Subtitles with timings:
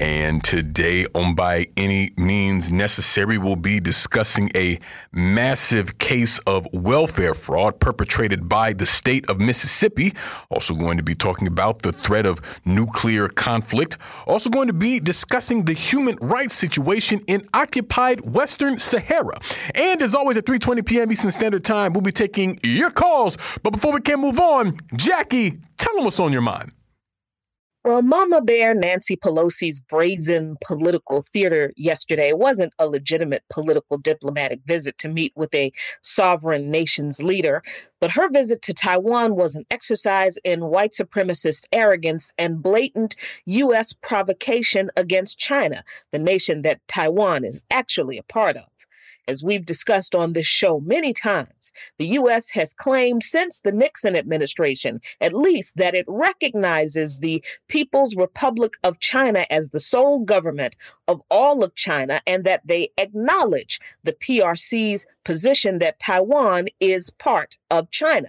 [0.00, 4.80] And today, on By Any Means Necessary, we'll be discussing a
[5.12, 10.12] massive case of welfare fraud perpetrated by the state of Mississippi.
[10.50, 13.96] Also, going to be talking about the threat of nuclear conflict.
[14.26, 19.38] Also, going to be discussing the human rights situation in occupied Western Sahara.
[19.76, 21.12] And as always, at 3:20 p.m.
[21.12, 23.38] Eastern Standard Time, we'll be taking your calls.
[23.62, 26.72] But before we can move on, Jacquie, tell them what's on your mind.
[27.84, 34.96] Well, Mama Bear Nancy Pelosi's brazen political theater yesterday wasn't a legitimate political diplomatic visit
[34.98, 35.70] to meet with a
[36.00, 37.62] sovereign nation's leader,
[38.00, 43.92] but her visit to Taiwan was an exercise in white supremacist arrogance and blatant U.S.
[43.92, 48.64] provocation against China, the nation that Taiwan is actually a part of.
[49.26, 52.50] As we've discussed on this show many times, the U.S.
[52.50, 59.00] has claimed since the Nixon administration, at least, that it recognizes the People's Republic of
[59.00, 60.76] China as the sole government
[61.08, 67.56] of all of China and that they acknowledge the PRC's position that Taiwan is part
[67.70, 68.28] of China.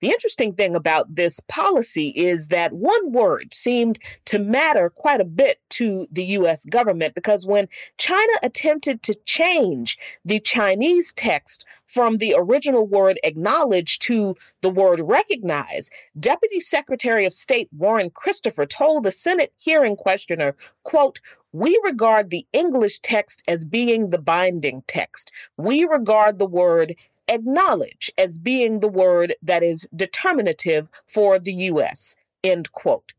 [0.00, 5.24] The interesting thing about this policy is that one word seemed to matter quite a
[5.24, 12.18] bit to the US government because when China attempted to change the Chinese text from
[12.18, 15.88] the original word acknowledge to the word recognize,
[16.20, 21.20] Deputy Secretary of State Warren Christopher told the Senate hearing questioner, quote,
[21.56, 25.32] we regard the English text as being the binding text.
[25.56, 26.94] We regard the word
[27.28, 32.14] acknowledge as being the word that is determinative for the U.S.
[32.44, 33.14] End quote.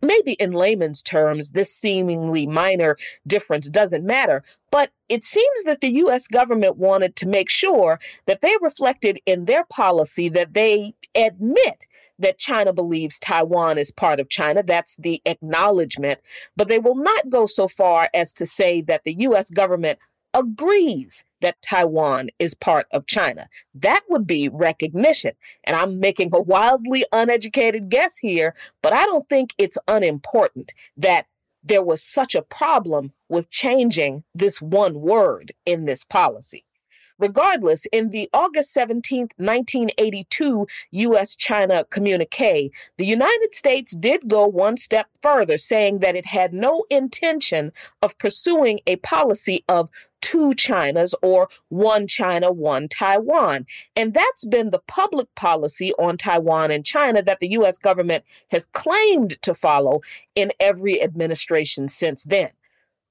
[0.00, 5.92] Maybe in layman's terms, this seemingly minor difference doesn't matter, but it seems that the
[6.06, 11.86] US government wanted to make sure that they reflected in their policy that they admit
[12.22, 14.62] that China believes Taiwan is part of China.
[14.62, 16.20] That's the acknowledgement.
[16.56, 19.98] But they will not go so far as to say that the US government
[20.34, 23.46] agrees that Taiwan is part of China.
[23.74, 25.32] That would be recognition.
[25.64, 31.26] And I'm making a wildly uneducated guess here, but I don't think it's unimportant that
[31.64, 36.64] there was such a problem with changing this one word in this policy.
[37.18, 41.36] Regardless, in the August 17, 1982 U.S.
[41.36, 46.84] China communique, the United States did go one step further, saying that it had no
[46.90, 49.88] intention of pursuing a policy of
[50.22, 53.66] two Chinas or one China, one Taiwan.
[53.96, 58.66] And that's been the public policy on Taiwan and China that the US government has
[58.72, 60.00] claimed to follow
[60.34, 62.50] in every administration since then.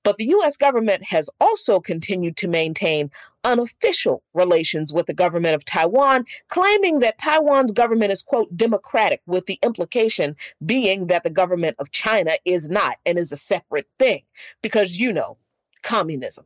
[0.03, 3.11] But the US government has also continued to maintain
[3.43, 9.45] unofficial relations with the government of Taiwan, claiming that Taiwan's government is, quote, democratic, with
[9.45, 10.35] the implication
[10.65, 14.23] being that the government of China is not and is a separate thing,
[14.61, 15.37] because, you know,
[15.83, 16.45] communism.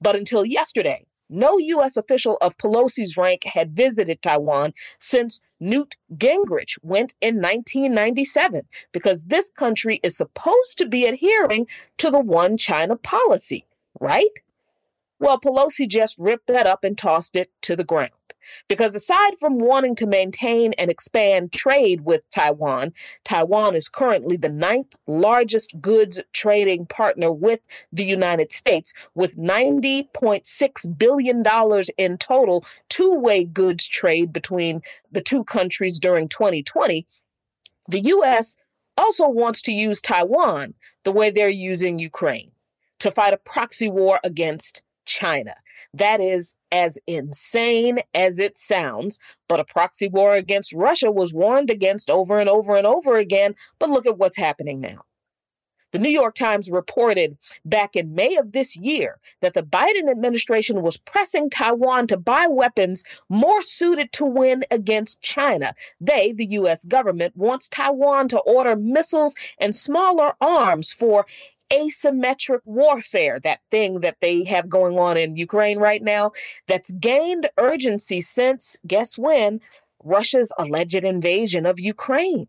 [0.00, 1.96] But until yesterday, no U.S.
[1.96, 9.50] official of Pelosi's rank had visited Taiwan since Newt Gingrich went in 1997 because this
[9.50, 11.66] country is supposed to be adhering
[11.98, 13.64] to the one China policy,
[14.00, 14.24] right?
[15.18, 18.10] Well, Pelosi just ripped that up and tossed it to the ground.
[18.68, 22.92] Because aside from wanting to maintain and expand trade with Taiwan,
[23.24, 27.60] Taiwan is currently the ninth largest goods trading partner with
[27.92, 31.44] the United States, with $90.6 billion
[31.98, 34.82] in total two way goods trade between
[35.12, 37.06] the two countries during 2020.
[37.88, 38.56] The U.S.
[38.96, 40.74] also wants to use Taiwan
[41.04, 42.50] the way they're using Ukraine
[42.98, 45.54] to fight a proxy war against China.
[45.96, 51.70] That is as insane as it sounds, but a proxy war against Russia was warned
[51.70, 53.54] against over and over and over again.
[53.78, 55.04] But look at what's happening now.
[55.92, 60.82] The New York Times reported back in May of this year that the Biden administration
[60.82, 65.72] was pressing Taiwan to buy weapons more suited to win against China.
[65.98, 66.84] They, the U.S.
[66.84, 71.24] government, wants Taiwan to order missiles and smaller arms for
[71.70, 76.32] asymmetric warfare, that thing that they have going on in Ukraine right now,
[76.66, 79.60] that's gained urgency since, guess when?
[80.04, 82.46] Russia's alleged invasion of Ukraine.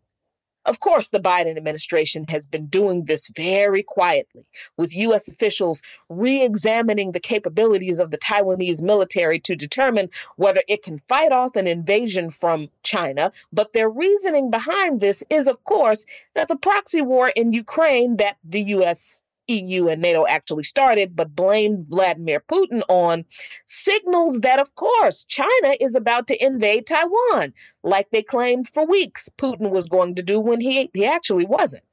[0.67, 5.29] Of course, the Biden administration has been doing this very quietly, with U.S.
[5.29, 11.31] officials re examining the capabilities of the Taiwanese military to determine whether it can fight
[11.31, 13.31] off an invasion from China.
[13.53, 16.05] But their reasoning behind this is, of course,
[16.35, 19.21] that the proxy war in Ukraine that the U.S.
[19.47, 23.25] EU and NATO actually started, but blamed Vladimir Putin on,
[23.65, 27.53] signals that, of course, China is about to invade Taiwan,
[27.83, 31.83] like they claimed for weeks Putin was going to do when he, he actually wasn't.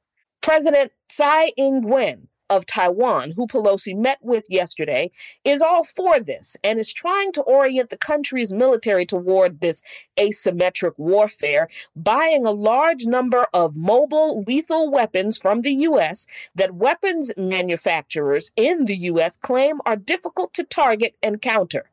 [0.41, 5.11] President Tsai Ing wen of Taiwan, who Pelosi met with yesterday,
[5.43, 9.81] is all for this and is trying to orient the country's military toward this
[10.17, 16.27] asymmetric warfare, buying a large number of mobile lethal weapons from the U.S.
[16.55, 19.37] that weapons manufacturers in the U.S.
[19.37, 21.89] claim are difficult to target and counter.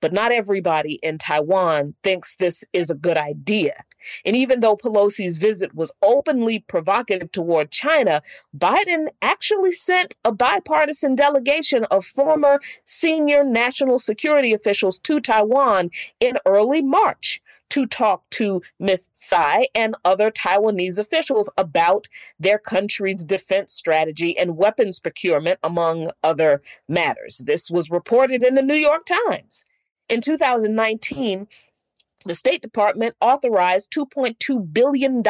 [0.00, 3.84] But not everybody in Taiwan thinks this is a good idea.
[4.24, 8.22] And even though Pelosi's visit was openly provocative toward China,
[8.56, 15.90] Biden actually sent a bipartisan delegation of former senior national security officials to Taiwan
[16.20, 17.40] in early March
[17.74, 19.10] to talk to Ms.
[19.14, 22.06] Tsai and other Taiwanese officials about
[22.38, 27.38] their country's defense strategy and weapons procurement, among other matters.
[27.38, 29.64] This was reported in the New York Times.
[30.08, 31.48] In 2019,
[32.24, 35.22] the State Department authorized $2.2 billion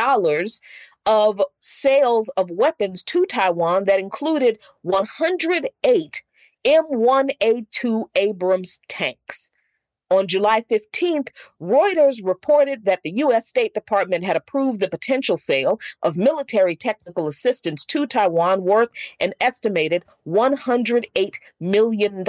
[1.07, 6.25] of sales of weapons to Taiwan that included 108
[6.65, 9.51] M1A2 Abrams tanks.
[10.11, 11.31] On July 15th,
[11.61, 13.49] Reuters reported that the U.S.
[13.49, 19.33] State Department had approved the potential sale of military technical assistance to Taiwan worth an
[19.41, 22.25] estimated $108 million.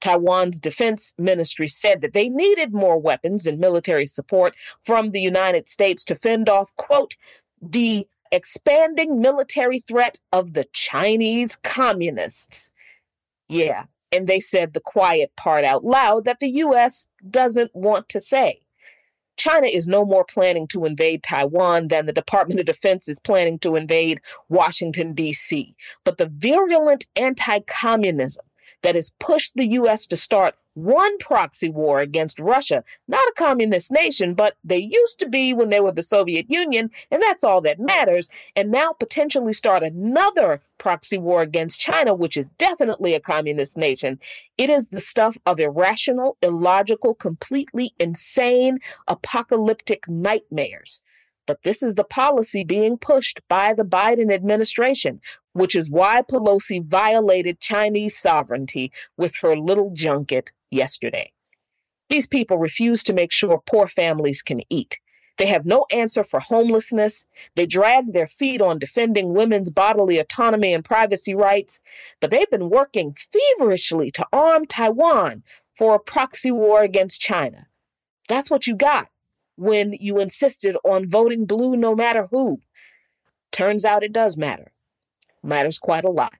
[0.00, 4.54] Taiwan's defense ministry said that they needed more weapons and military support
[4.84, 7.16] from the United States to fend off, quote,
[7.60, 12.70] the expanding military threat of the Chinese communists.
[13.48, 17.06] Yeah, and they said the quiet part out loud that the U.S.
[17.30, 18.60] doesn't want to say.
[19.36, 23.58] China is no more planning to invade Taiwan than the Department of Defense is planning
[23.58, 25.74] to invade Washington, D.C.
[26.04, 28.46] But the virulent anti communism
[28.82, 30.06] that has pushed the U.S.
[30.06, 35.28] to start one proxy war against Russia, not a communist nation, but they used to
[35.28, 39.54] be when they were the Soviet Union, and that's all that matters, and now potentially
[39.54, 44.20] start another proxy war against China, which is definitely a communist nation.
[44.58, 48.78] It is the stuff of irrational, illogical, completely insane,
[49.08, 51.00] apocalyptic nightmares.
[51.46, 55.20] But this is the policy being pushed by the Biden administration,
[55.52, 61.32] which is why Pelosi violated Chinese sovereignty with her little junket yesterday.
[62.08, 64.98] These people refuse to make sure poor families can eat.
[65.38, 67.26] They have no answer for homelessness.
[67.56, 71.80] They drag their feet on defending women's bodily autonomy and privacy rights.
[72.20, 75.42] But they've been working feverishly to arm Taiwan
[75.74, 77.66] for a proxy war against China.
[78.28, 79.08] That's what you got
[79.56, 82.60] when you insisted on voting blue no matter who.
[83.52, 84.72] Turns out it does matter.
[85.42, 86.32] Matters quite a lot.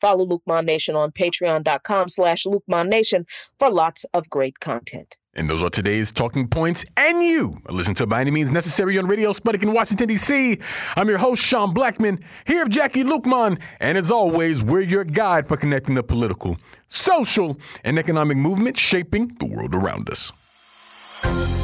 [0.00, 3.26] Follow Luqman Nation on patreon.com slash Luqman Nation
[3.58, 5.18] for lots of great content.
[5.34, 6.84] And those are today's talking points.
[6.96, 10.58] And you listen to By Any Means Necessary on Radio Sputnik in Washington, D.C.
[10.96, 13.60] I'm your host, Sean Blackmon, here with Jacquie Luqman.
[13.78, 16.56] And as always, we're your guide for connecting the political,
[16.88, 20.32] social, and economic movement shaping the world around us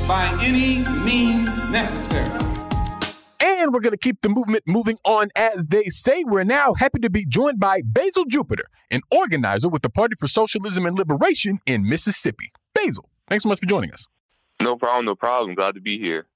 [0.07, 2.31] by any means necessary.
[3.41, 6.23] And we're going to keep the movement moving on, as they say.
[6.25, 10.29] We're now happy to be joined by Bezal Jupiter, an organizer with the Party for
[10.29, 12.53] Socialism and Liberation in Mississippi.
[12.77, 14.07] Bezal, thanks so much for joining us.
[14.61, 15.55] No problem, no problem.
[15.55, 16.27] Glad to be here.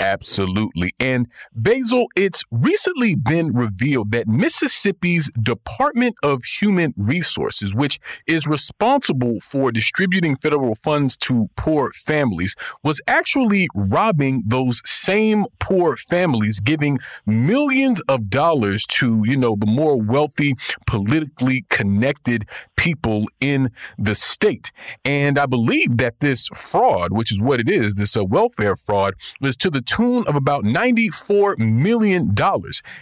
[0.00, 0.92] Absolutely.
[1.00, 1.26] And
[1.58, 9.72] Bezal, it's recently been revealed that Mississippi's Department of Human Resources, which is responsible for
[9.72, 18.00] distributing federal funds to poor families, was actually robbing those same poor families, giving millions
[18.02, 20.54] of dollars to, you know, the more wealthy,
[20.86, 24.70] politically connected people in the state.
[25.04, 29.14] And I believe that this fraud, which is what it is, this uh, welfare fraud,
[29.40, 32.34] was to the tune of about $94 million.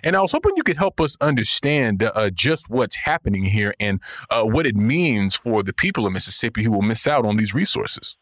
[0.05, 4.01] And I was hoping you could help us understand uh, just what's happening here and
[4.31, 7.55] uh, what it means for the people of Mississippi who will miss out on these
[7.55, 8.17] resources.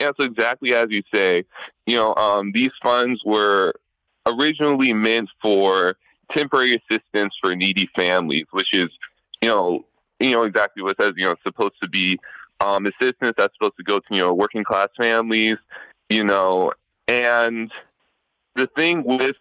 [0.00, 1.44] Yeah, so exactly as you say,
[1.86, 3.74] you know, um, these funds were
[4.26, 5.96] originally meant for
[6.30, 8.90] temporary assistance for needy families, which is,
[9.40, 9.84] you know,
[10.20, 11.14] you know exactly what it says.
[11.16, 12.18] You know, supposed to be
[12.60, 15.56] um, assistance that's supposed to go to you know working class families,
[16.08, 16.72] you know,
[17.08, 17.70] and
[18.56, 19.36] the thing with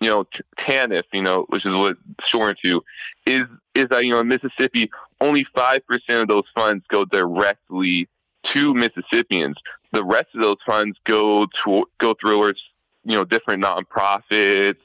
[0.00, 0.26] you know
[0.58, 2.82] TANF, you know, which is what short to,
[3.26, 4.90] is is that you know in Mississippi
[5.20, 8.08] only five percent of those funds go directly
[8.44, 9.56] to Mississippians.
[9.92, 12.54] The rest of those funds go to go through
[13.04, 14.76] you know different nonprofits,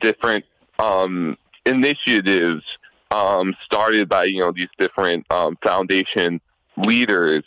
[0.00, 0.44] different
[0.78, 2.64] um, initiatives
[3.10, 6.40] um, started by you know these different um, foundation
[6.76, 7.44] leaders,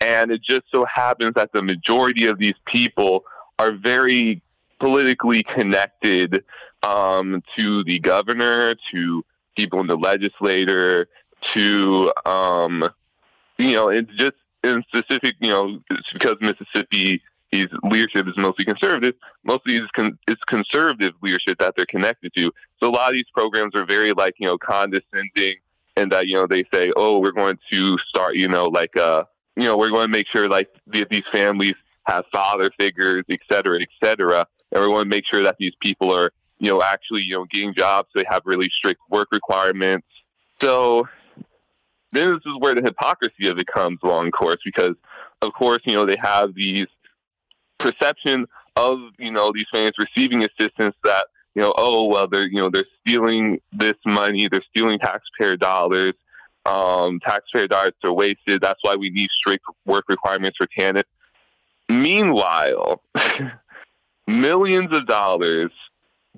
[0.00, 3.24] and it just so happens that the majority of these people
[3.58, 4.40] are very
[4.78, 6.44] politically connected
[6.82, 9.24] um, to the governor, to
[9.56, 11.08] people in the legislature,
[11.40, 12.88] to um,
[13.58, 18.64] you know, it's just in specific, you know, it's because Mississippi his leadership is mostly
[18.64, 19.14] conservative.
[19.44, 22.52] Mostly it's, con- it's conservative leadership that they're connected to.
[22.78, 25.56] So a lot of these programs are very like you know condescending,
[25.96, 29.24] and that you know they say, oh, we're going to start, you know, like uh,
[29.56, 33.80] you know, we're going to make sure like these families have father figures, et cetera,
[33.80, 37.74] et cetera, to make sure that these people are you know actually you know getting
[37.74, 38.08] jobs.
[38.14, 40.06] They have really strict work requirements.
[40.60, 41.08] So
[42.12, 44.94] then this is where the hypocrisy of it comes along of course because
[45.42, 46.86] of course you know they have these
[47.78, 48.46] perception
[48.76, 52.70] of you know these fans receiving assistance that you know oh well they're you know
[52.70, 56.14] they're stealing this money they're stealing taxpayer dollars
[56.66, 61.04] um, taxpayer dollars are wasted that's why we need strict work requirements for TANF.
[61.88, 63.02] Meanwhile,
[64.28, 65.72] millions of dollars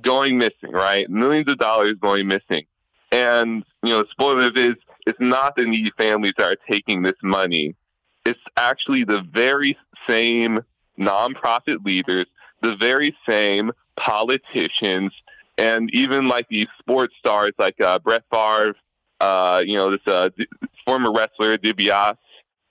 [0.00, 1.11] going missing, right?
[1.11, 2.64] Millions of dollars going missing.
[3.12, 7.75] And, you know, spoiler is it's not the needy families that are taking this money.
[8.25, 10.61] It's actually the very same
[10.99, 12.26] nonprofit leaders,
[12.62, 15.12] the very same politicians,
[15.59, 18.75] and even like these sports stars like uh, Brett Favre,
[19.20, 20.30] uh, you know, this uh,
[20.85, 22.16] former wrestler DiBiase,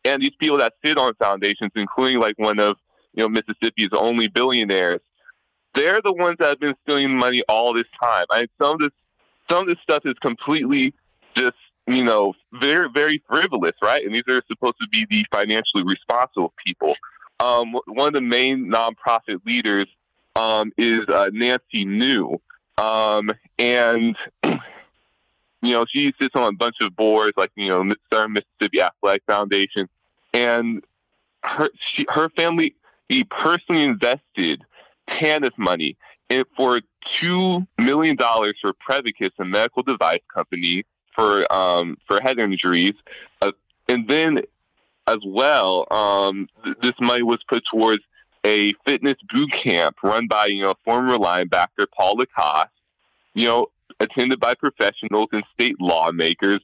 [0.05, 2.77] and these people that sit on foundations, including like one of
[3.13, 5.01] you know Mississippi's only billionaires.
[5.75, 8.25] They're the ones that have been stealing money all this time.
[8.29, 8.91] I some of this,
[9.49, 10.93] some of this stuff is completely
[11.35, 11.57] just
[11.87, 14.03] you know very very frivolous, right?
[14.03, 16.95] And these are supposed to be the financially responsible people
[17.39, 19.87] um, one of the main nonprofit leaders
[20.35, 22.39] um, is uh, Nancy New.
[22.77, 24.59] Um, and, you
[25.61, 29.87] know, she sits on a bunch of boards like, you know, Southern Mississippi Athletic Foundation.
[30.33, 30.83] And
[31.43, 32.75] her, she, her family
[33.07, 34.63] he personally invested
[35.09, 35.97] TANF money
[36.55, 36.81] for
[37.21, 40.85] $2 million for Prevacus, a medical device company
[41.15, 42.93] for, um, for head injuries.
[43.41, 43.51] Uh,
[43.87, 44.41] and then
[45.07, 48.03] as well, um, th- this money was put towards
[48.45, 52.69] a fitness boot camp run by, you know, former linebacker Paul Lacoste,
[53.33, 53.67] you know,
[53.99, 56.61] attended by professionals and state lawmakers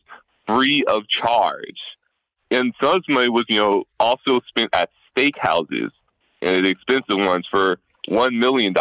[0.48, 1.82] free of charge.
[2.52, 5.92] And some money was, you know, also spent at steakhouses
[6.42, 8.74] and expensive ones for $1 million.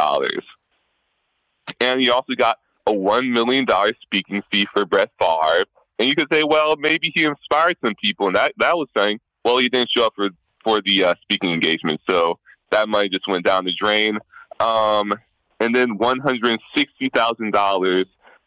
[1.81, 3.67] And he also got a $1 million
[4.03, 5.65] speaking fee for Brett Favre.
[5.99, 8.27] And you could say, well, maybe he inspired some people.
[8.27, 10.31] And that, that was saying, well, he didn't show up for
[10.65, 12.39] for the uh, speaking engagement, so
[12.71, 14.19] that money just went down the drain.
[14.59, 15.15] Um,
[15.61, 18.07] and then one hundred sixty thousand dollars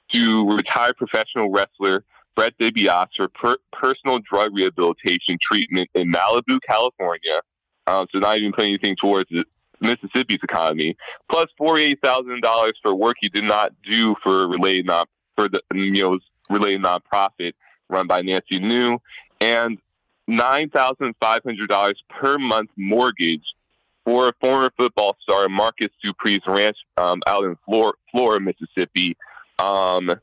[0.09, 2.03] to retired professional wrestler
[2.35, 7.41] Brett DiBiase for per- personal drug rehabilitation treatment in Malibu, California.
[7.85, 9.29] Um, so not even putting anything towards
[9.81, 10.97] Mississippi's economy.
[11.29, 15.05] Plus forty-eight thousand dollars for work he did not do for related non
[15.35, 16.19] for the you know
[16.49, 17.53] related nonprofit
[17.89, 18.99] run by Nancy New,
[19.39, 19.77] and
[20.29, 23.53] $9,500 per month mortgage
[24.03, 29.17] for a former football star, Marcus Dupree's ranch um, out in Florida, Florida Mississippi.
[29.59, 30.19] Um,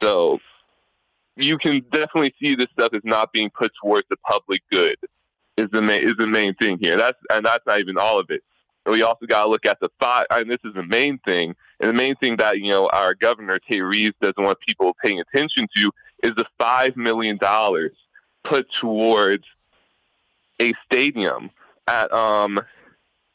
[0.00, 0.40] so
[1.36, 4.96] you can definitely see this stuff is not being put towards the public good.
[5.56, 6.98] Is the main is the main thing here.
[6.98, 8.42] That's and that's not even all of it.
[8.86, 10.26] We also got to look at the five.
[10.30, 13.58] And this is the main thing, and the main thing that you know our governor
[13.58, 15.90] Tate Reeves doesn't want people paying attention to
[16.22, 17.92] is the five million dollars
[18.44, 19.44] put towards
[20.60, 21.50] a stadium
[21.86, 22.60] at um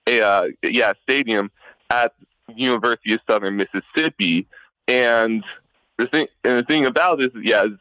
[0.07, 1.51] a uh, yeah stadium
[1.89, 2.13] at
[2.55, 4.47] University of Southern Mississippi,
[4.87, 5.43] and
[5.97, 7.71] the thing and the thing about this yeah is,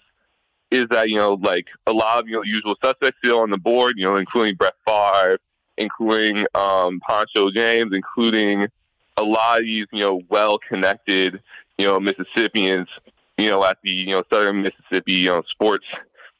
[0.70, 3.58] is that you know like a lot of you know usual suspects still on the
[3.58, 5.38] board you know including Brett Favre,
[5.80, 8.68] including um, Poncho James, including
[9.16, 11.42] a lot of these you know well connected
[11.78, 12.88] you know Mississippians
[13.36, 15.86] you know at the you know Southern Mississippi you know sports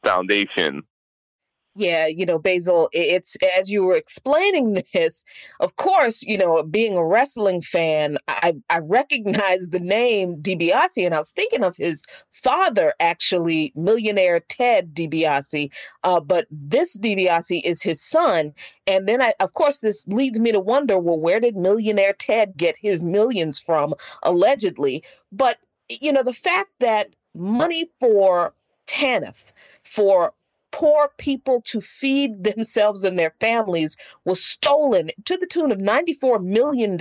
[0.05, 0.85] foundation.
[1.81, 5.25] Yeah, you know, Bezal, it's as you were explaining this,
[5.61, 11.15] of course, you know, being a wrestling fan, I, I recognize the name DiBiase, and
[11.15, 15.71] I was thinking of his father, actually, millionaire Ted DiBiase.
[16.05, 18.53] Uh, but this DiBiase is his son.
[18.87, 22.59] And then, I, of course, this leads me to wonder well, where did millionaire Ted
[22.59, 25.03] get his millions from, allegedly?
[25.33, 25.57] But,
[25.89, 28.53] you know, the fact that money for
[28.87, 29.51] TANF,
[29.83, 30.35] for
[30.73, 36.43] poor people to feed themselves and their families was stolen to the tune of $94
[36.43, 36.99] million,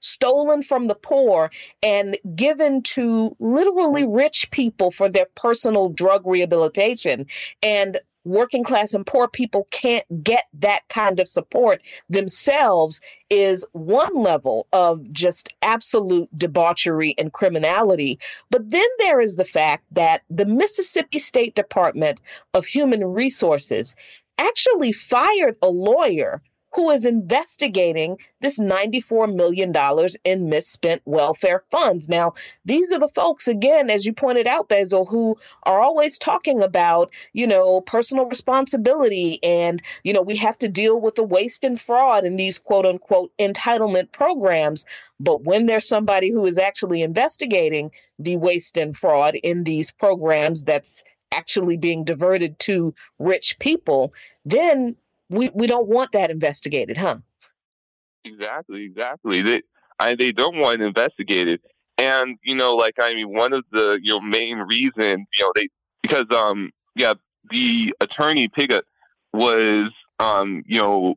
[0.00, 1.50] stolen from the poor
[1.82, 7.26] and given to literally rich people for their personal drug rehabilitation.
[7.62, 13.00] And working class and poor people can't get that kind of support themselves
[13.30, 18.18] is one level of just absolute debauchery and criminality.
[18.50, 22.20] But then there is the fact that the Mississippi State Department
[22.54, 23.96] of Human Resources
[24.38, 26.42] actually fired a lawyer
[26.74, 29.72] who is investigating this $94 million
[30.24, 32.08] in misspent welfare funds.
[32.08, 32.32] Now,
[32.64, 37.12] these are the folks, again, as you pointed out, Bezal, who are always talking about,
[37.34, 41.78] you know, personal responsibility and, you know, we have to deal with the waste and
[41.78, 44.86] fraud in these quote unquote entitlement programs.
[45.20, 50.64] But when there's somebody who is actually investigating the waste and fraud in these programs
[50.64, 54.12] that's actually being diverted to rich people,
[54.44, 54.96] then
[55.32, 57.18] we, we don't want that investigated, huh?
[58.24, 59.42] Exactly, exactly.
[59.42, 59.62] They
[59.98, 61.60] I, they don't want it investigated.
[61.98, 65.52] And, you know, like I mean one of the you know main reasons, you know,
[65.54, 65.68] they
[66.02, 67.14] because um yeah,
[67.50, 68.82] the attorney Pigott
[69.32, 71.14] was um, you know,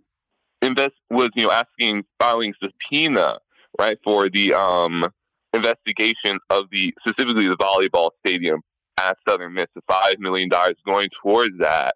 [0.61, 3.39] invest was, you know, asking filing subpoena,
[3.79, 5.07] right, for the um
[5.53, 8.61] investigation of the specifically the volleyball stadium
[8.97, 11.95] at Southern Miss, the five million dollars going towards that.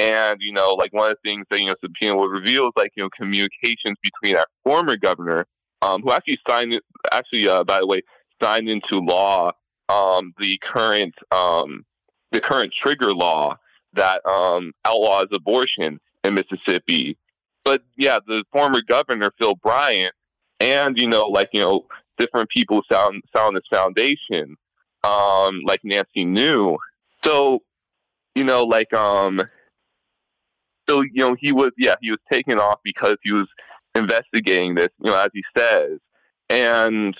[0.00, 2.72] And, you know, like one of the things that, you know, subpoena will reveal is
[2.74, 5.46] like, you know, communications between our former governor,
[5.82, 6.80] um, who actually signed,
[7.12, 8.02] actually, uh, by the way,
[8.40, 9.52] signed into law
[9.90, 11.84] um, the current um,
[12.32, 13.56] the current trigger law
[13.92, 17.16] that um, outlaws abortion in Mississippi.
[17.64, 20.14] But yeah, the former governor Phil Bryant
[20.60, 21.86] and you know like you know
[22.18, 24.56] different people sound sound this foundation,
[25.04, 26.78] um, like Nancy New.
[27.24, 27.60] So
[28.34, 29.42] you know like um
[30.90, 33.46] so you know he was yeah he was taken off because he was
[33.94, 35.98] investigating this you know as he says.
[36.48, 37.16] And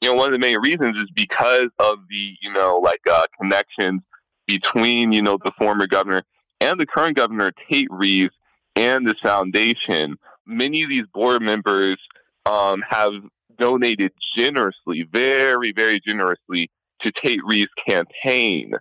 [0.00, 3.26] you know one of the main reasons is because of the you know like uh,
[3.40, 4.02] connections
[4.46, 6.22] between you know the former governor
[6.60, 8.34] and the current governor Tate Reeves
[8.76, 10.16] and this foundation.
[10.46, 11.96] Many of these board members
[12.44, 13.12] um, have
[13.58, 16.70] donated generously very very generously
[17.00, 18.74] to Tate Reeves campaign.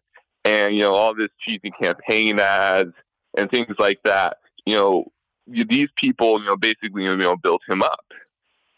[0.44, 2.94] And you know all this cheesy campaign ads
[3.38, 4.38] and things like that.
[4.66, 5.06] You know,
[5.48, 8.06] these people, you know, basically, you know, built him up.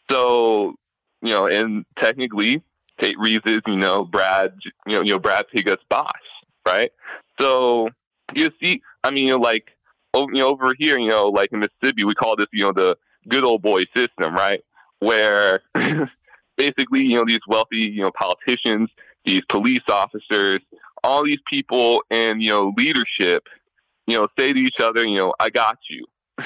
[0.09, 0.75] So,
[1.21, 2.61] you know, and technically,
[2.99, 4.53] Tate Reeves is, you know, Brad,
[4.85, 6.11] you know, you know, Brad Pigott's boss,
[6.65, 6.91] right?
[7.39, 7.89] So
[8.33, 9.71] you see, I mean, you know, like,
[10.13, 12.97] you know, over here, you know, like in Mississippi, we call this, you know, the
[13.27, 14.63] good old boy system, right?
[14.99, 15.61] Where
[16.57, 18.89] basically, you know, these wealthy, you know, politicians,
[19.25, 20.61] these police officers,
[21.03, 23.47] all these people in, you know, leadership
[24.07, 26.05] you know, say to each other, you know, I got you.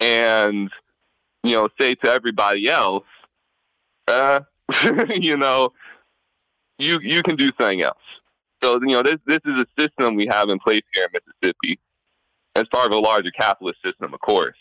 [0.00, 0.70] and,
[1.42, 3.04] you know, say to everybody else,
[4.08, 4.40] uh,
[5.14, 5.72] you know,
[6.78, 7.96] you you can do something else.
[8.62, 11.78] So, you know, this this is a system we have in place here in Mississippi
[12.54, 14.56] as part of a larger capitalist system, of course.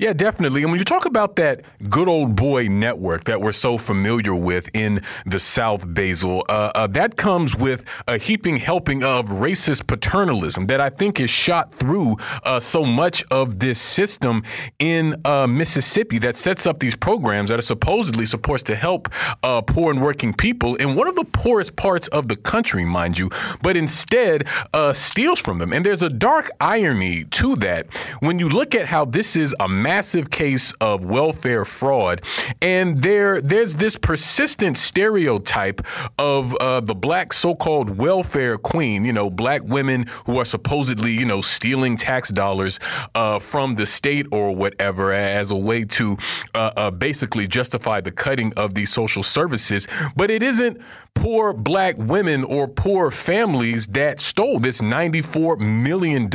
[0.00, 0.62] Yeah, definitely.
[0.62, 1.60] And when you talk about that
[1.90, 6.86] good old boy network that we're so familiar with in the South, Bezal, uh, uh,
[6.86, 12.16] that comes with a heaping helping of racist paternalism that I think is shot through
[12.44, 14.42] uh, so much of this system
[14.78, 19.10] in uh, Mississippi that sets up these programs that are supposedly supposed to help
[19.42, 23.18] uh, poor and working people in one of the poorest parts of the country, mind
[23.18, 23.28] you,
[23.60, 25.74] but instead uh, steals from them.
[25.74, 29.68] And there's a dark irony to that when you look at how this is a
[29.90, 32.22] massive case of welfare fraud,
[32.62, 35.80] and there there's this persistent stereotype
[36.16, 39.04] of uh, the black so-called welfare queen.
[39.04, 42.78] You know, black women who are supposedly you know stealing tax dollars
[43.16, 46.16] uh, from the state or whatever as a way to
[46.54, 49.88] uh, uh basically justify the cutting of these social services.
[50.14, 50.80] But it isn't
[51.14, 56.30] poor black women or poor families that stole this $94 million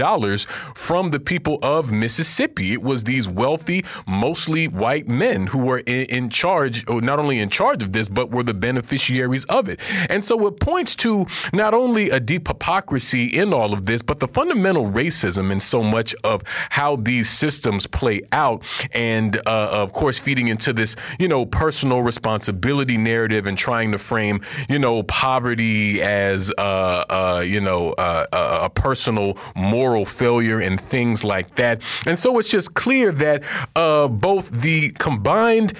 [0.76, 2.74] from the people of Mississippi.
[2.74, 7.50] It was these wealthy, mostly white men who were in, in charge, not only in
[7.50, 9.80] charge of this, but were the beneficiaries of it.
[10.10, 14.20] And so it points to not only a deep hypocrisy in all of this, but
[14.20, 18.64] the fundamental racism in so much of how these systems play out.
[18.94, 23.98] And uh, of course, feeding into this, you know, personal responsibility narrative and trying to
[23.98, 30.80] frame, you know, poverty as, uh, uh, you know, uh, a personal moral failure and
[30.80, 31.82] things like that.
[32.06, 35.74] And so it's just clear that both the combined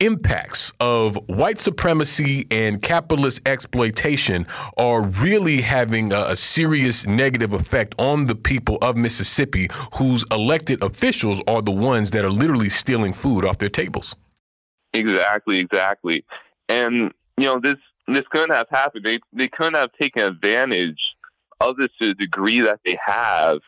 [0.00, 7.94] impacts of white supremacy and capitalist exploitation are really having a, a, serious negative effect
[7.98, 13.12] on the people of Mississippi, whose elected officials are the ones that are literally stealing
[13.12, 14.14] food off their tables.
[14.94, 16.24] Exactly, exactly.
[16.68, 17.78] And you know this
[18.14, 19.04] this couldn't have happened.
[19.04, 21.16] They they couldn't have taken advantage
[21.60, 23.60] of this to the degree that they have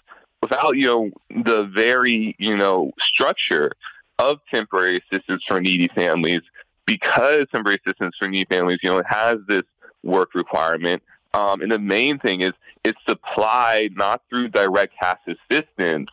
[0.42, 1.10] without you know
[1.44, 3.72] the very you know structure
[4.18, 6.42] of temporary assistance for needy families
[6.86, 9.62] because temporary assistance for needy families, you know, has this
[10.02, 11.02] work requirement.
[11.32, 12.52] Um, and the main thing is
[12.84, 16.10] it's supplied not through direct cash assistance.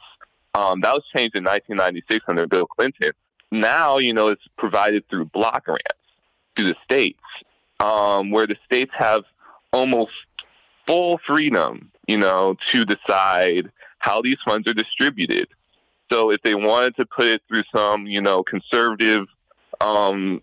[0.54, 3.12] Um, that was changed in 1996 under Bill Clinton.
[3.52, 5.84] Now, you know, it's provided through block grants
[6.58, 7.20] to the states,
[7.80, 9.24] um, where the states have
[9.74, 10.12] almost
[10.86, 15.48] full freedom, you know, to decide how these funds are distributed.
[16.12, 19.28] So if they wanted to put it through some, you know, conservative
[19.82, 20.42] um,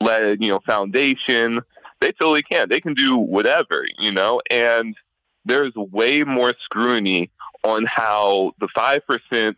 [0.00, 1.60] led, you know, foundation,
[2.00, 2.68] they totally can.
[2.68, 4.96] They can do whatever, you know, and
[5.44, 7.30] there's way more scrutiny
[7.64, 9.56] on how the five percent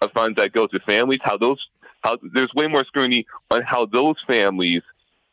[0.00, 1.68] of funds that go to families, how those
[2.02, 4.82] how there's way more scrutiny on how those families,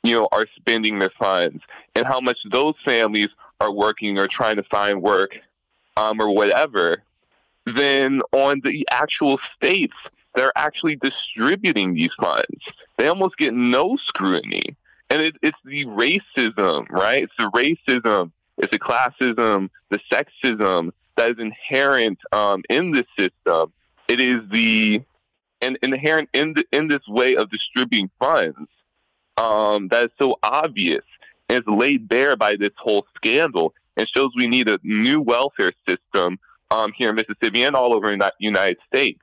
[0.04, 1.64] you know, are spending their funds
[1.96, 5.32] and how much those families are working or trying to find work
[5.98, 7.04] um, or whatever
[7.66, 9.96] than on the actual states
[10.36, 12.64] that are actually distributing these funds.
[12.98, 14.76] They almost get no scrutiny.
[15.10, 17.24] And it, it's the racism, right?
[17.24, 23.74] It's the racism, it's the classism, the sexism that is inherent um, in this system.
[24.08, 25.02] It is the
[25.62, 28.70] and inherent in the, in this way of distributing funds
[29.40, 31.04] um, that is so obvious
[31.48, 35.74] and is laid bare by this whole scandal and shows we need a new welfare
[35.88, 36.38] system
[36.72, 39.20] um, here in Mississippi and all over the United States.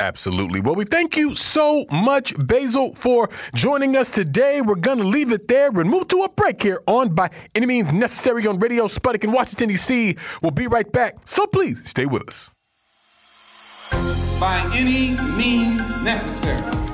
[0.00, 0.60] Absolutely.
[0.60, 4.60] Well, we thank you so much, Bezal, for joining us today.
[4.60, 7.66] We're going to leave it there and move to a break here on By Any
[7.66, 10.16] Means Necessary on Radio Sputnik in Washington, D.C.
[10.42, 12.50] We'll be right back, so please stay with us.
[14.40, 16.93] By any means necessary.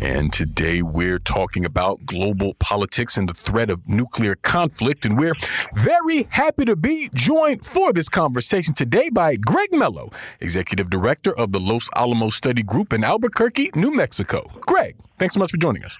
[0.00, 5.04] And today we're talking about global politics and the threat of nuclear conflict.
[5.04, 5.34] And we're
[5.74, 11.50] very happy to be joined for this conversation today by Greg Mello, Executive Director of
[11.50, 14.48] the Los Alamos Study Group in Albuquerque, New Mexico.
[14.66, 15.96] Greg, thanks so much for joining us.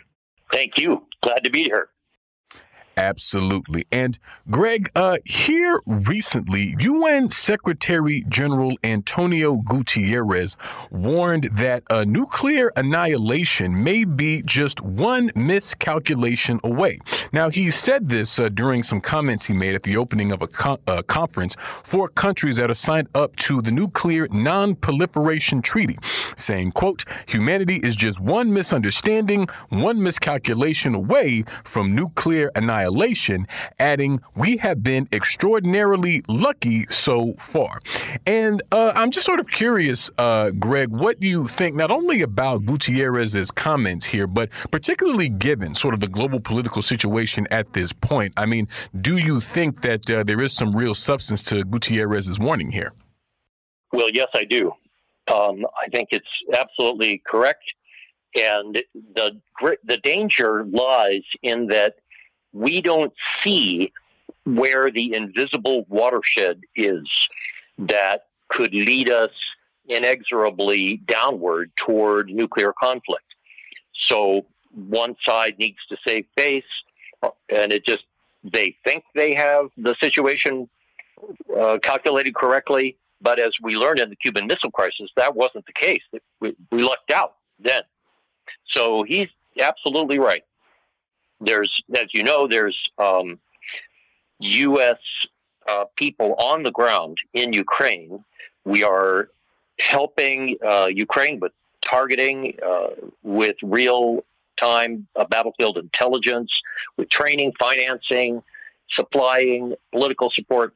[0.52, 1.04] Thank you.
[1.20, 1.88] Glad to be here.
[2.98, 3.86] Absolutely.
[3.92, 4.18] And
[4.50, 10.56] Greg, uh, here recently, UN Secretary General Antonio Guterres
[10.90, 16.98] warned that a nuclear annihilation may be just one miscalculation away.
[17.32, 20.48] Now, he said this uh, during some comments he made at the opening of a
[20.88, 25.96] uh, conference for countries that are signed up to the Nuclear Non-Proliferation Treaty,
[26.36, 33.46] saying, quote, humanity is just one misunderstanding, one miscalculation away from nuclear annihilation annihilation,
[33.78, 37.80] adding, We have been extraordinarily lucky so far.
[38.26, 42.64] And uh, I'm just sort of curious, uh, Greg, what you think not only about
[42.64, 48.32] Gutierrez's comments here, but particularly given sort of the global political situation at this point.
[48.36, 48.68] I mean,
[49.00, 52.92] do you think that uh, there is some real substance to Gutierrez's warning here?
[53.92, 54.72] Well, yes, I do.
[55.32, 57.62] Um, I think it's absolutely correct.
[58.34, 58.82] And
[59.14, 59.40] the
[59.84, 61.94] the danger lies in that
[62.52, 63.92] we don't see
[64.44, 67.28] where the invisible watershed is
[67.78, 69.30] that could lead us
[69.88, 73.34] inexorably downward toward nuclear conflict.
[73.92, 76.64] So one side needs to save face,
[77.48, 78.04] and it just
[78.44, 80.68] they think they have the situation
[81.58, 82.96] uh, calculated correctly.
[83.20, 86.02] But as we learned in the Cuban Missile Crisis, that wasn't the case.
[86.40, 87.82] We, we lucked out then.
[88.64, 90.44] So he's absolutely right.
[91.40, 93.38] There's, as you know, there's um,
[94.40, 94.98] U.S.
[95.68, 98.24] Uh, people on the ground in Ukraine.
[98.64, 99.30] We are
[99.78, 102.88] helping uh, Ukraine with targeting, uh,
[103.22, 104.24] with real
[104.56, 106.60] time uh, battlefield intelligence,
[106.96, 108.42] with training, financing,
[108.88, 110.74] supplying, political support.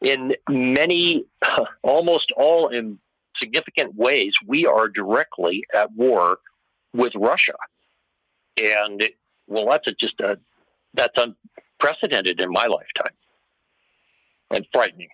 [0.00, 1.26] In many,
[1.82, 2.98] almost all in
[3.36, 6.38] significant ways, we are directly at war
[6.92, 7.54] with Russia.
[8.56, 9.02] And
[9.46, 10.38] well, that's a, just a,
[10.94, 11.18] that's
[11.80, 13.14] unprecedented in my lifetime
[14.50, 15.08] and frightening.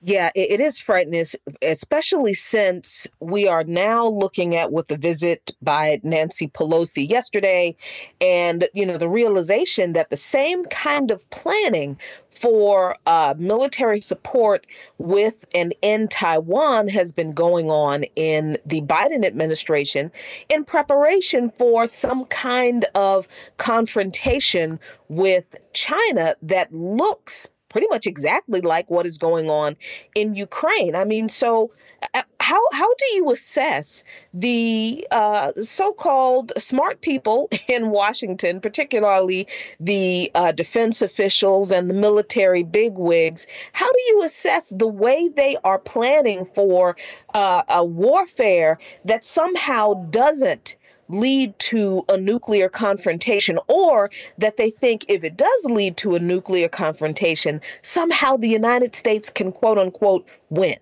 [0.00, 1.24] Yeah, it is frightening,
[1.60, 7.74] especially since we are now looking at with the visit by Nancy Pelosi yesterday
[8.20, 11.98] and, you know, the realization that the same kind of planning
[12.30, 19.24] for uh, military support with and in Taiwan has been going on in the Biden
[19.24, 20.12] administration
[20.48, 28.90] in preparation for some kind of confrontation with China that looks pretty much exactly like
[28.90, 29.76] what is going on
[30.14, 30.94] in Ukraine.
[30.94, 31.70] I mean, so
[32.14, 39.48] uh, how how do you assess the uh, so-called smart people in Washington, particularly
[39.80, 43.46] the uh, defense officials and the military bigwigs?
[43.72, 46.96] How do you assess the way they are planning for
[47.34, 50.76] uh, a warfare that somehow doesn't
[51.08, 56.18] lead to a nuclear confrontation, or that they think if it does lead to a
[56.18, 60.76] nuclear confrontation, somehow the United States can quote unquote win.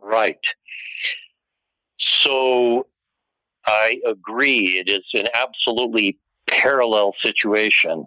[0.00, 0.44] Right.
[1.98, 2.86] So
[3.66, 4.78] I agree.
[4.78, 8.06] It is an absolutely parallel situation.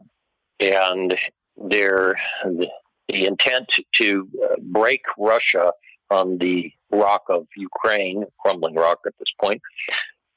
[0.60, 1.18] And
[1.58, 5.72] their, the intent to uh, break Russia
[6.10, 9.62] on the rock of Ukraine, crumbling rock at this point,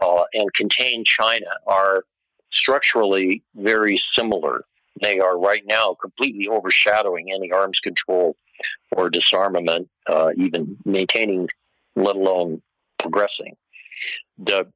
[0.03, 2.05] uh, and contain China are
[2.51, 4.65] structurally very similar.
[5.01, 8.37] They are right now completely overshadowing any arms control
[8.91, 11.49] or disarmament, uh, even maintaining,
[11.97, 12.63] let alone
[12.99, 13.57] progressing.
[14.39, 14.67] The,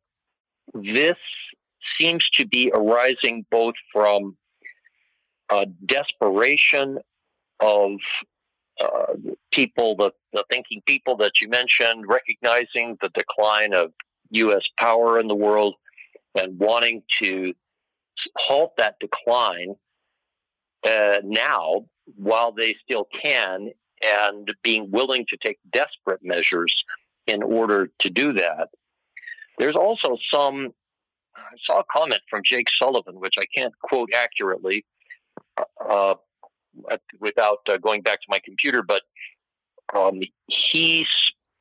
[0.74, 1.18] this
[1.96, 4.36] seems to be arising both from
[5.50, 6.98] a desperation
[7.60, 7.92] of
[8.80, 9.14] uh,
[9.52, 13.92] people, the, the thinking people that you mentioned, recognizing the decline of
[14.30, 14.68] U.S.
[14.76, 15.74] power in the world
[16.34, 17.54] and wanting to
[18.36, 19.74] halt that decline
[20.86, 21.86] uh, now
[22.16, 23.70] while they still can
[24.02, 26.84] and being willing to take desperate measures
[27.26, 28.68] in order to do that.
[29.58, 30.72] There's also some,
[31.34, 34.84] I saw a comment from Jake Sullivan, which I can't quote accurately
[35.88, 36.14] uh,
[37.20, 39.02] without uh, going back to my computer, but
[39.94, 41.06] um, he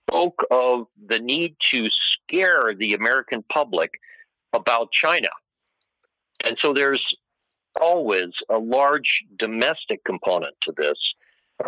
[0.08, 4.00] spoke of the need to scare the American public
[4.54, 5.30] about China.
[6.44, 7.16] And so there's
[7.82, 11.16] always a large domestic component to this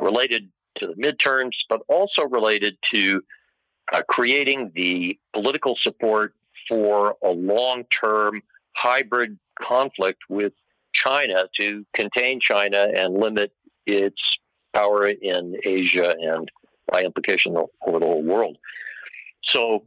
[0.01, 3.23] related to the midterms, but also related to
[3.91, 6.33] uh, creating the political support
[6.67, 8.41] for a long term
[8.73, 10.53] hybrid conflict with
[10.93, 13.51] China to contain China and limit
[13.85, 14.37] its
[14.73, 16.51] power in Asia and
[16.91, 18.57] by implication over the whole world.
[19.41, 19.83] So,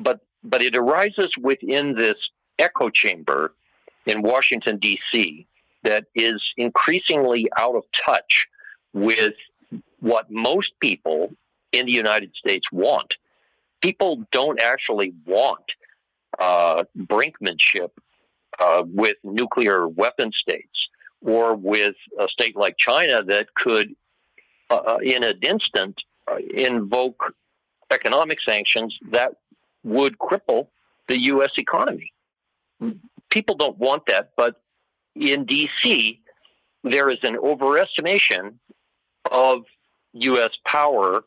[0.00, 3.54] but but it arises within this echo chamber
[4.06, 5.46] in Washington D.C.
[5.82, 8.46] that is increasingly out of touch
[8.92, 9.34] with
[10.00, 11.34] what most people
[11.72, 13.16] in the United States want.
[13.80, 15.72] People don't actually want
[16.38, 17.90] uh, brinkmanship
[18.58, 20.88] uh, with nuclear weapon states
[21.20, 23.94] or with a state like China that could
[24.70, 27.34] uh, uh, in an instant uh, invoke
[27.90, 29.32] economic sanctions that
[29.82, 30.68] would cripple
[31.08, 31.58] the U.S.
[31.58, 32.12] economy.
[33.30, 34.62] People don't want that, but
[35.14, 36.20] in D.C.,
[36.82, 38.54] there is an overestimation
[39.30, 39.64] of
[40.14, 40.58] U.S.
[40.64, 41.24] power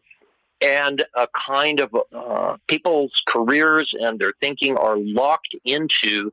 [0.62, 6.32] and a kind of uh, people's careers and their thinking are locked into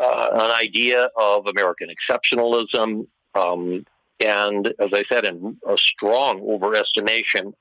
[0.00, 3.84] uh, an idea of American exceptionalism, um,
[4.22, 7.52] and as I said, in a strong overestimation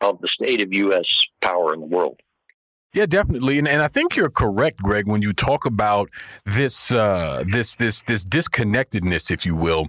[0.00, 1.26] of the state of U.S.
[1.42, 2.20] power in the world.
[2.94, 6.08] Yeah, definitely, and and I think you're correct, Greg, when you talk about
[6.46, 9.88] this uh, this this this disconnectedness, if you will,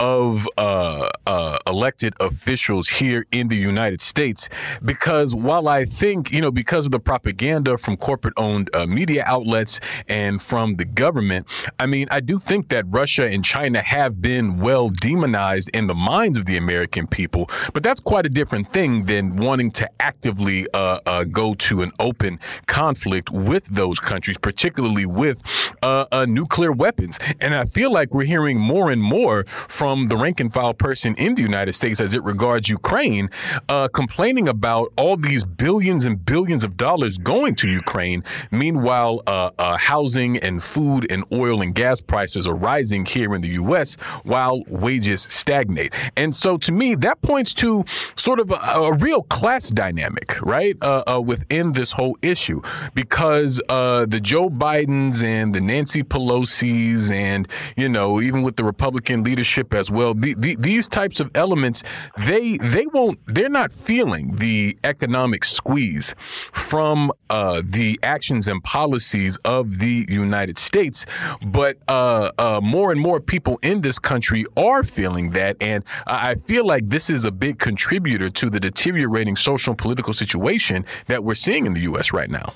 [0.00, 4.48] of uh, uh, elected officials here in the United States.
[4.82, 9.78] Because while I think you know, because of the propaganda from corporate-owned uh, media outlets
[10.08, 11.46] and from the government,
[11.78, 15.94] I mean, I do think that Russia and China have been well demonized in the
[15.94, 17.50] minds of the American people.
[17.74, 21.92] But that's quite a different thing than wanting to actively uh, uh, go to an
[22.00, 25.38] open conflict with those countries, particularly with
[25.82, 27.18] uh, uh, nuclear weapons.
[27.40, 31.14] And I feel like we're hearing more and more from the rank and file person
[31.16, 33.30] in the United States as it regards Ukraine,
[33.68, 38.24] uh, complaining about all these billions and billions of dollars going to Ukraine.
[38.50, 43.40] Meanwhile, uh, uh, housing and food and oil and gas prices are rising here in
[43.42, 43.94] the U.S.
[44.24, 45.92] while wages stagnate.
[46.16, 47.84] And so, to me, that points to
[48.16, 52.60] sort of a, a real class dynamic, right, uh, within this whole issue,
[52.94, 58.64] because uh, the Joe Bidens and the Nancy Pelosi's, and you know, even with the
[58.64, 61.82] Republican leadership as well, the, the, these types of elements,
[62.18, 66.14] they they won't, they're not feeling the economic squeeze
[66.52, 71.06] from uh, the actions and policies of the United States,
[71.46, 76.34] but uh, uh, more and more people in this country are feeling that, and I
[76.34, 81.24] feel like this is a big contributor to the deteriorating social and political situation that
[81.24, 82.12] we're seeing in the U.S.
[82.26, 82.54] now.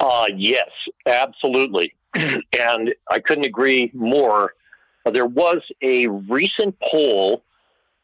[0.00, 0.70] Uh, yes,
[1.06, 1.94] absolutely.
[2.14, 4.54] and I couldn't agree more.
[5.10, 7.42] There was a recent poll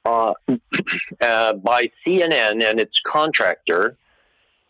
[0.05, 0.35] uh,
[1.21, 3.97] uh, by CNN and its contractor,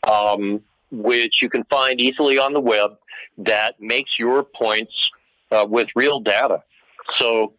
[0.05, 2.97] um, which you can find easily on the web,
[3.39, 5.11] that makes your points
[5.51, 6.63] uh, with real data.
[7.15, 7.55] So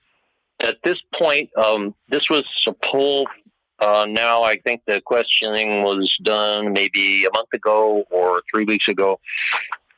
[0.59, 3.27] at this point, um, this was a poll.
[3.81, 8.87] Uh, now I think the questioning was done maybe a month ago or three weeks
[8.87, 9.19] ago.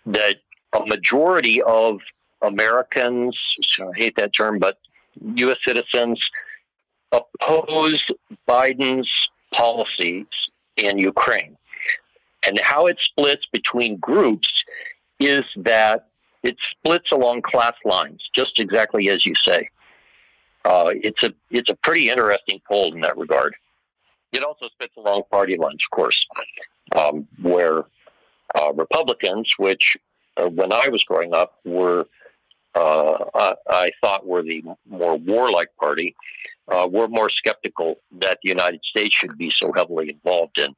[0.05, 0.37] That
[0.71, 1.99] a majority of
[2.41, 4.77] Americans, I hate that term, but
[5.35, 5.57] U.S.
[5.63, 6.31] citizens
[7.11, 8.09] oppose
[8.47, 10.25] Biden's policies
[10.77, 11.57] in Ukraine.
[12.45, 14.63] And how it splits between groups
[15.19, 16.07] is that
[16.41, 19.69] it splits along class lines, just exactly as you say.
[20.65, 23.55] Uh, it's a it's a pretty interesting poll in that regard.
[24.33, 26.25] It also splits along party lines, of course,
[26.95, 27.85] um, where
[28.55, 29.95] uh, Republicans, which
[30.37, 32.07] uh, when I was growing up were
[32.75, 36.15] uh, I, I, thought were the more warlike party,
[36.67, 40.75] uh, were more skeptical that the United States should be so heavily involved in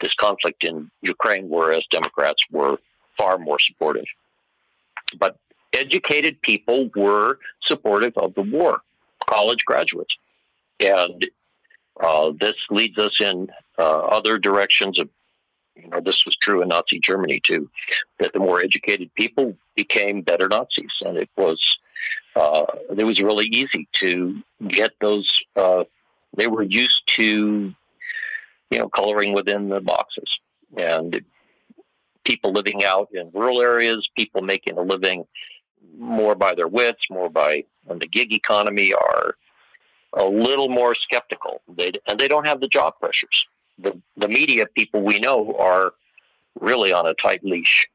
[0.00, 2.78] this conflict in Ukraine, whereas Democrats were
[3.16, 4.06] far more supportive.
[5.18, 5.36] But
[5.72, 8.80] educated people were supportive of the war,
[9.28, 10.16] college graduates.
[10.80, 11.24] And
[12.00, 15.08] uh, this leads us in uh, other directions of
[15.76, 17.70] you know, this was true in Nazi Germany too,
[18.18, 21.02] that the more educated people became better Nazis.
[21.04, 21.78] And it was,
[22.34, 22.64] uh,
[22.96, 25.84] it was really easy to get those, uh,
[26.36, 27.74] they were used to,
[28.70, 30.40] you know, coloring within the boxes.
[30.76, 31.22] And
[32.24, 35.26] people living out in rural areas, people making a living
[35.96, 39.36] more by their wits, more by the gig economy are
[40.16, 41.62] a little more skeptical.
[41.68, 43.46] They, and they don't have the job pressures
[43.78, 45.92] the, the media people we know are
[46.60, 47.88] really on a tight leash.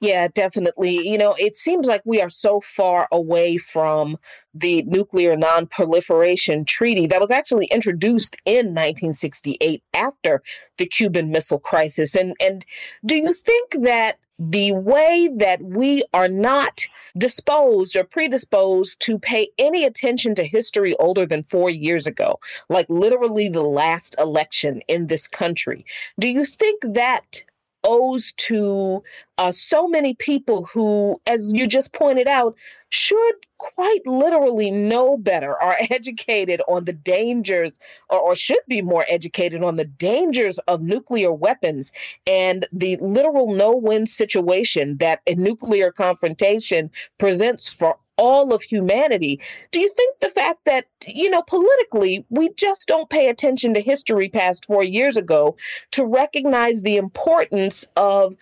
[0.00, 1.08] Yeah, definitely.
[1.08, 4.18] You know, it seems like we are so far away from
[4.52, 10.42] the nuclear nonproliferation treaty that was actually introduced in 1968 after
[10.76, 12.14] the Cuban Missile Crisis.
[12.14, 12.66] And and
[13.06, 16.86] do you think that the way that we are not
[17.18, 22.86] disposed or predisposed to pay any attention to history older than four years ago, like
[22.88, 25.84] literally the last election in this country.
[26.18, 27.42] Do you think that
[27.86, 29.02] owes to
[29.38, 32.56] uh, so many people who, as you just pointed out,
[32.90, 37.78] should quite literally know better, are educated on the dangers,
[38.10, 41.92] or, or, should be more educated on the dangers of nuclear weapons
[42.26, 49.40] and the literal no win situation that a nuclear confrontation presents for all of humanity.
[49.70, 53.80] Do you think the fact that, you know, politically, we just don't pay attention to
[53.80, 55.56] history past four years ago
[55.92, 58.36] to recognize the importance of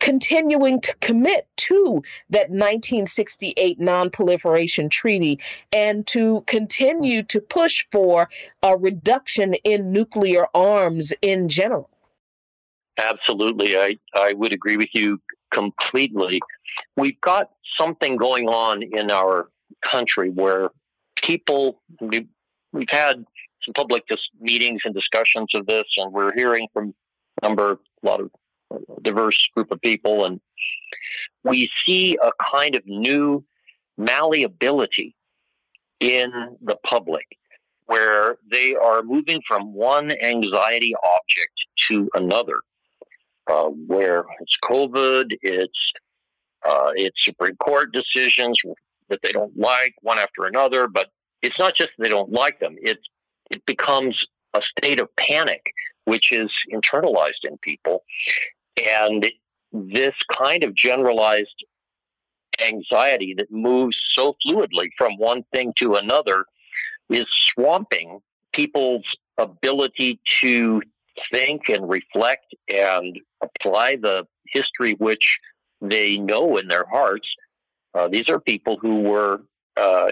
[0.00, 5.38] continuing to commit to that 1968 nonproliferation treaty
[5.72, 8.28] and to continue to push for
[8.62, 11.90] a reduction in nuclear arms in general?
[12.96, 13.76] Absolutely.
[13.76, 15.20] I, I would agree with you
[15.52, 16.40] completely.
[16.96, 19.48] We've got something going on in our
[19.82, 20.70] country where
[21.16, 22.28] people, we've,
[22.88, 23.24] had
[23.62, 26.94] some public dis- meetings and discussions of this, and we're hearing from
[27.40, 28.30] a number, a lot of
[29.02, 30.40] diverse group of people, and
[31.44, 33.44] we see a kind of new
[33.96, 35.14] malleability
[36.00, 36.30] in
[36.62, 37.26] the public
[37.86, 42.60] where they are moving from one anxiety object to another.
[43.50, 45.94] Uh, where it's COVID, it's
[46.66, 48.60] uh, it's Supreme Court decisions
[49.08, 50.88] that they don't like one after another.
[50.88, 51.08] But
[51.42, 52.98] it's not just they don't like them; it
[53.50, 55.62] it becomes a state of panic,
[56.04, 58.04] which is internalized in people,
[58.76, 59.30] And
[59.72, 61.64] this kind of generalized
[62.60, 66.46] anxiety that moves so fluidly from one thing to another
[67.10, 68.20] is swamping
[68.52, 70.82] people's ability to
[71.30, 75.38] think and reflect and apply the history which
[75.80, 77.34] they know in their hearts.
[77.94, 79.40] Uh, these are people who were
[79.76, 80.10] uh,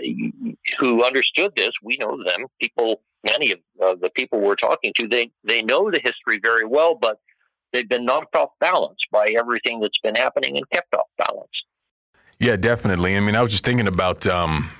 [0.79, 1.73] who understood this.
[1.83, 2.47] We know them.
[2.61, 6.65] People, many of uh, the people we're talking to, they they know the history very
[6.65, 7.19] well, but
[7.73, 11.65] they've been knocked off balance by everything that's been happening and kept off balance.
[12.39, 13.17] Yeah, definitely.
[13.17, 14.27] I mean, I was just thinking about.
[14.27, 14.71] Um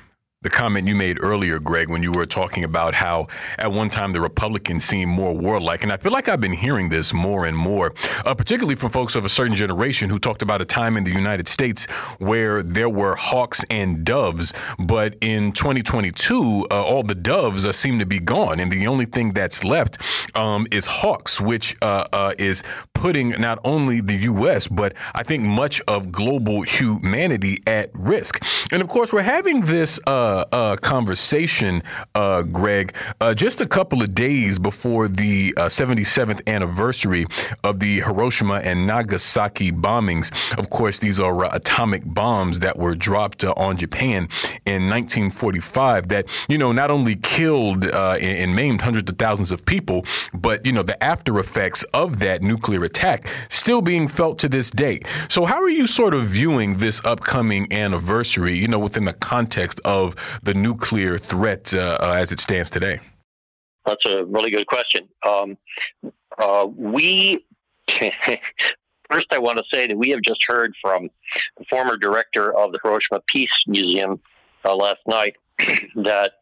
[0.47, 3.27] the comment you made earlier, Greg, when you were talking about how
[3.59, 5.83] at one time the Republicans seemed more warlike.
[5.83, 7.93] And I feel like I've been hearing this more and more,
[8.25, 11.11] uh, particularly from folks of a certain generation who talked about a time in the
[11.11, 11.87] United States
[12.21, 14.53] where there were hawks and doves.
[14.79, 18.61] But in 2022, uh, all the doves uh, seem to be gone.
[18.61, 19.99] And the only thing that's left
[20.37, 22.63] um, is hawks, which uh, uh, is
[22.95, 28.41] putting not only the U.S., but I think much of global humanity at risk.
[28.71, 31.83] And of course, we're having this uh, uh, conversation,
[32.15, 37.27] uh, Greg, uh, just a couple of days before the 77th uh, anniversary
[37.63, 40.31] of the Hiroshima and Nagasaki bombings.
[40.59, 44.29] Of course, these are uh, atomic bombs that were dropped on Japan
[44.65, 49.65] in 1945 that, you know, not only killed and, and maimed hundreds of thousands of
[49.65, 54.49] people, but, you know, the after effects of that nuclear attack still being felt to
[54.49, 55.01] this day.
[55.29, 59.81] So, how are you sort of viewing this upcoming anniversary, you know, within the context
[59.85, 63.01] of the nuclear threat uh, uh, as it stands today?
[63.85, 65.09] That's a really good question.
[65.27, 65.57] Um,
[66.39, 67.45] uh, we
[69.11, 71.09] first, I want to say that we have just heard from
[71.57, 74.21] the former director of the Hiroshima Peace Museum
[74.65, 75.37] uh, last night
[75.97, 76.33] that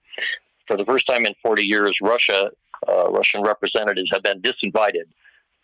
[0.66, 2.50] for the first time in 40 years, Russia,
[2.88, 5.04] uh, Russian representatives have been disinvited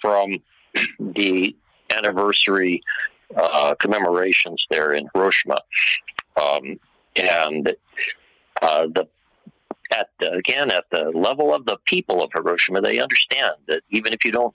[0.01, 0.39] from
[1.01, 1.57] the
[1.91, 2.83] anniversary
[3.37, 5.61] uh, commemorations there in Hiroshima.
[6.37, 6.79] Um,
[7.17, 7.75] and
[8.63, 9.09] uh, the
[9.93, 14.13] at the, again at the level of the people of Hiroshima, they understand that even
[14.13, 14.55] if you don't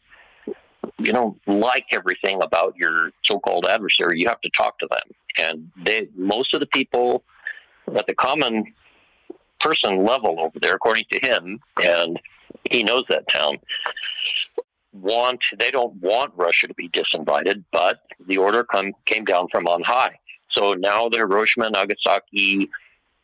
[0.97, 5.15] you don't like everything about your so-called adversary, you have to talk to them.
[5.37, 7.23] And they most of the people
[7.95, 8.73] at the common
[9.59, 12.19] person level over there, according to him, and
[12.69, 13.57] he knows that town,
[14.93, 19.67] want they don't want Russia to be disinvited, but the order come came down from
[19.67, 20.17] on high.
[20.49, 22.69] So now the Hiroshima Nagasaki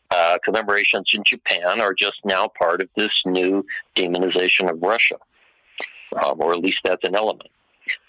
[0.09, 3.65] uh, commemorations in Japan are just now part of this new
[3.95, 5.15] demonization of Russia,
[6.24, 7.49] um, or at least that's an element.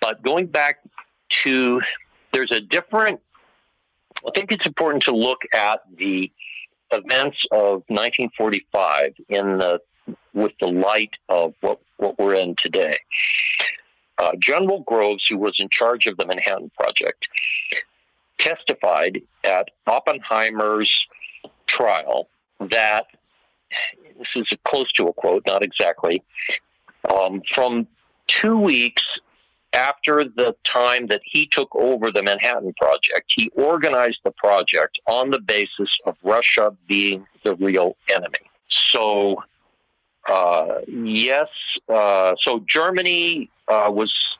[0.00, 0.80] But going back
[1.44, 1.80] to,
[2.32, 3.20] there's a different,
[4.26, 6.30] I think it's important to look at the
[6.90, 9.80] events of 1945 in the
[10.34, 12.98] with the light of what, what we're in today.
[14.18, 17.28] Uh, General Groves, who was in charge of the Manhattan Project,
[18.38, 21.06] testified at Oppenheimer's
[21.66, 22.28] trial
[22.60, 23.06] that
[24.18, 26.22] this is close to a quote, not exactly,
[27.08, 27.86] um, from
[28.26, 29.20] two weeks
[29.72, 35.30] after the time that he took over the Manhattan Project, he organized the project on
[35.30, 38.38] the basis of Russia being the real enemy.
[38.68, 39.42] So,
[40.28, 41.48] uh, yes,
[41.88, 44.36] uh, so Germany uh, was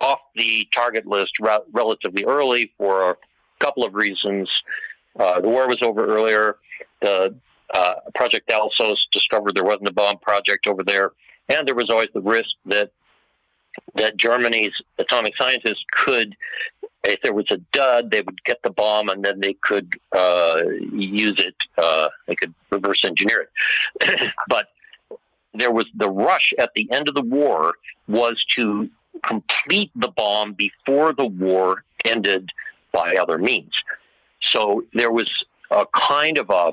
[0.00, 3.16] off the target list ra- relatively early for a
[3.60, 4.62] couple of reasons.
[5.18, 6.56] Uh, the war was over earlier.
[7.00, 7.34] The
[7.72, 11.12] uh, Project Alsos discovered there wasn't a bomb project over there,
[11.48, 12.90] and there was always the risk that
[13.96, 16.36] that Germany's atomic scientists could,
[17.02, 20.62] if there was a dud, they would get the bomb and then they could uh,
[20.92, 21.56] use it.
[21.76, 23.48] Uh, they could reverse engineer
[24.00, 24.32] it.
[24.48, 24.68] but
[25.54, 27.74] there was the rush at the end of the war
[28.08, 28.88] was to
[29.22, 32.50] complete the bomb before the war ended
[32.92, 33.72] by other means.
[34.40, 36.72] So there was a kind of a,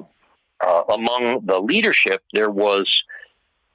[0.66, 3.04] uh, among the leadership, there was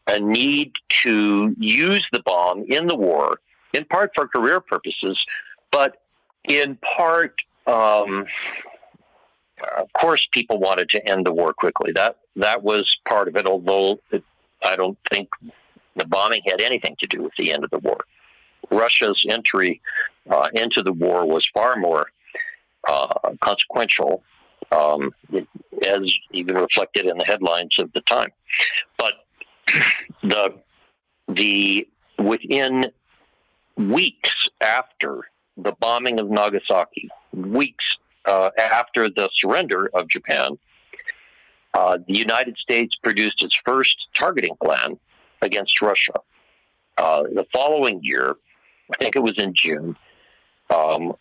[0.06, 3.40] a need to use the bomb in the war,
[3.72, 5.24] in part for career purposes,
[5.72, 6.02] but
[6.44, 8.26] in part, um,
[9.76, 11.92] of course, people wanted to end the war quickly.
[11.92, 13.46] That that was part of it.
[13.46, 14.22] Although it,
[14.62, 15.28] I don't think
[15.96, 18.04] the bombing had anything to do with the end of the war.
[18.70, 19.80] Russia's entry
[20.30, 22.10] uh, into the war was far more
[22.88, 24.22] uh, consequential,
[24.72, 25.12] um,
[25.86, 28.30] as even reflected in the headlines of the time.
[28.98, 29.14] But
[30.22, 30.54] the
[31.28, 31.88] the
[32.18, 32.92] within
[33.76, 35.22] weeks after
[35.56, 40.58] the bombing of Nagasaki, weeks uh, after the surrender of Japan,
[41.74, 44.98] uh, the United States produced its first targeting plan
[45.42, 46.14] against Russia.
[46.96, 48.36] Uh, the following year,
[48.92, 49.96] I think it was in June,
[50.70, 51.14] um,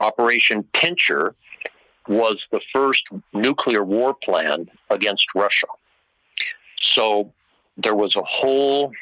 [0.00, 1.34] Operation Pincher
[2.08, 5.66] was the first nuclear war plan against Russia.
[6.80, 7.32] So
[7.76, 8.92] there was a whole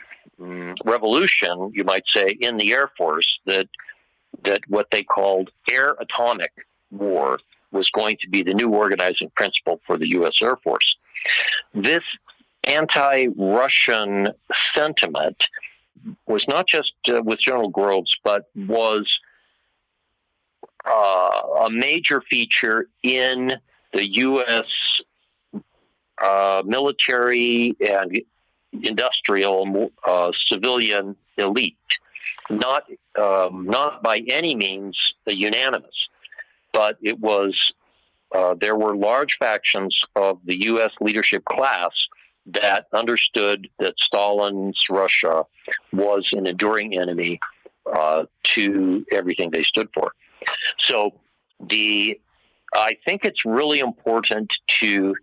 [0.41, 3.69] um, revolution, you might say, in the Air Force that
[4.45, 6.53] that what they called air atomic
[6.91, 7.39] war
[7.73, 10.43] was going to be the new organizing principle for the U.S.
[10.43, 10.97] Air Force.
[11.75, 12.03] This
[12.65, 14.29] anti Russian
[14.75, 15.49] sentiment
[16.27, 19.21] was not just uh, with General Groves, but was
[20.85, 23.53] uh, a major feature in
[23.93, 25.01] the U.S.
[26.23, 28.23] Uh, military and
[28.83, 31.77] industrial uh, civilian elite.
[32.49, 32.85] Not
[33.19, 36.09] um, not by any means unanimous,
[36.73, 37.73] but it was.
[38.35, 40.91] Uh, there were large factions of the U.S.
[41.01, 42.09] leadership class
[42.47, 45.45] that understood that Stalin's Russia
[45.93, 47.41] was an enduring enemy
[47.93, 50.13] uh, to everything they stood for.
[50.77, 51.13] So
[51.61, 52.21] the
[52.75, 55.15] I think it's really important to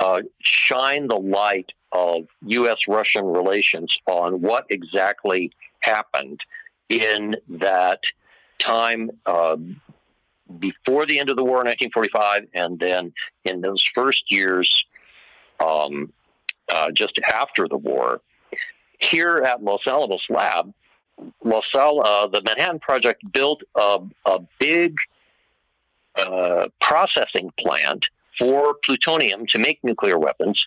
[0.00, 2.86] uh, shine the light of U.S.
[2.88, 6.40] Russian relations on what exactly happened
[6.88, 8.02] in that
[8.58, 9.56] time uh,
[10.58, 13.12] before the end of the war in 1945, and then
[13.44, 14.86] in those first years
[15.60, 16.12] um,
[16.68, 18.20] uh, just after the war.
[18.98, 20.72] Here at Los Alamos Lab,
[21.44, 24.96] Los Al- uh, the Manhattan Project built a, a big
[26.16, 28.06] uh, processing plant
[28.36, 30.66] for plutonium to make nuclear weapons.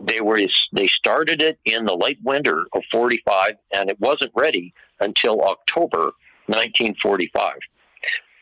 [0.00, 0.40] They were
[0.72, 6.12] they started it in the late winter of 45, and it wasn't ready until October
[6.46, 7.54] 1945.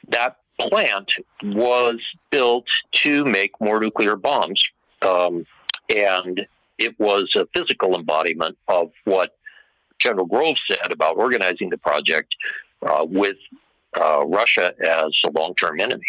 [0.09, 1.12] That plant
[1.43, 2.01] was
[2.31, 4.68] built to make more nuclear bombs,
[5.03, 5.47] um,
[5.95, 6.47] and
[6.79, 9.37] it was a physical embodiment of what
[9.99, 12.37] General Grove said about organizing the project
[12.87, 13.37] uh, with
[13.99, 16.05] uh, Russia as a long term enemy.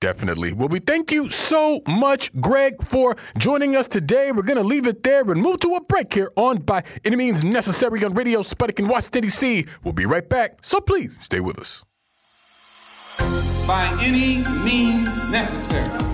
[0.00, 0.52] Definitely.
[0.52, 4.32] Well, we thank you so much, Greg, for joining us today.
[4.32, 7.16] We're going to leave it there and move to a break here on By Any
[7.16, 9.64] Means Necessary on Radio Sputnik in Washington, D.C.
[9.82, 11.84] We'll be right back, so please stay with us.
[13.66, 16.13] By any means necessary.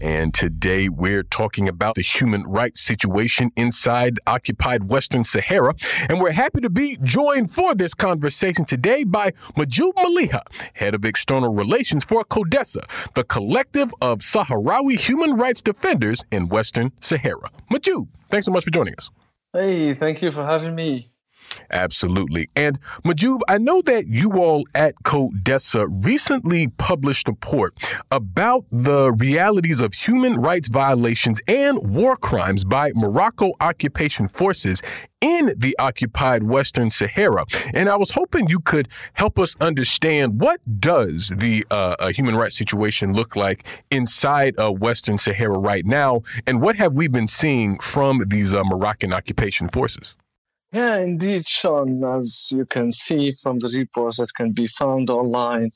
[0.00, 5.74] And today we're talking about the human rights situation inside occupied Western Sahara.
[6.08, 10.42] And we're happy to be joined for this conversation today by Mahjoub Maliha,
[10.74, 12.84] head of external relations for CODESA,
[13.14, 17.50] the collective of Sahrawi human rights defenders in Western Sahara.
[17.70, 19.10] Mahjoub, thanks so much for joining us.
[19.52, 21.08] Hey, thank you for having me.
[21.70, 22.48] Absolutely.
[22.54, 27.78] And Mahjoub, I know that you all at CODESA recently published a report
[28.10, 34.82] about the realities of human rights violations and war crimes by Morocco occupation forces
[35.20, 37.44] in the occupied Western Sahara.
[37.72, 42.56] And I was hoping you could help us understand what does the uh, human rights
[42.58, 47.78] situation look like inside of Western Sahara right now, and what have we been seeing
[47.78, 50.16] from these uh, Moroccan occupation forces?
[50.76, 52.04] Yeah, indeed, Sean.
[52.04, 55.72] As you can see from the reports that can be found online,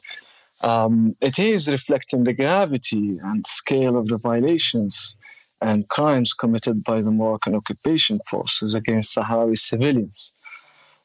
[0.61, 5.19] um, it is reflecting the gravity and scale of the violations
[5.63, 10.35] and crimes committed by the Moroccan occupation forces against Sahrawi civilians.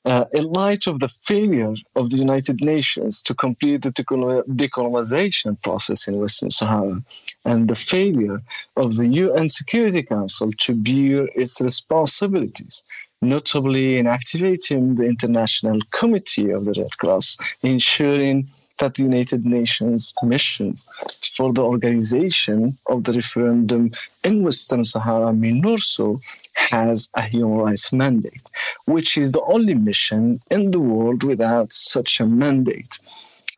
[0.03, 6.07] Uh, in light of the failure of the United Nations to complete the decolonization process
[6.07, 7.01] in Western Sahara
[7.45, 8.41] and the failure
[8.75, 12.83] of the UN Security Council to bear its responsibilities
[13.22, 18.49] notably in activating the International Committee of the Red Cross, ensuring
[18.80, 20.88] that the United Nations missions
[21.36, 23.91] for the organization of the referendum
[24.24, 26.22] in Western Sahara, MINURSO,
[26.55, 28.49] has a human rights mandate,
[28.86, 32.99] which is the only mission in the world without such a mandate.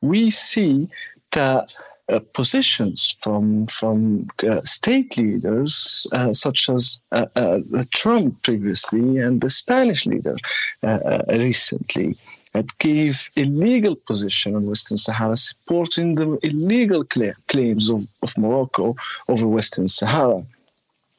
[0.01, 0.87] We see
[1.31, 1.73] that
[2.09, 7.59] uh, positions from from uh, state leaders uh, such as uh, uh,
[7.93, 10.37] Trump previously and the Spanish leader
[10.83, 12.15] uh, recently
[12.53, 18.95] that gave illegal position on Western Sahara, supporting the illegal cl- claims of, of Morocco
[19.27, 20.41] over Western Sahara,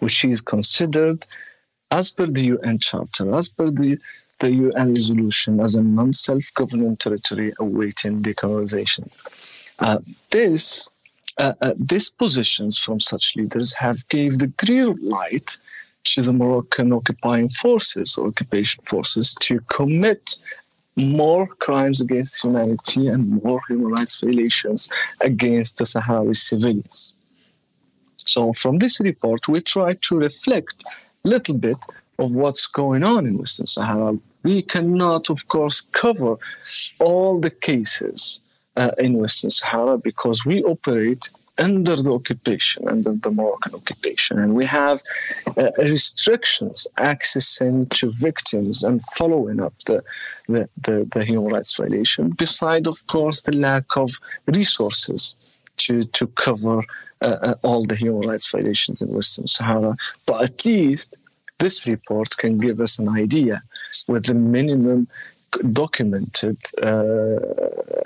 [0.00, 1.26] which is considered
[1.90, 3.98] as per the UN Charter, as per the
[4.40, 9.10] the UN resolution as a non self governing territory awaiting decolonization.
[9.78, 9.98] Uh,
[10.30, 10.88] this
[11.38, 15.56] uh, uh, these positions from such leaders have gave the green light
[16.04, 20.36] to the Moroccan occupying forces or occupation forces to commit
[20.96, 24.88] more crimes against humanity and more human rights violations
[25.20, 27.14] against the Sahrawi civilians.
[28.16, 30.84] So, from this report, we try to reflect
[31.24, 31.78] a little bit
[32.18, 34.18] of what's going on in Western Sahara.
[34.42, 36.36] We cannot, of course, cover
[37.00, 38.42] all the cases
[38.76, 41.28] uh, in Western Sahara because we operate
[41.58, 44.38] under the occupation, under the Moroccan occupation.
[44.38, 45.02] And we have
[45.56, 50.02] uh, restrictions accessing to victims and following up the,
[50.48, 54.12] the, the, the, human rights violation, beside, of course, the lack of
[54.46, 55.36] resources
[55.78, 56.84] to, to cover
[57.22, 59.96] uh, uh, all the human rights violations in Western Sahara.
[60.26, 61.16] But at least
[61.58, 63.62] this report can give us an idea
[64.06, 65.08] with the minimum
[65.72, 67.38] documented uh,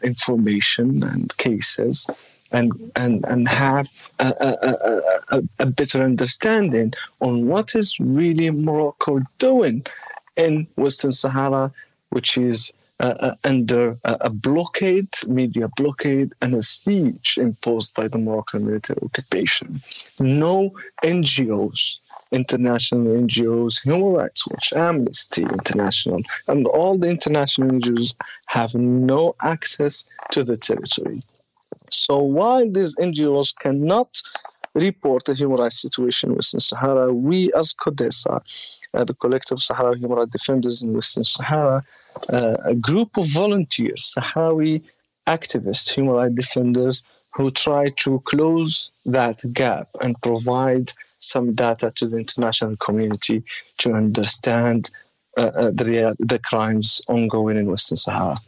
[0.02, 2.08] information and cases
[2.52, 3.88] and and and have
[4.18, 9.84] a, a, a, a, better understanding on what is really Morocco doing
[10.36, 11.72] in Western Sahara,
[12.10, 18.18] which is uh, uh, under a blockade, media blockade, and a siege imposed by the
[18.18, 19.80] Moroccan military occupation.
[20.20, 20.72] No
[21.02, 21.98] NGOs
[22.32, 28.16] international NGOs, Human Rights Watch, Amnesty International, and all the international NGOs
[28.46, 31.20] have no access to the territory.
[31.90, 34.20] So while these NGOs cannot
[34.74, 39.96] report the human rights situation in Western Sahara, we as CODESA, uh, the Collective Sahara
[39.98, 41.84] Human Rights Defenders in Western Sahara,
[42.30, 44.82] uh, a group of volunteers, Sahrawi
[45.26, 52.06] activists, human rights defenders, who try to close that gap and provide some data to
[52.06, 53.42] the international community
[53.78, 54.90] to understand
[55.38, 58.38] uh, uh, the, the crimes ongoing in Western Sahara.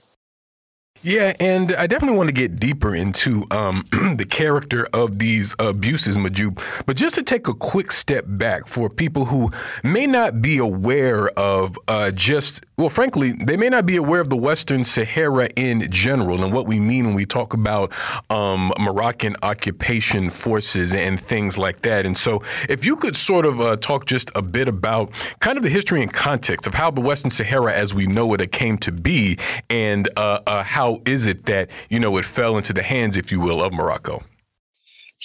[1.04, 3.84] Yeah, and I definitely want to get deeper into um,
[4.16, 6.58] the character of these abuses, Mahjoub.
[6.86, 9.50] But just to take a quick step back for people who
[9.82, 14.30] may not be aware of uh, just, well, frankly, they may not be aware of
[14.30, 17.92] the Western Sahara in general and what we mean when we talk about
[18.30, 22.06] um, Moroccan occupation forces and things like that.
[22.06, 25.64] And so, if you could sort of uh, talk just a bit about kind of
[25.64, 28.90] the history and context of how the Western Sahara, as we know it, came to
[28.90, 29.38] be,
[29.68, 30.62] and uh, uh
[31.04, 34.22] is it that, you know, it fell into the hands, if you will, of Morocco?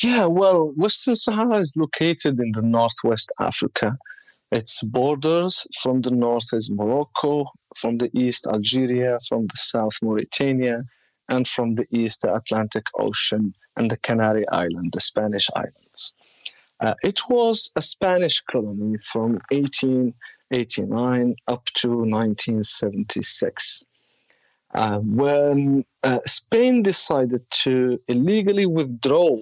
[0.04, 3.98] Yeah, well, Western Sahara is located in the northwest Africa.
[4.52, 7.46] Its borders from the north is Morocco,
[7.76, 10.84] from the east, Algeria, from the south, Mauritania,
[11.28, 16.16] and from the east, the Atlantic Ocean and the Canary Island, the Spanish islands.
[16.80, 23.84] Uh, it was a Spanish colony from 1889 up to 1976
[24.76, 29.36] uh, when uh, Spain decided to illegally withdraw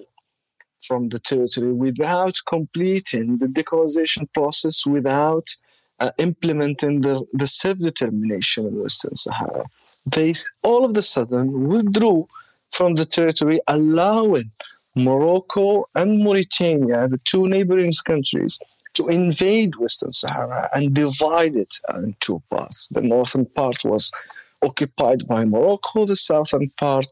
[0.80, 5.54] from the territory without completing the decolonization process, without
[6.00, 9.64] uh, implementing the, the self-determination in Western Sahara.
[10.06, 12.28] They all of a sudden withdrew
[12.70, 14.50] from the territory, allowing
[14.94, 18.58] Morocco and Mauritania, the two neighboring countries,
[18.94, 22.88] to invade Western Sahara and divide it in two parts.
[22.88, 24.10] The northern part was
[24.62, 26.06] occupied by Morocco.
[26.06, 27.06] The southern part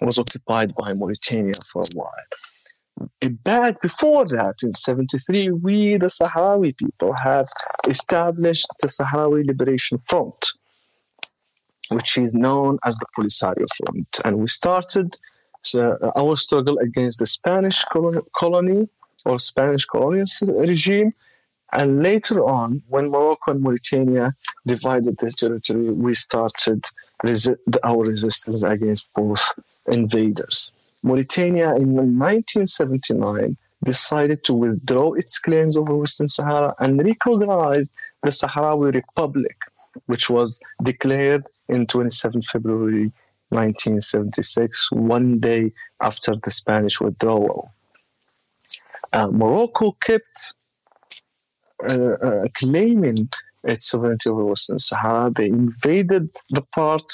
[0.00, 3.30] was occupied by Mauritania for a while.
[3.44, 7.46] Back before that, in 73, we, the Sahrawi people, had
[7.86, 10.46] established the Sahrawi Liberation Front,
[11.90, 14.20] which is known as the Polisario Front.
[14.24, 15.16] And we started
[15.74, 17.84] uh, our struggle against the Spanish
[18.36, 18.88] colony
[19.24, 21.12] or Spanish colonial regime
[21.72, 24.34] and later on, when Morocco and Mauritania
[24.66, 26.84] divided this territory, we started
[27.24, 29.44] resi- our resistance against both
[29.86, 30.72] invaders.
[31.02, 37.92] Mauritania in 1979 decided to withdraw its claims over Western Sahara and recognized
[38.22, 39.56] the Sahrawi Republic,
[40.06, 43.12] which was declared in 27 February
[43.50, 47.70] 1976, one day after the Spanish withdrawal.
[49.12, 50.54] Uh, Morocco kept
[51.86, 53.28] Uh, uh, claiming
[53.62, 55.30] its sovereignty over Western Sahara.
[55.30, 57.04] They invaded the part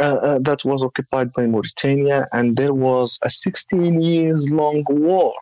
[0.00, 5.34] uh, uh, that was occupied by Mauritania, and there was a 16 years long war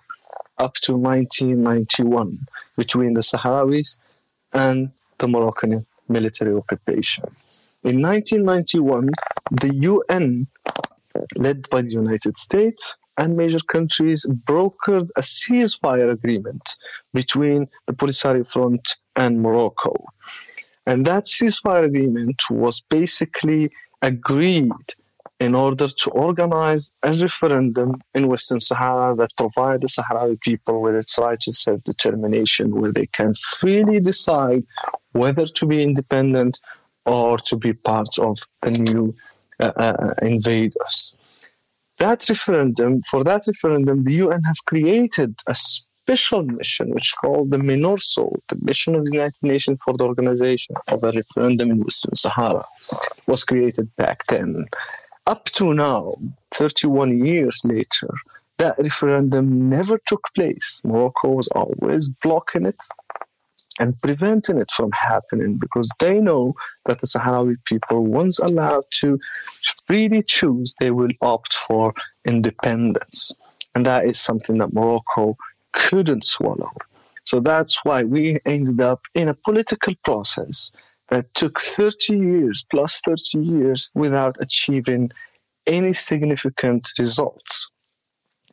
[0.59, 2.47] up to 1991
[2.77, 4.01] between the Sahrawis
[4.53, 7.25] and the Moroccan military occupation.
[7.85, 9.11] In 1991,
[9.51, 10.47] the UN,
[11.37, 16.77] led by the United States, and major countries brokered a ceasefire agreement
[17.13, 19.93] between the Polisario Front and Morocco.
[20.87, 24.73] And that ceasefire agreement was basically agreed
[25.41, 30.95] in order to organize a referendum in Western Sahara that provide the Sahrawi people with
[30.95, 34.65] its right to self-determination, where they can freely decide
[35.13, 36.59] whether to be independent
[37.07, 39.15] or to be part of the new
[39.61, 41.18] uh, uh, invaders.
[41.99, 47.51] That referendum, for that referendum, the UN have created a special mission, which is called
[47.51, 51.81] the MINURSO, the Mission of the United Nations for the Organization of a Referendum in
[51.81, 52.65] Western Sahara,
[53.27, 54.67] was created back then.
[55.27, 56.11] Up to now,
[56.53, 58.11] 31 years later,
[58.59, 60.81] that referendum never took place.
[60.85, 62.81] Morocco was always blocking it
[63.79, 66.55] and preventing it from happening because they know
[66.87, 69.19] that the Sahrawi people, once allowed to
[69.87, 73.33] freely choose, they will opt for independence.
[73.75, 75.37] And that is something that Morocco
[75.73, 76.73] couldn't swallow.
[77.25, 80.73] So that's why we ended up in a political process
[81.09, 85.11] that took 30 years, plus 30 years, without achieving
[85.67, 87.71] any significant results.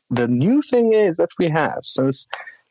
[0.10, 2.28] The new thing is that we have, since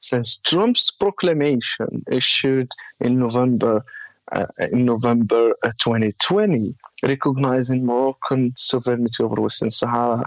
[0.09, 2.69] since Trump's proclamation issued
[3.01, 3.85] in November
[4.33, 10.25] uh, in November uh, 2020, recognizing Moroccan sovereignty over Western Sahara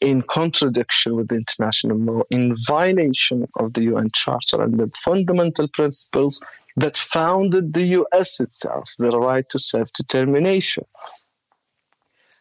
[0.00, 6.42] in contradiction with international law, in violation of the UN Charter and the fundamental principles
[6.76, 10.84] that founded the US itself, the right to self determination.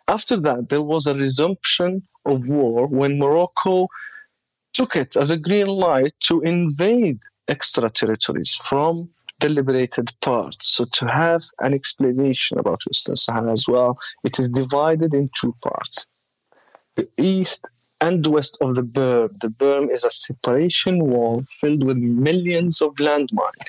[0.08, 3.86] After that, there was a resumption of war when Morocco
[4.78, 7.18] took it as a green light to invade
[7.48, 8.94] extra territories from
[9.40, 10.76] the liberated parts.
[10.76, 15.56] So to have an explanation about Western Sahara as well, it is divided in two
[15.64, 16.14] parts.
[16.96, 17.68] The east
[18.02, 19.40] and west of the berm.
[19.40, 23.68] The berm is a separation wall filled with millions of landmines,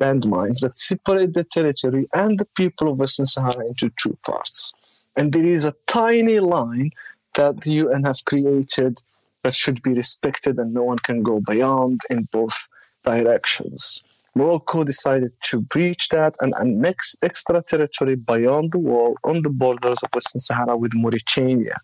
[0.00, 4.72] landmines that separate the territory and the people of Western Sahara into two parts.
[5.16, 6.90] And there is a tiny line
[7.34, 9.00] that the UN have created
[9.42, 12.68] that should be respected and no one can go beyond in both
[13.04, 14.04] directions.
[14.34, 20.02] Morocco decided to breach that and annex extra territory beyond the wall on the borders
[20.02, 21.76] of Western Sahara with Mauritania.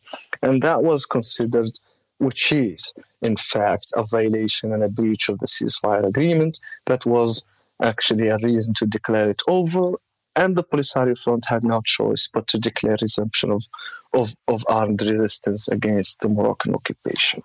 [0.43, 1.73] And that was considered,
[2.19, 7.45] which is, in fact, a violation and a breach of the ceasefire agreement that was
[7.83, 9.93] actually a reason to declare it over.
[10.37, 13.65] And the Polisario Front had no choice but to declare resumption of
[14.13, 17.43] of, of armed resistance against the Moroccan occupation.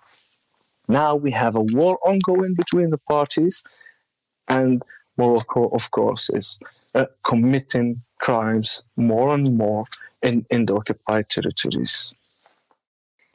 [0.88, 3.62] Now we have a war ongoing between the parties,
[4.48, 4.82] and
[5.16, 6.60] Morocco, of course, is
[6.94, 9.84] uh, committing crimes more and more
[10.22, 12.14] in, in the occupied territories.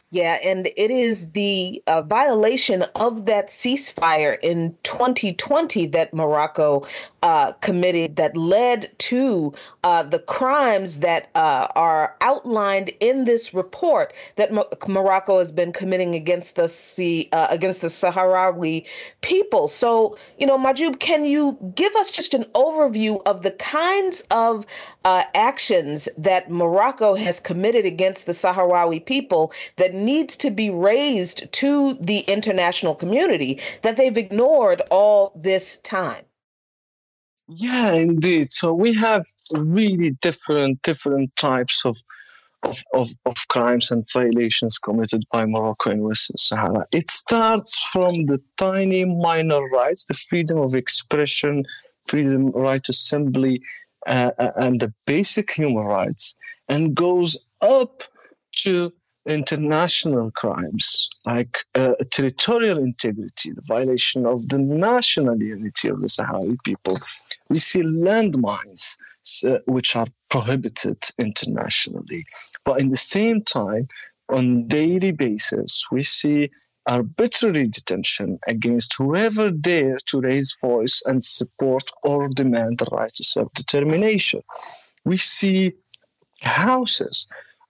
[0.10, 6.88] Yeah, and it is the uh, violation of that ceasefire in 2020 that Morocco
[7.24, 9.54] uh, committed that led to
[9.84, 15.74] uh, the crimes that uh, are outlined in this report that Mo- Morocco has been
[15.74, 18.86] committing against the sea, uh, against the Sahrawi
[19.22, 19.68] people.
[19.68, 24.66] So, you know, Mahjoub, can you give us just an overview of the kinds of
[25.06, 31.52] uh, actions that Morocco has committed against the Sahrawi people that needs to be raised
[31.54, 36.27] to the international community that they've ignored all this time?
[37.48, 38.52] Yeah, indeed.
[38.52, 41.96] So we have really different different types of
[42.64, 46.86] of, of, of crimes and violations committed by Morocco in Western Sahara.
[46.92, 51.64] It starts from the tiny minor rights, the freedom of expression,
[52.08, 53.62] freedom right to assembly,
[54.08, 56.36] uh, uh and the basic human rights,
[56.68, 58.04] and goes up
[58.64, 58.92] to
[59.28, 66.58] international crimes like uh, territorial integrity, the violation of the national unity of the Sahrawi
[66.64, 66.98] people.
[67.50, 68.96] We see landmines
[69.46, 72.26] uh, which are prohibited internationally.
[72.64, 73.88] But in the same time,
[74.30, 76.50] on daily basis, we see
[76.90, 83.24] arbitrary detention against whoever dare to raise voice and support or demand the right to
[83.24, 84.42] self-determination.
[85.04, 85.74] We see
[86.42, 87.28] houses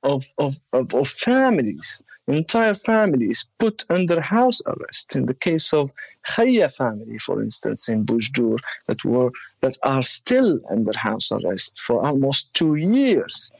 [0.07, 5.15] of, of, of, of families, entire families put under house arrest.
[5.15, 5.91] In the case of
[6.29, 9.31] Khaya family, for instance, in Bujdur, that were
[9.61, 13.51] that are still under house arrest for almost two years.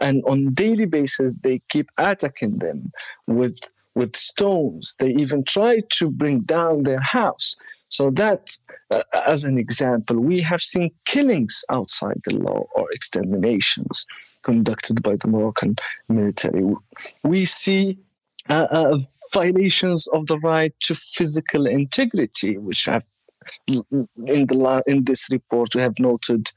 [0.00, 2.92] And on daily basis, they keep attacking them
[3.26, 3.58] with
[3.94, 4.96] with stones.
[4.98, 7.56] They even try to bring down their house.
[7.90, 8.56] So that,
[8.90, 14.06] uh, as an example, we have seen killings outside the law or exterminations
[14.42, 15.76] conducted by the Moroccan
[16.08, 16.64] military.
[17.24, 17.98] We see
[18.48, 18.98] uh, uh,
[19.34, 23.04] violations of the right to physical integrity, which have
[23.66, 24.06] in
[24.46, 26.50] the in this report we have noted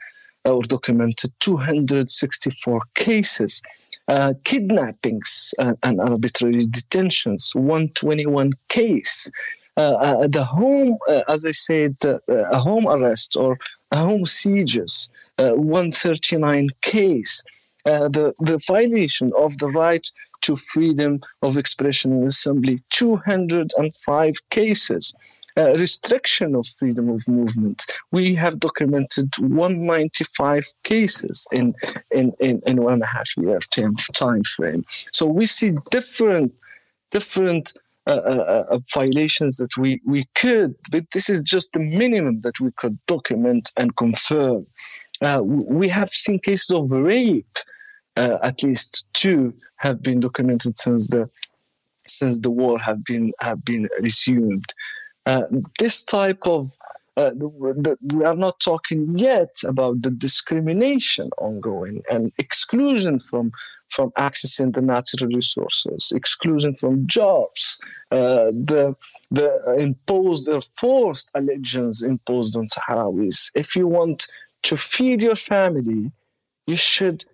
[0.45, 3.61] or documented 264 cases.
[4.09, 9.31] Uh, kidnappings uh, and arbitrary detentions, 121 case.
[9.75, 11.97] Uh, uh, the home, uh, as I said,
[12.27, 13.57] a home arrest or
[13.91, 17.41] a home sieges, 139 case.
[17.85, 20.07] the, the violation of the right
[20.41, 25.15] to freedom of expression and assembly, 205 cases.
[25.55, 27.85] Uh, restriction of freedom of movement.
[28.11, 31.75] We have documented 195 cases in,
[32.09, 33.59] in, in, in one and a half year
[34.15, 34.83] time frame.
[34.87, 36.55] So we see different
[37.11, 37.73] different
[38.05, 42.59] uh, uh, uh, violations that we, we could, but this is just the minimum that
[42.59, 44.65] we could document and confirm.
[45.21, 47.57] Uh, we have seen cases of rape,
[48.17, 51.29] at least two have been documented since the
[52.05, 54.65] since the war have been have been resumed.
[55.25, 55.43] Uh,
[55.79, 56.65] this type of
[57.15, 57.47] uh, the,
[57.77, 63.51] the, we are not talking yet about the discrimination ongoing and exclusion from
[63.93, 67.79] from accessing the natural resources, exclusion from jobs,
[68.11, 68.95] uh, the
[69.31, 73.51] the imposed or forced allegiance imposed on Sahrawis.
[73.55, 74.27] If you want
[74.63, 76.11] to feed your family,
[76.67, 77.25] you should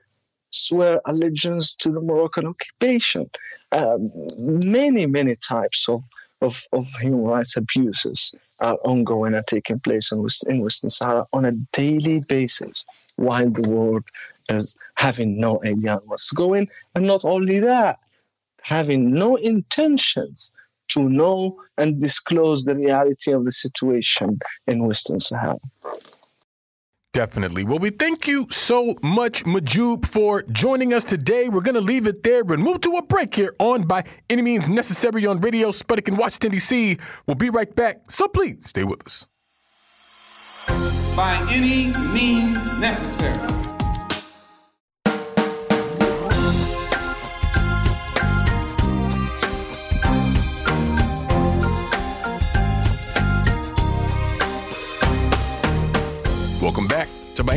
[0.51, 3.29] swear allegiance to the Moroccan occupation.
[3.71, 6.03] Um, many many types of
[6.41, 11.45] of, of human rights abuses are ongoing and taking place in, in Western Sahara on
[11.45, 12.85] a daily basis,
[13.15, 14.05] while the world
[14.49, 17.99] is having no idea what's going, and not only that,
[18.61, 20.53] having no intentions
[20.89, 25.59] to know and disclose the reality of the situation in Western Sahara.
[27.11, 27.63] Definitely.
[27.63, 31.49] Well, we thank you so much, Mahjoub, for joining us today.
[31.49, 34.43] We're going to leave it there and move to a break here on By Any
[34.43, 36.97] Means Necessary on Radio Sputnik in Washington, D.C.
[37.25, 39.25] We'll be right back, so please stay with us.
[41.15, 43.68] By any means necessary.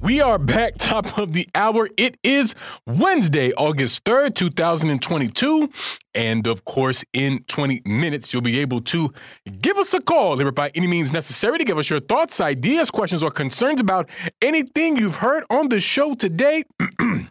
[0.00, 1.88] We are back top of the hour.
[1.96, 2.54] It is
[2.86, 5.70] Wednesday, August 3rd, 2022.
[6.14, 9.12] And of course, in 20 minutes, you'll be able to
[9.60, 12.92] give us a call here by any means necessary to give us your thoughts, ideas,
[12.92, 14.08] questions, or concerns about
[14.40, 16.64] anything you've heard on the show today.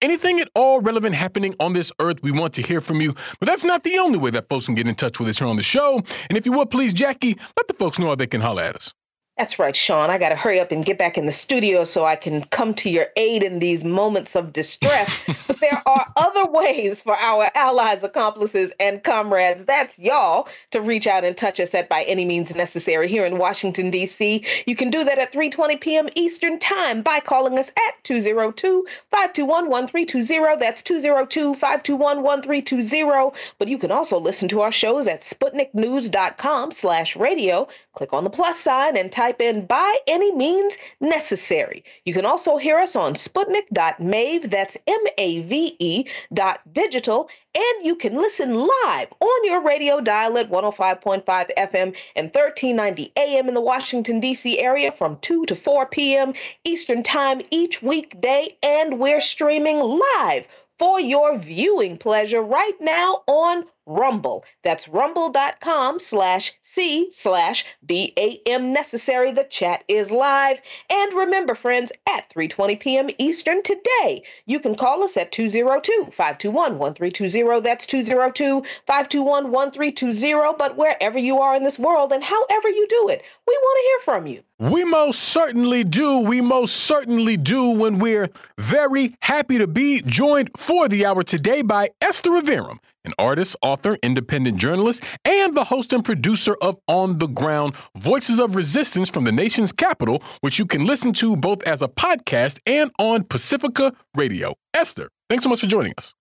[0.00, 3.16] Anything at all relevant happening on this earth, we want to hear from you.
[3.40, 5.48] But that's not the only way that folks can get in touch with us here
[5.48, 5.96] on the show.
[6.28, 8.76] And if you would, please, Jacquie, let the folks know how they can holler at
[8.76, 8.94] us.
[9.38, 10.10] That's right, Sean.
[10.10, 12.74] I got to hurry up and get back in the studio so I can come
[12.74, 15.16] to your aid in these moments of distress.
[15.46, 21.06] but there are other ways for our allies, accomplices, and comrades, that's y'all, to reach
[21.06, 24.44] out and touch us at by any means necessary here in Washington, D.C.
[24.66, 26.08] You can do that at 3.20 p.m.
[26.16, 30.58] Eastern Time by calling us at 202-521-1320.
[30.58, 33.36] That's 202-521-1320.
[33.60, 37.68] But you can also listen to our shows at sputniknews.com slash radio.
[37.98, 41.82] Click on the plus sign and type in by any means necessary.
[42.04, 47.84] You can also hear us on sputnik.mave, that's M A V E dot digital, and
[47.84, 53.54] you can listen live on your radio dial at 105.5 FM and 1390 AM in
[53.54, 54.60] the Washington, D.C.
[54.60, 56.34] area from 2 to 4 p.m.
[56.62, 60.46] Eastern Time each weekday, and we're streaming live
[60.78, 64.44] for your viewing pleasure right now on Rumble.
[64.62, 69.32] That's rumble.com slash C slash BAM necessary.
[69.32, 70.60] The chat is live.
[70.90, 73.08] And remember, friends, at 3.20 p.m.
[73.16, 77.62] Eastern today, you can call us at 202-521-1320.
[77.62, 80.58] That's 202-521-1320.
[80.58, 83.88] But wherever you are in this world and however you do it, we want to
[83.88, 84.42] hear from you.
[84.60, 86.18] We most certainly do.
[86.18, 88.28] We most certainly do when we're
[88.58, 93.96] very happy to be joined for the hour today by Esther Iverem an artist, author,
[94.02, 99.24] independent journalist, and the host and producer of On the Ground Voices of Resistance from
[99.24, 103.94] the nation's capital, which you can listen to both as a podcast and on Pacifica
[104.14, 104.54] Radio.
[104.74, 106.14] Esther, thanks so much for joining us.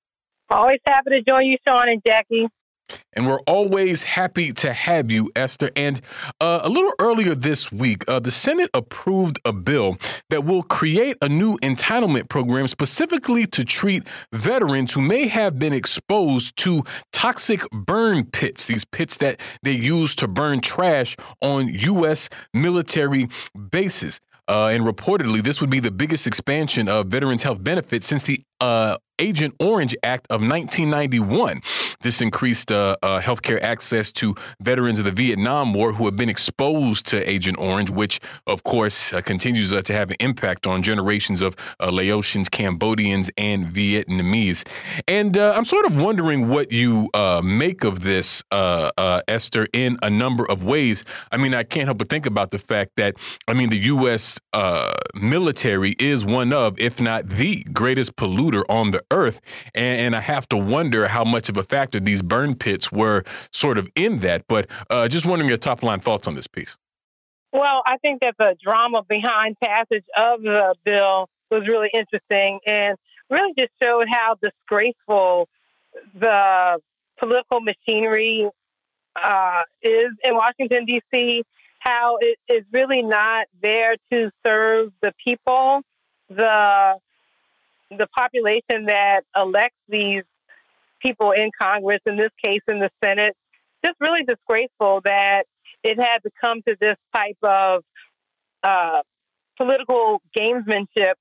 [0.49, 2.47] Always happy to join you, Sean and Jacquie.
[3.13, 5.71] And we're always happy to have you, Esther.
[5.75, 6.01] And
[6.39, 9.97] uh, a little earlier this week, uh, the Senate approved a bill
[10.29, 15.73] that will create a new entitlement program specifically to treat veterans who may have been
[15.73, 22.29] exposed to toxic burn pits, these pits that they use to burn trash on U.S.
[22.53, 23.27] military
[23.71, 24.19] bases.
[24.47, 28.41] Uh, and reportedly, this would be the biggest expansion of veterans' health benefits since the
[28.61, 31.61] uh, Agent Orange Act of 1991.
[32.01, 36.29] This increased uh, uh, healthcare access to veterans of the Vietnam War who have been
[36.29, 40.83] exposed to Agent Orange, which, of course, uh, continues uh, to have an impact on
[40.83, 44.67] generations of uh, Laotians, Cambodians, and Vietnamese.
[45.07, 47.09] And uh, I'm sort of wondering what you
[47.43, 51.03] make of this, Esther, in a number of ways.
[51.31, 53.15] I mean, I can't help but think about the fact that,
[53.47, 54.39] I mean, the U.S.
[55.15, 59.41] military is one of, if not the greatest polluter on the earth.
[59.73, 63.23] And, and, I have to wonder how much of a factor these burn pits were
[63.51, 64.45] sort of in that.
[64.47, 66.77] But uh, just wondering your top line thoughts on this piece.
[67.53, 72.97] Well, I think that the drama behind passage of the bill was really interesting and
[73.29, 75.47] really just showed how disgraceful
[76.13, 76.79] the
[77.19, 78.49] political machinery
[79.15, 81.43] uh, is in Washington, D.C.,
[81.79, 85.81] how it is really not there to serve the people.
[86.29, 86.95] The
[87.89, 90.23] the population that elects these
[91.01, 93.35] people in Congress, in this case in the Senate,
[93.85, 95.43] just really disgraceful that
[95.83, 97.83] it had to come to this type of
[98.63, 99.01] uh,
[99.57, 101.13] political gamesmanship.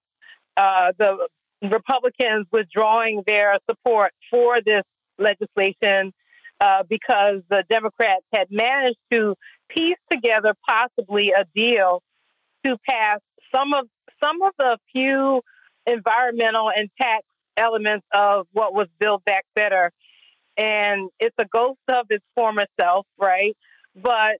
[0.56, 1.28] Uh, the
[1.62, 4.82] Republicans withdrawing their support for this
[5.18, 6.12] legislation
[6.60, 9.34] uh, because the Democrats had managed to
[9.68, 12.02] piece together possibly a deal
[12.64, 13.20] to pass
[13.54, 13.86] some of
[14.22, 15.42] some of the few
[15.86, 17.24] environmental and tax
[17.56, 19.92] elements of what was Build Back Better.
[20.56, 23.56] And it's a ghost of its former self, right?
[23.94, 24.36] But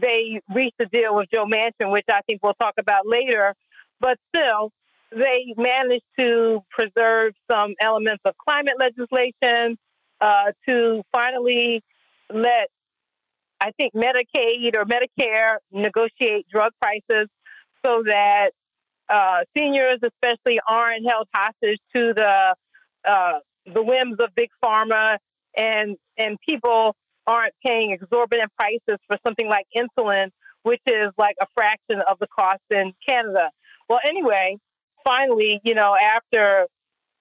[0.00, 3.54] they reached a deal with Joe Manchin, which I think we'll talk about later.
[4.00, 4.70] But still,
[5.10, 9.78] they managed to preserve some elements of climate legislation
[10.20, 11.82] uh, to finally
[12.30, 12.68] let,
[13.60, 17.28] I think, Medicaid or Medicare negotiate drug prices
[17.84, 18.50] so that
[19.08, 22.54] uh, seniors, especially, aren't held hostage to the
[23.08, 25.18] uh, the whims of big pharma,
[25.56, 26.94] and and people
[27.26, 30.30] aren't paying exorbitant prices for something like insulin,
[30.62, 33.50] which is like a fraction of the cost in Canada.
[33.88, 34.56] Well, anyway,
[35.04, 36.66] finally, you know, after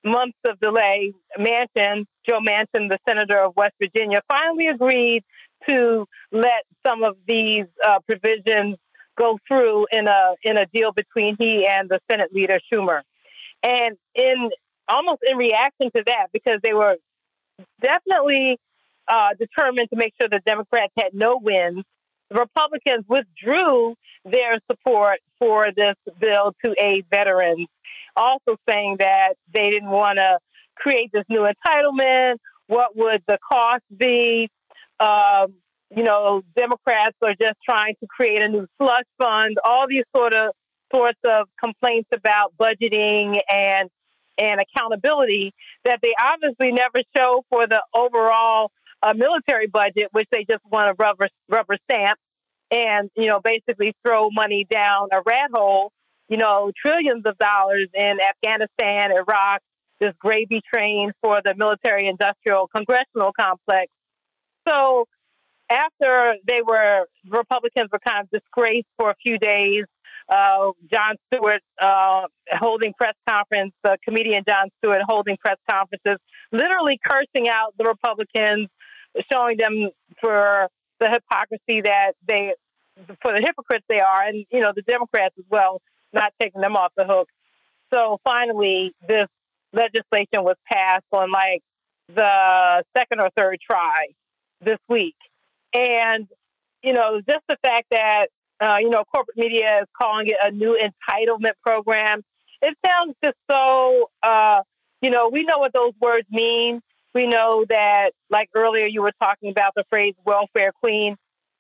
[0.04, 5.24] months of delay, Manchin, Joe Manchin, the senator of West Virginia, finally agreed
[5.68, 8.78] to let some of these uh, provisions
[9.18, 13.01] go through in a in a deal between he and the Senate leader Schumer.
[13.63, 14.49] And in
[14.88, 16.95] almost in reaction to that, because they were
[17.82, 18.59] definitely
[19.07, 21.84] uh, determined to make sure the Democrats had no wins,
[22.30, 23.95] the Republicans withdrew
[24.26, 27.68] their support for this bill to aid veterans,
[28.15, 30.39] also saying that they didn't want to
[30.76, 32.38] create this new entitlement.
[32.68, 34.49] What would the cost be?
[34.99, 35.53] Um,
[35.96, 40.36] you know, Democrats are just trying to create a new slush fund, all these sort
[40.36, 40.52] of
[40.94, 43.90] sorts of complaints about budgeting and
[44.40, 45.52] and accountability
[45.84, 48.72] that they obviously never show for the overall
[49.02, 52.20] uh, military budget, which they just want to rubber rubber stamp
[52.70, 55.92] and you know basically throw money down a rat hole.
[56.30, 59.62] You know, trillions of dollars in Afghanistan, Iraq,
[60.02, 63.88] this gravy train for the military industrial congressional complex.
[64.68, 65.06] So
[65.70, 69.84] after they were Republicans were kind of disgraced for a few days.
[70.30, 76.18] Uh, Jon Stewart uh, holding press conference, the comedian Jon Stewart holding press conferences,
[76.51, 78.68] literally cursing out the Republicans,
[79.32, 79.89] showing them
[80.20, 80.68] for
[80.99, 82.53] the hypocrisy that they,
[83.22, 85.82] for the hypocrites they are, and you know the Democrats as well,
[86.13, 87.30] not taking them off the hook.
[87.93, 89.28] So finally, this
[89.72, 91.61] legislation was passed on like
[92.13, 94.07] the second or third try
[94.61, 95.15] this week.
[95.78, 96.28] And,
[96.82, 98.28] you know, just the fact that,
[98.60, 102.24] uh, you know, corporate media is calling it a new entitlement program,
[102.62, 104.62] it sounds just so, uh,
[105.02, 106.82] you know, we know what those words mean.
[107.14, 111.16] We know that, like earlier, you were talking about the phrase welfare queen.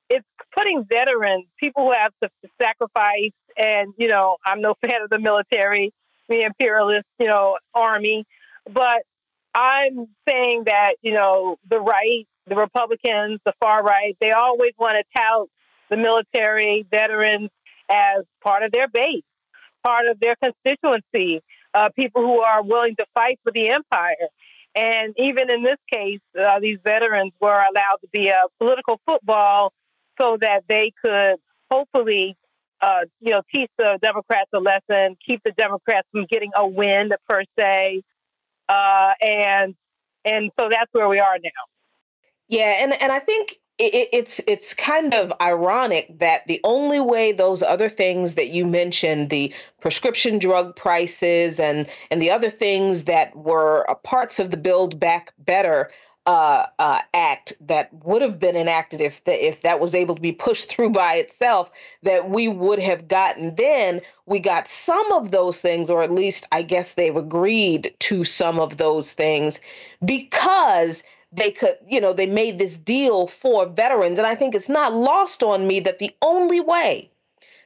[0.09, 5.09] It's putting veterans, people who have to sacrifice, and, you know, I'm no fan of
[5.09, 5.93] the military,
[6.27, 8.25] the imperialist, you know, army,
[8.71, 9.03] but
[9.53, 14.97] I'm saying that, you know, the right the Republicans, the far right, they always want
[14.97, 15.49] to tout
[15.89, 17.49] the military veterans
[17.89, 19.23] as part of their base,
[19.85, 21.41] part of their constituency,
[21.73, 24.27] uh, people who are willing to fight for the empire.
[24.75, 29.73] And even in this case, uh, these veterans were allowed to be a political football
[30.19, 31.37] so that they could
[31.71, 32.37] hopefully,
[32.81, 37.11] uh, you know, teach the Democrats a lesson, keep the Democrats from getting a win
[37.27, 38.03] per se,
[38.69, 39.75] uh, and
[40.25, 41.76] and so that's where we are now.
[42.47, 47.31] Yeah, and and I think it, it's it's kind of ironic that the only way
[47.31, 53.03] those other things that you mentioned, the prescription drug prices and and the other things
[53.05, 55.91] that were parts of the Build Back Better
[56.25, 60.21] uh, uh, act that would have been enacted if the, if that was able to
[60.21, 61.71] be pushed through by itself,
[62.03, 64.01] that we would have gotten then.
[64.25, 68.59] We got some of those things, or at least I guess they've agreed to some
[68.59, 69.61] of those things
[70.03, 71.01] because
[71.37, 74.19] they could, you know, they made this deal for veterans.
[74.19, 77.09] And I think it's not lost on me that the only way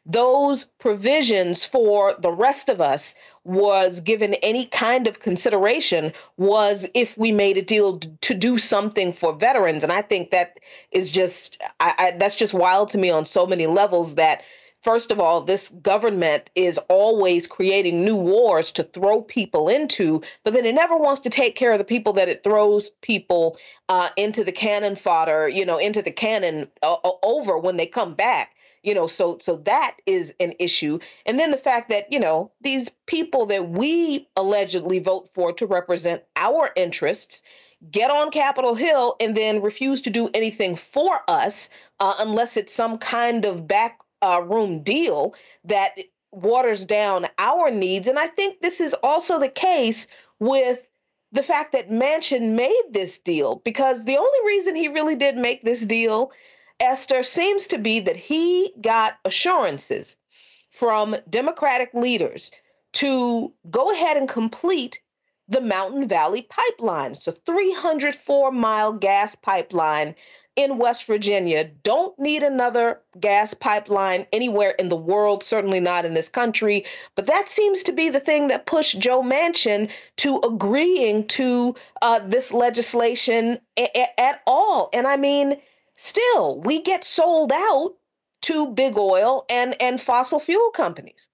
[0.06, 3.14] those provisions for the rest of us
[3.44, 9.14] was given any kind of consideration was if we made a deal to do something
[9.14, 10.60] for veterans and i think that
[10.92, 14.42] is just I, I, that's just wild to me on so many levels that
[14.82, 20.54] first of all this government is always creating new wars to throw people into but
[20.54, 23.58] then it never wants to take care of the people that it throws people
[23.90, 28.14] uh, into the cannon fodder you know into the cannon uh, over when they come
[28.14, 31.00] back you know so so that is an issue.
[31.26, 35.66] And then the fact that you know these people that we allegedly vote for to
[35.66, 37.44] represent our interests
[37.90, 41.70] get on capitol hill and then refuse to do anything for us
[42.00, 45.34] uh, unless it's some kind of back uh, room deal
[45.66, 45.98] that
[46.32, 50.08] waters down our needs and i think this is also the case
[50.40, 50.88] with
[51.34, 55.64] the fact that Manchin made this deal because the only reason he really did make
[55.64, 56.32] this deal
[56.82, 60.18] Esther seems to be that he got assurances
[60.72, 62.52] from Democratic leaders
[62.94, 65.02] to go ahead and complete
[65.48, 67.12] the Mountain Valley Pipeline.
[67.12, 70.16] It's a 304 mile gas pipeline
[70.56, 71.64] in West Virginia.
[71.84, 76.86] Don't need another gas pipeline anywhere in the world, certainly not in this country.
[77.16, 82.20] But that seems to be the thing that pushed Joe Manchin to agreeing to uh,
[82.20, 84.90] this legislation a- at all.
[84.94, 85.56] And I mean,
[85.96, 87.94] still we get sold out
[88.42, 91.30] to big oil and and fossil fuel companies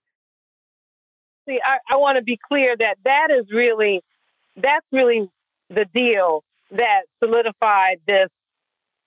[1.47, 4.03] see i, I want to be clear that that is really
[4.57, 5.29] that's really
[5.69, 8.29] the deal that solidified this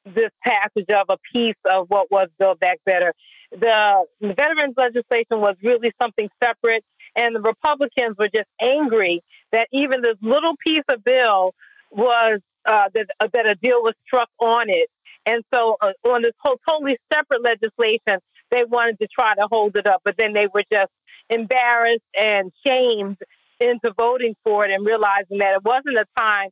[0.04, 3.12] this passage of a piece of what was build back better.
[3.52, 6.84] The veterans legislation was really something separate
[7.16, 9.22] and the republicans were just angry
[9.52, 11.54] that even this little piece of bill
[11.90, 14.88] was uh, that, uh, that a deal was struck on it.
[15.26, 18.20] And so uh, on this whole totally separate legislation,
[18.50, 20.90] they wanted to try to hold it up, but then they were just
[21.28, 23.18] embarrassed and shamed
[23.60, 26.48] into voting for it and realizing that it wasn't a time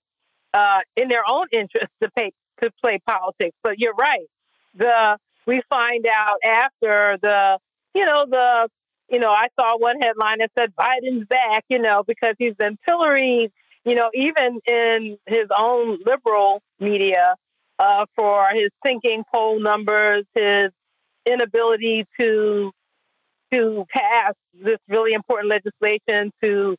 [0.54, 2.32] uh, in their own interest to pay
[2.62, 3.56] to play politics.
[3.62, 4.26] But you're right.
[4.74, 7.58] The we find out after the
[7.94, 8.68] you know the
[9.10, 11.64] you know I saw one headline that said Biden's back.
[11.68, 13.50] You know because he's been pilloried.
[13.84, 17.34] You know even in his own liberal media
[17.78, 20.70] uh, for his sinking poll numbers, his
[21.26, 22.72] inability to
[23.52, 26.76] to pass this really important legislation to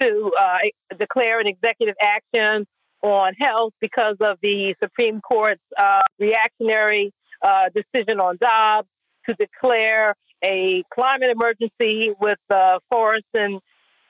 [0.00, 0.58] to uh,
[0.98, 2.66] declare an executive action
[3.04, 8.88] on health because of the Supreme Court's uh, reactionary uh, decision on Dobbs
[9.28, 13.60] to declare a climate emergency with the forests in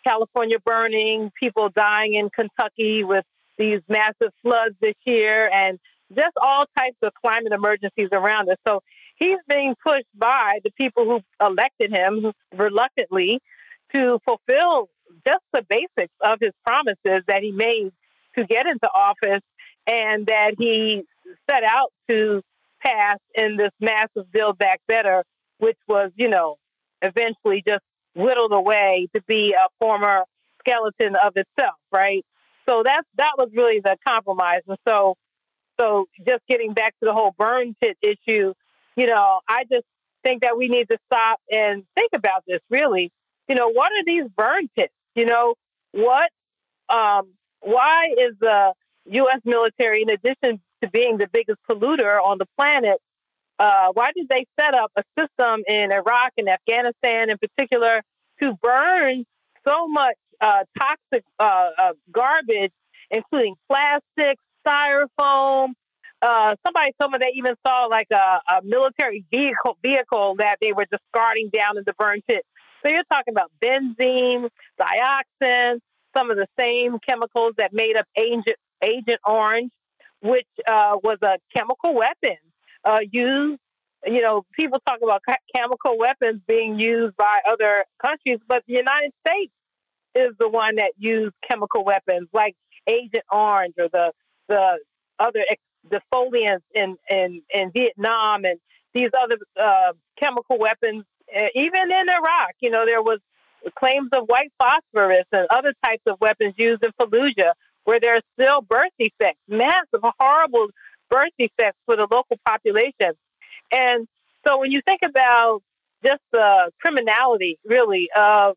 [0.07, 3.25] California burning, people dying in Kentucky with
[3.59, 5.79] these massive floods this year, and
[6.15, 8.57] just all types of climate emergencies around us.
[8.67, 8.81] So
[9.17, 13.41] he's being pushed by the people who elected him reluctantly
[13.95, 14.89] to fulfill
[15.27, 17.93] just the basics of his promises that he made
[18.39, 19.43] to get into office
[19.87, 21.05] and that he
[21.51, 22.43] set out to
[22.85, 25.25] pass in this massive Build Back Better,
[25.59, 26.57] which was, you know,
[27.03, 27.83] eventually just
[28.15, 30.25] whittled away to be a former
[30.61, 32.25] skeleton of itself, right?
[32.69, 34.61] So that's that was really the compromise.
[34.67, 35.17] And so
[35.79, 38.55] so just getting back to the whole burn pit issue,
[38.97, 39.85] you know, I just
[40.23, 43.13] think that we need to stop and think about this really.
[43.49, 44.95] You know, what are these burn pits?
[45.15, 45.55] You know,
[45.93, 46.31] what,
[46.89, 47.29] um,
[47.65, 48.73] why is the
[49.07, 49.41] U.S.
[49.45, 52.99] military, in addition to being the biggest polluter on the planet,
[53.59, 58.03] uh, why did they set up a system in Iraq and Afghanistan in particular
[58.43, 59.25] to burn
[59.67, 62.73] so much uh, toxic uh, uh garbage,
[63.11, 65.69] including plastics, styrofoam.
[66.21, 70.73] Uh, somebody told me they even saw like a, a military vehicle vehicle that they
[70.73, 72.45] were discarding down in the burn pit.
[72.83, 74.49] So you're talking about benzene,
[74.81, 75.81] dioxin,
[76.17, 79.71] some of the same chemicals that made up Agent Agent Orange,
[80.21, 82.37] which uh, was a chemical weapon
[82.85, 83.61] uh, used.
[84.07, 85.23] You know, people talk about
[85.55, 89.53] chemical weapons being used by other countries, but the United States
[90.15, 92.55] is the one that used chemical weapons like
[92.87, 94.13] Agent Orange or the
[94.49, 94.79] the
[95.19, 95.45] other
[95.91, 98.59] defoliants in, in, in Vietnam and
[98.95, 101.05] these other uh, chemical weapons,
[101.35, 102.55] uh, even in Iraq.
[102.61, 103.19] You know, there was
[103.79, 107.53] claims of white phosphorus and other types of weapons used in Fallujah,
[107.85, 110.69] where there are still birth defects, massive, horrible
[111.11, 113.13] birth defects for the local population.
[113.73, 114.07] And
[114.47, 115.63] so when you think about
[116.05, 118.57] just the criminality, really, of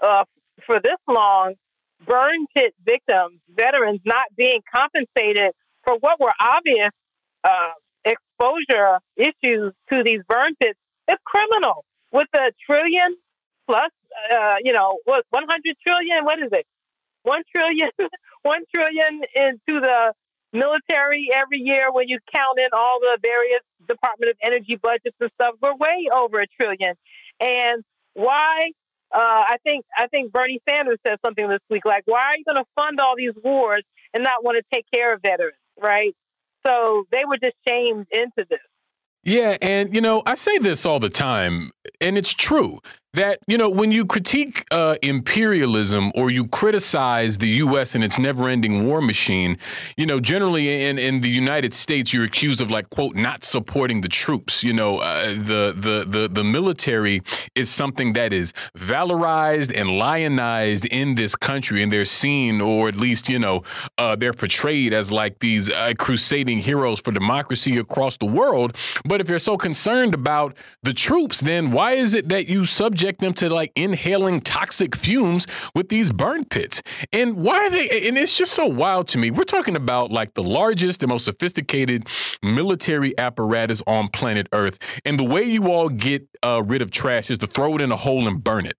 [0.00, 0.24] uh,
[0.66, 1.54] for this long,
[2.06, 5.52] burn pit victims, veterans not being compensated
[5.84, 6.90] for what were obvious
[7.44, 7.72] uh,
[8.04, 11.84] exposure issues to these burn pits, it's criminal.
[12.12, 13.16] With a trillion
[13.66, 13.90] plus,
[14.32, 16.24] uh, you know, what, 100 trillion?
[16.24, 16.66] What is it?
[17.22, 17.90] One trillion,
[18.42, 20.12] one trillion into the
[20.52, 25.30] military every year when you count in all the various Department of Energy budgets and
[25.34, 25.54] stuff.
[25.60, 26.94] We're way over a trillion.
[27.40, 27.84] And
[28.14, 28.72] why?
[29.12, 32.44] Uh, I think I think Bernie Sanders said something this week like, "Why are you
[32.44, 33.84] going to fund all these wars
[34.14, 36.14] and not want to take care of veterans?" Right?
[36.66, 38.60] So they were just shamed into this.
[39.24, 42.80] Yeah, and you know, I say this all the time, and it's true
[43.14, 47.94] that you know when you critique uh, imperialism or you criticize the U.S.
[47.94, 49.58] and its never-ending war machine,
[49.98, 54.00] you know generally in in the United States you're accused of like quote not supporting
[54.00, 54.64] the troops.
[54.64, 57.22] You know uh, the the the the military
[57.54, 62.96] is something that is valorized and lionized in this country, and they're seen or at
[62.96, 63.62] least you know
[63.98, 68.74] uh, they're portrayed as like these uh, crusading heroes for democracy across the world.
[69.04, 73.20] But if you're so concerned about the troops, then why is it that you subject
[73.20, 76.82] them to like inhaling toxic fumes with these burn pits.
[77.12, 77.88] And why are they?
[78.08, 79.30] And it's just so wild to me.
[79.30, 82.08] We're talking about like the largest and most sophisticated
[82.42, 84.78] military apparatus on planet Earth.
[85.04, 87.92] And the way you all get uh, rid of trash is to throw it in
[87.92, 88.76] a hole and burn it.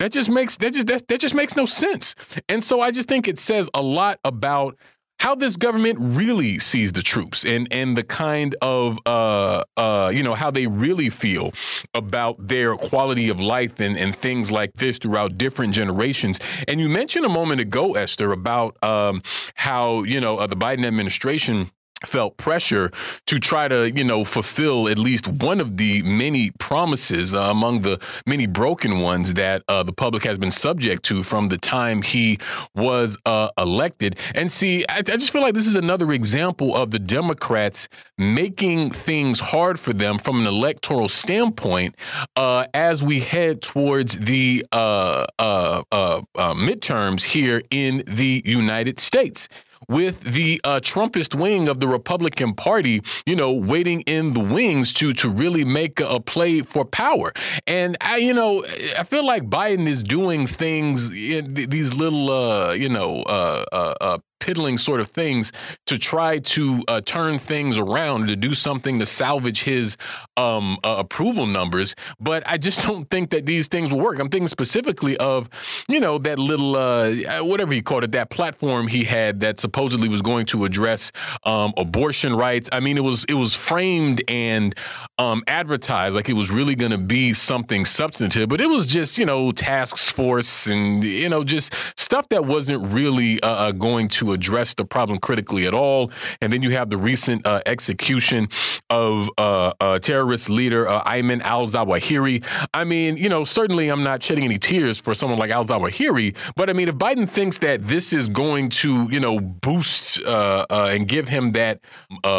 [0.00, 2.14] That just makes that just that, that just makes no sense.
[2.48, 4.76] And so I just think it says a lot about
[5.20, 10.22] how this government really sees the troops and and the kind of uh, uh, you
[10.22, 11.52] know how they really feel
[11.94, 16.38] about their quality of life and, and things like this throughout different generations.
[16.68, 19.22] And you mentioned a moment ago, Esther, about um,
[19.54, 21.70] how you know uh, the Biden administration
[22.04, 22.90] felt pressure
[23.26, 27.82] to try to, you know, fulfill at least one of the many promises uh, among
[27.82, 32.02] the many broken ones that uh, the public has been subject to from the time
[32.02, 32.38] he
[32.74, 34.16] was uh, elected.
[34.34, 38.90] And see, I, I, just feel like this is another example of the Democrats making
[38.90, 41.94] things hard for them from an electoral standpoint
[42.36, 49.48] uh, as we head towards the uh, uh, midterms here in the United States
[49.88, 54.92] with the uh, Trumpist wing of the Republican Party, you know, waiting in the wings
[54.94, 57.32] to to really make a play for power.
[57.66, 58.64] And I, you know,
[58.98, 64.18] I feel like Biden is doing things, these little, uh, you know, uh, uh, uh
[64.40, 65.52] piddling sort of things
[65.86, 69.96] to try to uh, turn things around to do something to salvage his
[70.36, 71.94] um, uh, approval numbers.
[72.20, 74.18] But I just don't think that these things will work.
[74.18, 75.48] I'm thinking specifically of,
[75.88, 80.08] you know, that little uh, whatever he called it, that platform he had that supposedly
[80.08, 81.12] was going to address
[81.44, 82.68] um, abortion rights.
[82.72, 84.74] I mean, it was it was framed and
[85.18, 89.18] um, advertised like it was really going to be something substantive, but it was just
[89.18, 94.08] you know task force and you know just stuff that wasn't really uh, uh going
[94.08, 96.10] to address the problem critically at all.
[96.40, 98.48] And then you have the recent uh, execution
[98.90, 102.44] of uh, uh, terrorist leader uh, Ayman al Zawahiri.
[102.72, 106.34] I mean, you know, certainly I'm not shedding any tears for someone like al Zawahiri,
[106.56, 110.66] but I mean, if Biden thinks that this is going to, you know, boost uh,
[110.70, 111.80] uh, and give him that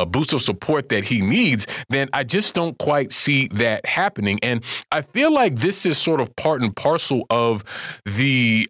[0.08, 4.40] boost of support that he needs, then I just don't quite see that happening.
[4.44, 7.64] And I feel like this is sort of part and parcel of
[8.06, 8.70] the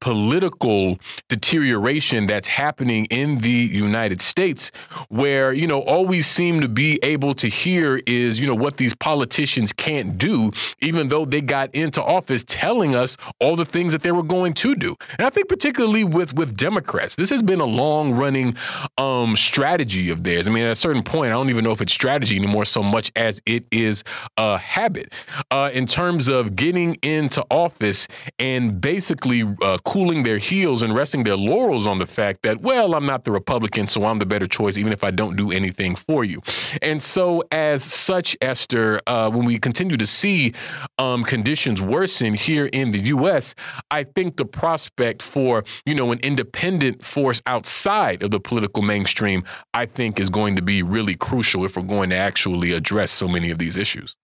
[0.00, 0.98] political
[1.28, 4.70] deterioration that's happening in the United States,
[5.08, 8.76] where, you know, all we seem to be able to hear is, you know, what
[8.76, 13.92] these politicians can't do, even though they got into office telling us all the things
[13.92, 14.94] that they were going to do.
[15.18, 18.56] And I think particularly with with Democrats, this has been a long running
[18.96, 20.46] um, strategy of theirs.
[20.46, 22.82] I mean, at a certain point, I don't even know if it's strategy anymore so
[22.82, 24.04] much as it is
[24.36, 25.12] a habit
[25.50, 28.06] uh, in terms of getting into office
[28.38, 32.60] and basically uh, cooling their heels and resting their laurels on the fact fact that,
[32.60, 35.50] well, I'm not the Republican, so I'm the better choice, even if I don't do
[35.50, 36.42] anything for you.
[36.82, 40.52] And so, as such, Esther, uh, when we continue to see
[40.98, 43.54] um, conditions worsen here in the U.S.,
[43.90, 49.42] I think the prospect for, you know, an independent force outside of the political mainstream,
[49.72, 53.28] I think is going to be really crucial if we're going to actually address so
[53.28, 54.14] many of these issues.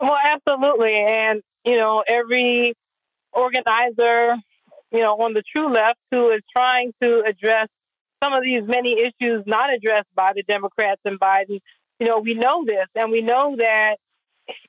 [0.00, 0.94] Well, absolutely.
[0.94, 2.74] And, you know, every
[3.32, 4.36] organizer,
[4.94, 7.68] you know, on the true left who is trying to address
[8.22, 11.60] some of these many issues not addressed by the Democrats and Biden.
[11.98, 13.96] You know, we know this, and we know that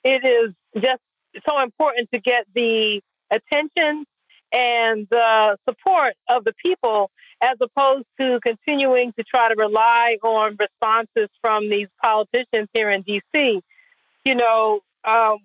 [0.04, 1.02] it is just
[1.48, 4.06] so important to get the attention
[4.52, 7.12] and the support of the people
[7.42, 13.04] as opposed to continuing to try to rely on responses from these politicians here in
[13.04, 13.62] D.C.
[14.24, 15.38] You know, um,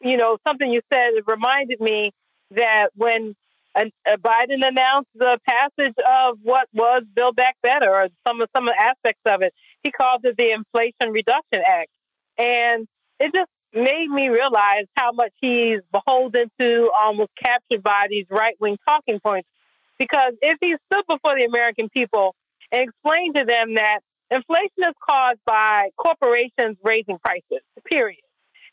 [0.00, 2.12] you know, something you said reminded me
[2.52, 3.34] that when
[3.74, 8.68] uh, Biden announced the passage of what was Build Back Better, or some of some
[8.68, 11.90] aspects of it, he called it the Inflation Reduction Act,
[12.38, 12.86] and
[13.18, 18.56] it just made me realize how much he's beholden to, almost captured by these right
[18.60, 19.48] wing talking points.
[19.98, 22.34] Because if he stood before the American people
[22.70, 24.00] and explained to them that
[24.30, 28.20] inflation is caused by corporations raising prices, period.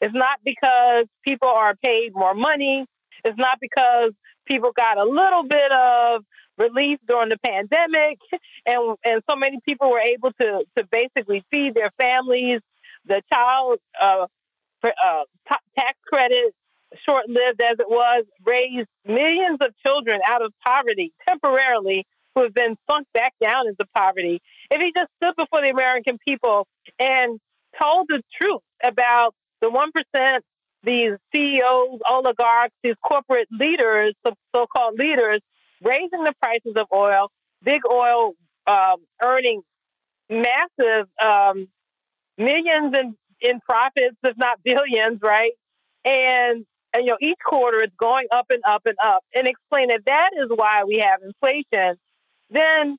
[0.01, 2.85] It's not because people are paid more money.
[3.23, 4.11] It's not because
[4.49, 6.23] people got a little bit of
[6.57, 8.19] relief during the pandemic
[8.65, 12.59] and and so many people were able to to basically feed their families
[13.05, 14.27] the child uh,
[14.83, 15.23] uh,
[15.77, 16.53] tax credit,
[17.07, 22.05] short lived as it was, raised millions of children out of poverty temporarily
[22.35, 24.41] who have been sunk back down into poverty.
[24.71, 26.67] If he just stood before the American people
[26.99, 27.39] and
[27.81, 30.39] told the truth about the 1%,
[30.83, 35.41] these CEOs, oligarchs, these corporate leaders, so called leaders,
[35.83, 37.29] raising the prices of oil,
[37.63, 38.33] big oil
[38.67, 39.61] um, earning
[40.29, 41.67] massive um,
[42.37, 45.51] millions and in profits, if not billions, right?
[46.03, 49.23] And, and you know, each quarter it's going up and up and up.
[49.33, 51.95] And explain that that is why we have inflation.
[52.49, 52.97] Then,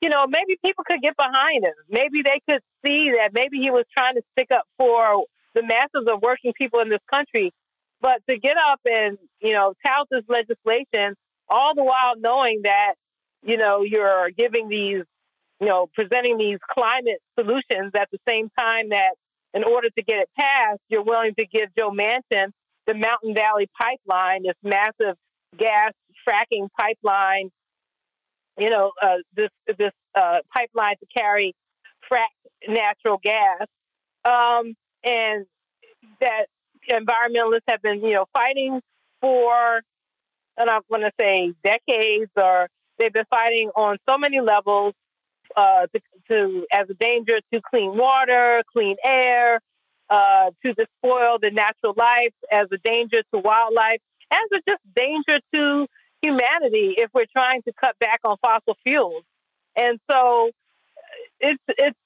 [0.00, 1.74] you know, maybe people could get behind him.
[1.88, 5.24] Maybe they could see that maybe he was trying to stick up for
[5.54, 7.52] the masses of working people in this country.
[8.00, 11.14] But to get up and, you know, tout this legislation,
[11.48, 12.94] all the while knowing that,
[13.42, 15.04] you know, you're giving these,
[15.60, 19.14] you know, presenting these climate solutions at the same time that
[19.52, 22.52] in order to get it passed, you're willing to give Joe Manchin
[22.86, 25.16] the Mountain Valley Pipeline, this massive
[25.56, 25.92] gas
[26.26, 27.50] fracking pipeline.
[28.58, 29.48] You know, uh, this
[29.78, 31.54] this uh, pipeline to carry
[32.10, 32.26] frack
[32.68, 33.66] natural gas,
[34.24, 34.74] um,
[35.04, 35.46] and
[36.20, 36.46] that
[36.90, 38.80] environmentalists have been, you know, fighting
[39.20, 39.82] for,
[40.56, 42.68] and I'm going to say decades, or
[42.98, 44.94] they've been fighting on so many levels
[45.56, 49.60] uh, to, to, as a danger to clean water, clean air,
[50.08, 54.00] uh, to despoil the natural life, as a danger to wildlife,
[54.30, 55.86] as a just danger to
[56.22, 59.22] humanity if we're trying to cut back on fossil fuels.
[59.76, 60.50] And so,
[61.40, 61.98] it's it's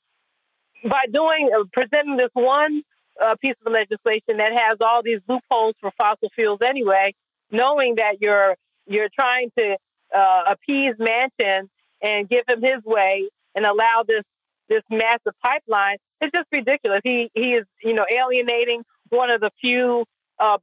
[0.85, 2.83] by doing uh, presenting this one
[3.23, 7.15] uh, piece of legislation that has all these loopholes for fossil fuels anyway,
[7.51, 8.57] knowing that you're
[8.87, 9.77] you're trying to
[10.15, 11.69] uh, appease Manchin
[12.03, 14.25] and give him his way and allow this
[14.69, 15.97] this massive pipeline.
[16.21, 17.01] It's just ridiculous.
[17.05, 20.05] He he is you know alienating one of the few
[20.39, 20.59] uh,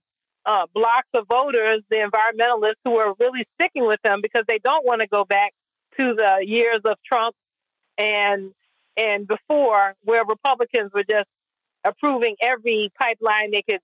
[0.46, 4.86] uh, blocks of voters, the environmentalists, who are really sticking with him because they don't
[4.86, 5.54] want to go back
[6.00, 7.36] to the years of Trump
[7.98, 8.54] and
[9.02, 11.28] and before, where Republicans were just
[11.84, 13.80] approving every pipeline they could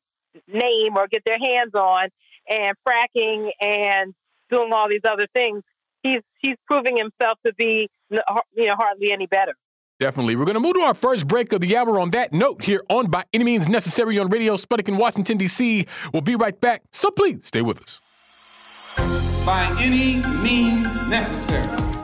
[0.48, 2.10] name or get their hands on,
[2.48, 4.14] and fracking and
[4.50, 5.64] doing all these other things
[6.08, 8.20] he's he's proving himself to be you
[8.56, 9.54] know hardly any better.
[10.00, 10.36] Definitely.
[10.36, 12.84] We're going to move to our first break of the hour on that note here
[12.88, 15.88] on By Any Means Necessary on Radio Sputnik in Washington, D.C.
[16.14, 18.00] We'll be right back, so please stay with us.
[19.44, 21.97] By any means necessary.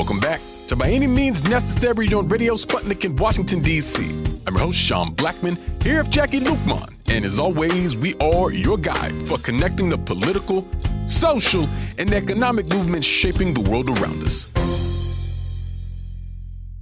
[0.00, 4.02] Welcome back to By Any Means Necessary on Radio Sputnik in Washington, D.C.
[4.46, 6.94] I'm your host, Sean Blackmon, here with Jacquie Luqman.
[7.08, 10.66] And as always, we are your guide for connecting the political,
[11.06, 11.68] social,
[11.98, 14.50] and economic movements shaping the world around us.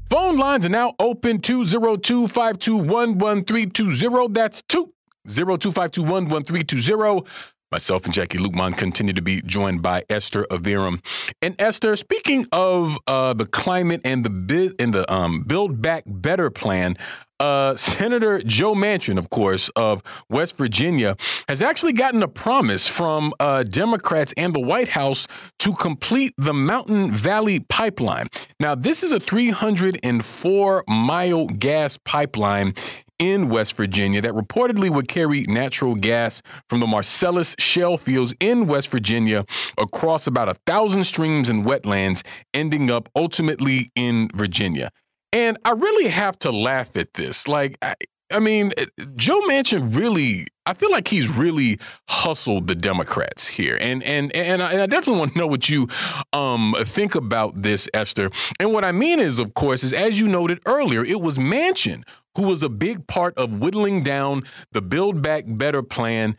[0.08, 4.28] Phone lines are now open 202 521 1320.
[4.32, 7.26] That's 202 521 1320.
[7.70, 11.04] Myself and Jacquie Luqman continue to be joined by Esther Iverem.
[11.42, 16.04] And Esther, speaking of uh, the climate and the bid and the um, Build Back
[16.06, 16.96] Better plan,
[17.40, 21.16] uh, Senator Joe Manchin, of course, of West Virginia,
[21.46, 25.26] has actually gotten a promise from uh, Democrats and the White House
[25.58, 28.28] to complete the Mountain Valley Pipeline.
[28.58, 32.74] Now, this is a 304 mile gas pipeline
[33.18, 38.66] in West Virginia that reportedly would carry natural gas from the Marcellus shale fields in
[38.66, 39.44] West Virginia
[39.76, 42.22] across about a thousand streams and wetlands,
[42.54, 44.90] ending up ultimately in Virginia.
[45.32, 47.48] And I really have to laugh at this.
[47.48, 47.94] Like, I,
[48.32, 48.86] I mean, eh,
[49.16, 51.78] Joe Manchin really, I feel like he's really
[52.08, 53.78] hustled the Democrats here.
[53.80, 55.88] And and and I, and I definitely want to know what you
[56.32, 58.30] um, think about this, Esther.
[58.60, 62.04] And what I mean is, of course, is as you noted earlier, it was Manchin
[62.38, 66.36] who was a big part of whittling down the Build Back Better plan,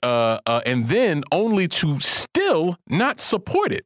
[0.00, 3.84] uh, uh, and then only to still not support it.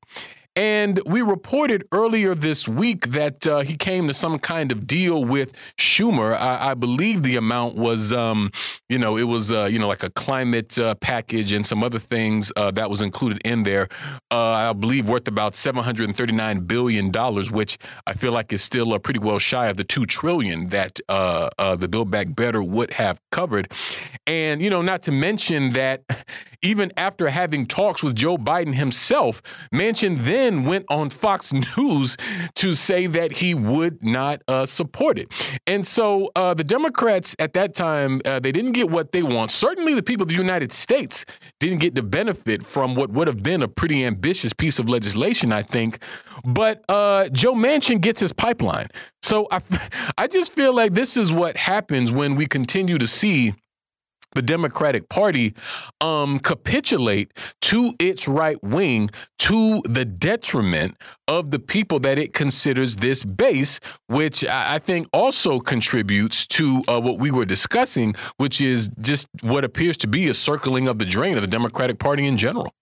[0.56, 5.24] And we reported earlier this week that uh, he came to some kind of deal
[5.24, 6.36] with Schumer.
[6.39, 8.52] I, I believe the amount was, um,
[8.89, 11.98] you know, it was, uh, you know, like a climate uh, package and some other
[11.98, 13.89] things uh, that was included in there.
[14.31, 17.76] Uh, I believe worth about seven hundred and thirty-nine billion dollars, which
[18.06, 21.89] I feel like is still pretty well shy of the two trillion that uh, the
[21.89, 23.72] Build Back Better would have covered.
[24.26, 26.05] And you know, not to mention that
[26.65, 29.43] even after having talks with Joe Biden himself,
[29.73, 32.16] Manchin then went on Fox News
[32.55, 35.28] to say that he would not uh, support it.
[35.66, 39.51] And so uh, the Democrats at that time, uh, they didn't get what they want.
[39.51, 41.24] Certainly the people of the United States
[41.61, 45.53] didn't get the benefit from what would have been a pretty ambitious piece of legislation,
[45.53, 46.03] I think.
[46.45, 48.89] But uh, Joe Manchin gets his pipeline.
[49.23, 49.61] So I,
[50.19, 53.55] I just feel like this is what happens when we continue to see
[54.35, 55.55] the Democratic Party
[56.01, 57.32] um, capitulate
[57.62, 60.97] to its right wing to the detriment
[61.28, 67.01] of the people that it considers this base, which I think also contributes to uh,
[67.01, 71.05] what we were discussing, which is just what appears to be a circling of the
[71.05, 72.73] drain of the Democratic Party in general.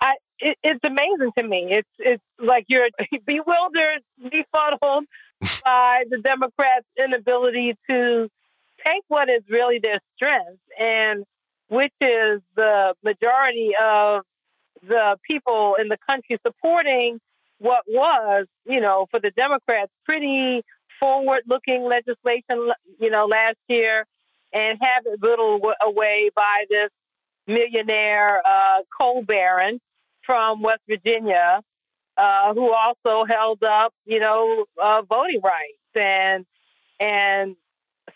[0.00, 1.68] I, it, it's amazing to me.
[1.70, 2.88] It's it's like you're
[3.26, 5.04] bewildered, befuddled
[5.64, 8.28] by the Democrats' inability to
[8.84, 11.24] take what is really their strength and
[11.68, 14.22] which is the majority of
[14.86, 17.18] the people in the country supporting
[17.58, 20.62] what was, you know, for the Democrats, pretty
[21.00, 24.04] forward looking legislation, you know, last year
[24.52, 26.90] and have it whittled away by this
[27.46, 29.80] millionaire uh, coal baron
[30.24, 31.60] from West Virginia,
[32.16, 36.46] uh, who also held up, you know, uh, voting rights and
[37.00, 37.56] and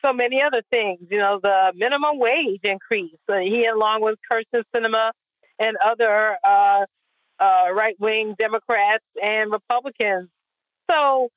[0.05, 1.01] so many other things.
[1.10, 3.15] You know, the minimum wage increase.
[3.28, 5.10] Uh, he, along with Kyrsten Sinema
[5.59, 6.85] and other uh,
[7.40, 10.28] uh, right wing Democrats and Republicans.
[10.90, 11.28] So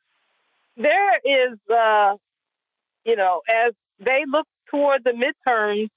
[0.77, 2.15] there is, uh,
[3.05, 5.89] you know, as they look toward the midterms,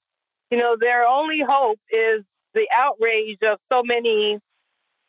[0.51, 2.23] you know, their only hope is
[2.53, 4.39] the outrage of so many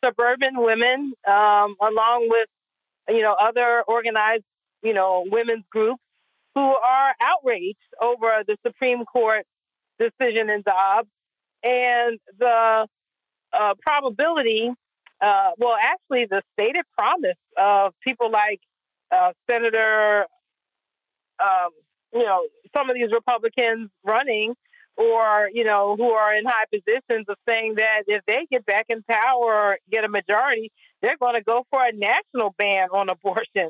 [0.03, 2.47] suburban women, um, along with,
[3.09, 4.43] you know, other organized,
[4.83, 6.01] you know, women's groups
[6.57, 9.45] who are outraged over the Supreme Court
[9.99, 11.07] decision in Dobbs
[11.61, 12.87] and the
[13.53, 14.71] uh, probability,
[15.21, 18.59] uh, well, actually, the stated promise of people like
[19.11, 20.25] uh, Senator,
[21.39, 21.69] um,
[22.11, 24.55] you know, some of these Republicans running
[24.95, 28.87] or, you know, who are in high positions of saying that if they get back
[28.89, 30.71] in power or get a majority,
[31.03, 33.69] they're going to go for a national ban on abortion.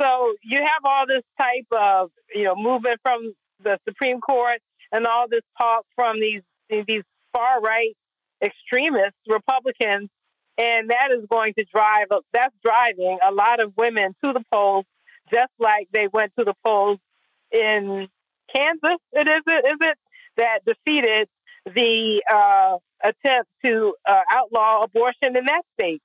[0.00, 4.60] So you have all this type of you know movement from the Supreme Court
[4.92, 7.02] and all this talk from these these
[7.32, 7.96] far right
[8.42, 10.08] extremists, Republicans,
[10.58, 14.84] and that is going to drive that's driving a lot of women to the polls,
[15.32, 16.98] just like they went to the polls
[17.52, 18.08] in
[18.54, 18.98] Kansas.
[19.12, 19.98] It is it is it
[20.36, 21.28] that defeated
[21.66, 26.02] the uh, attempt to uh, outlaw abortion in that state.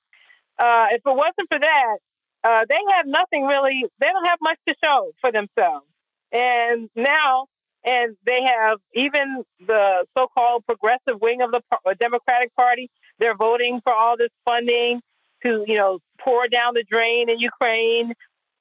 [0.58, 1.96] Uh, if it wasn't for that,
[2.44, 5.86] uh, they have nothing really, they don't have much to show for themselves.
[6.32, 7.46] And now,
[7.84, 11.62] and they have even the so called progressive wing of the
[11.98, 15.00] Democratic Party, they're voting for all this funding
[15.44, 18.12] to, you know, pour down the drain in Ukraine,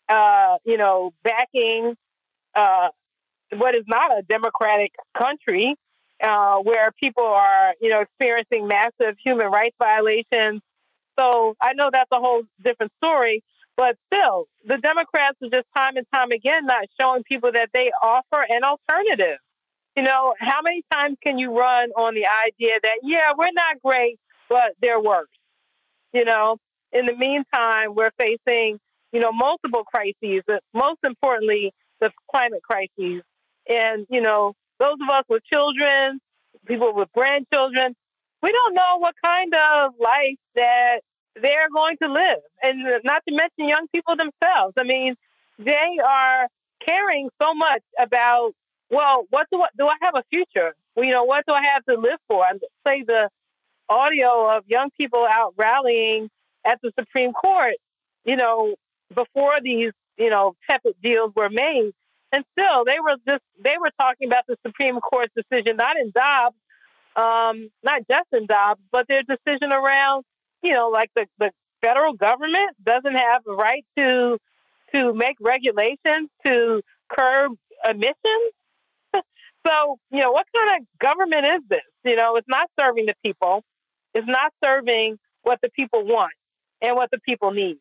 [0.08, 1.96] uh, you know, backing
[2.56, 2.90] uh,
[3.56, 5.76] what is not a democratic country
[6.24, 10.62] uh, where people are, you know, experiencing massive human rights violations.
[11.20, 13.44] So I know that's a whole different story,
[13.80, 17.92] but still, the Democrats are just time and time again not showing people that they
[18.04, 19.38] offer an alternative.
[19.96, 23.82] You know, how many times can you run on the idea that, yeah, we're not
[23.82, 24.20] great,
[24.50, 25.30] but they're worse?
[26.12, 26.58] You know,
[26.92, 28.82] in the meantime, we're facing,
[29.14, 33.24] you know, multiple crises, but most importantly, the climate crises.
[33.70, 36.20] And, you know, those of us with children,
[36.68, 37.96] people with grandchildren,
[38.44, 41.00] we don't know what kind of life that
[41.36, 42.40] they're going to live.
[42.62, 44.74] And not to mention young people themselves.
[44.78, 45.16] I mean,
[45.58, 46.48] they are
[46.86, 48.52] caring so much about,
[48.90, 50.74] well, what do I, do I have a future?
[50.98, 52.44] You know, what do I have to live for?
[52.44, 52.54] I
[52.84, 53.30] play the
[53.88, 56.30] audio of young people out rallying
[56.66, 57.76] at the Supreme Court,
[58.26, 58.76] you know,
[59.16, 61.92] before these you know, tepid deals were made.
[62.32, 66.12] And still, they were just they were talking about the Supreme Court's decision, not in
[66.12, 66.56] Dobbs,
[67.16, 70.26] um, not just in Dobbs, but their decision around,
[70.62, 74.38] you know, like the, the federal government doesn't have the right to
[74.94, 77.52] to make regulations to curb
[77.88, 78.54] emissions.
[79.14, 81.82] so, you know, what kind of government is this?
[82.04, 83.64] You know, it's not serving the people.
[84.16, 86.34] It's not serving what the people want
[86.82, 87.78] and what the people need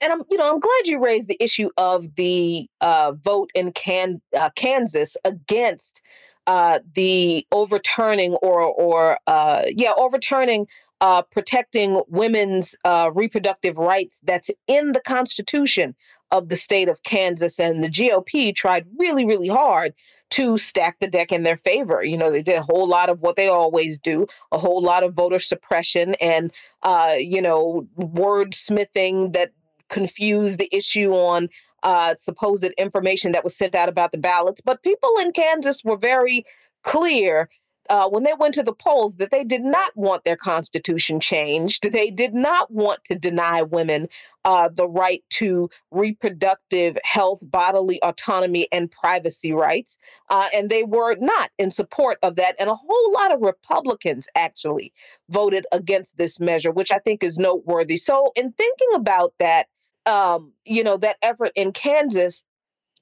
[0.00, 3.72] and I'm, you know, I'm glad you raised the issue of the uh, vote in
[3.72, 6.02] Can- uh, Kansas against
[6.46, 10.66] uh, the overturning or, or uh, yeah, overturning
[11.00, 15.94] uh, protecting women's uh, reproductive rights that's in the Constitution
[16.30, 17.58] of the state of Kansas.
[17.58, 19.94] And the GOP tried really, really hard
[20.30, 22.02] to stack the deck in their favor.
[22.02, 25.04] You know, they did a whole lot of what they always do, a whole lot
[25.04, 26.52] of voter suppression and,
[26.82, 29.52] uh, you know, wordsmithing that
[29.88, 31.48] confused the issue on
[31.84, 34.60] uh, supposed information that was sent out about the ballots.
[34.60, 36.44] But people in Kansas were very
[36.82, 37.48] clear
[37.88, 41.90] uh, when they went to the polls that they did not want their constitution changed.
[41.90, 44.08] They did not want to deny women
[44.44, 49.98] uh, the right to reproductive health, bodily autonomy, and privacy rights.
[50.30, 52.54] Uh, and they were not in support of that.
[52.60, 54.92] And a whole lot of Republicans actually
[55.28, 57.96] voted against this measure, which I think is noteworthy.
[57.96, 59.66] So, in thinking about that,
[60.06, 62.44] um, you know, that effort in Kansas,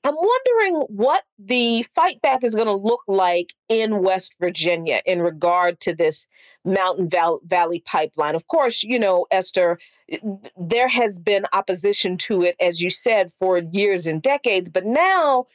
[0.05, 5.23] I'm wondering what the fight back is going to look like in West Virginia in
[5.23, 6.27] regard to this
[6.63, 7.09] Mountain
[7.45, 8.35] Valley pipeline.
[8.35, 9.79] Of course, you know, Esther,
[10.11, 10.19] eh,
[10.59, 14.69] there has been opposition to it, as you said, for years and decades.
[14.69, 15.47] But now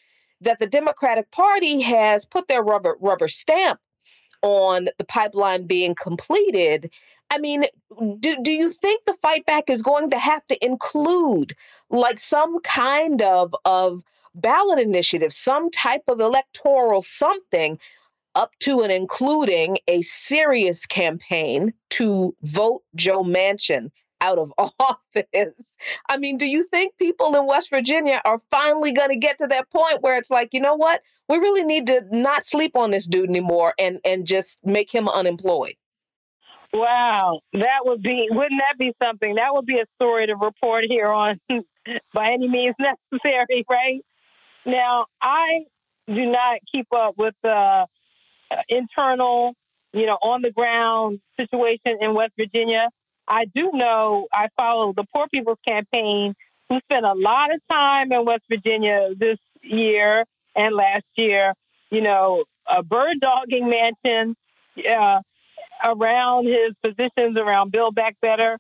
[0.42, 3.80] that the Democratic Party has put their rubber rubber stamp
[4.42, 6.92] on the pipeline being completed,
[7.32, 7.64] I mean,
[8.20, 11.54] do, do you think the fight back is going to have to include
[11.90, 14.02] like some kind of of
[14.34, 17.80] ballot initiative, some type of electoral something
[18.36, 23.92] up to and including a serious campaign to vote Joe Manchin
[24.22, 25.78] out of office.
[26.08, 29.48] I mean, do you think people in West Virginia are finally going to get to
[29.48, 31.02] that point where it's like, you know what?
[31.28, 35.08] We really need to not sleep on this dude anymore and and just make him
[35.08, 35.76] unemployed.
[36.72, 39.36] Wow, that would be wouldn't that be something?
[39.36, 41.40] That would be a story to report here on
[42.14, 44.06] by any means necessary, right?
[44.66, 45.62] Now, I
[46.08, 47.88] do not keep up with the
[48.52, 49.54] uh, internal,
[49.94, 52.90] you know, on the ground situation in West Virginia.
[53.28, 56.36] I do know I follow the Poor People's Campaign,
[56.68, 60.26] who spent a lot of time in West Virginia this year
[60.56, 61.54] and last year.
[61.90, 64.36] You know, a bird dogging Manchin.
[64.78, 65.22] Uh,
[65.84, 68.58] around his positions around Build Back Better.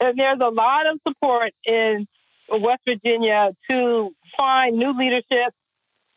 [0.00, 2.06] And there's a lot of support in
[2.48, 5.52] West Virginia to find new leadership,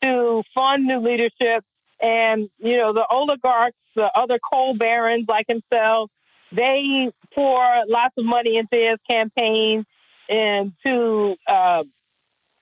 [0.01, 1.63] to fund new leadership.
[2.01, 6.09] And, you know, the oligarchs, the other coal barons like himself,
[6.51, 9.85] they pour lots of money into his campaign
[10.29, 11.83] and to uh,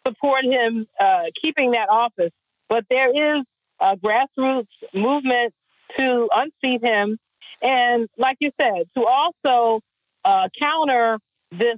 [0.06, 2.32] support him uh, keeping that office.
[2.70, 3.44] But there is
[3.80, 5.54] a grassroots movement
[5.98, 7.18] to unseat him
[7.64, 9.82] and like you said, to also
[10.24, 11.18] uh, counter
[11.52, 11.78] this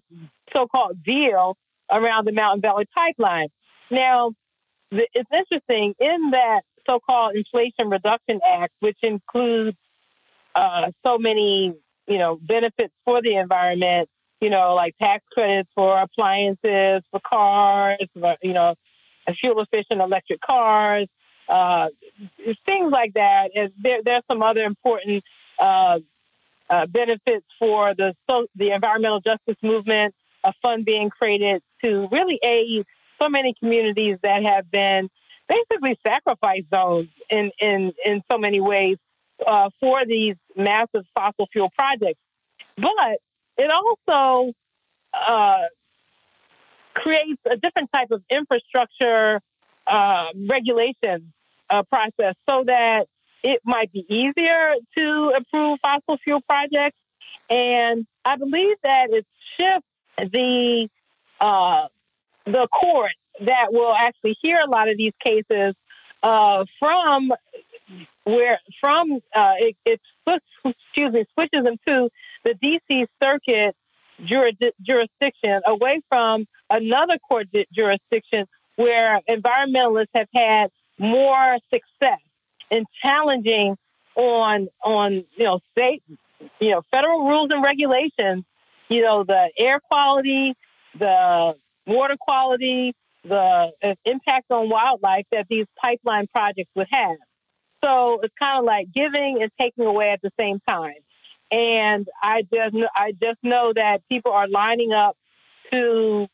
[0.52, 1.56] so-called deal
[1.90, 3.48] around the Mountain Valley Pipeline.
[3.90, 4.32] Now,
[4.92, 9.78] it's interesting in that so-called Inflation Reduction Act, which includes
[10.56, 11.74] uh, so many,
[12.08, 14.10] you know, benefits for the environment.
[14.42, 18.76] You know, like tax credits for appliances, for cars, for, you know,
[19.40, 21.08] fuel efficient electric cars,
[21.48, 21.88] uh,
[22.66, 23.52] things like that.
[23.82, 25.24] There, there's some other important
[25.60, 26.00] uh,
[26.70, 32.40] uh, benefits for the so, the environmental justice movement, a fund being created to really
[32.44, 32.86] aid
[33.22, 35.10] so many communities that have been
[35.48, 38.98] basically sacrifice zones in in in so many ways
[39.46, 42.20] uh, for these massive fossil fuel projects.
[42.78, 43.20] But
[43.58, 44.54] it also
[45.14, 45.64] uh,
[46.94, 49.42] creates a different type of infrastructure
[49.88, 51.34] uh, regulation
[51.70, 53.08] uh, process so that
[53.46, 56.98] it might be easier to approve fossil fuel projects.
[57.48, 60.90] And I believe that it shifts the
[61.40, 61.88] uh,
[62.46, 63.12] the court
[63.42, 65.76] that will actually hear a lot of these cases
[66.24, 67.32] uh, from
[68.24, 70.02] where from uh, it, it
[70.64, 72.10] excuse me switches them to
[72.44, 73.06] the D.C.
[73.22, 73.76] Circuit
[74.82, 78.46] jurisdiction away from another court jurisdiction
[78.76, 82.20] where environmentalists have had more success
[82.72, 83.76] and challenging
[84.16, 86.04] on on you know state
[86.60, 88.44] you know federal rules and regulations
[88.90, 90.56] you know the air quality
[90.98, 91.56] the
[91.86, 92.94] water quality,
[93.24, 93.74] the
[94.06, 97.18] impact on wildlife that these pipeline projects would have.
[97.84, 100.94] So it's kind of like giving and taking away at the same time.
[101.52, 105.16] And I just I just know that people are lining up
[105.72, 106.28] to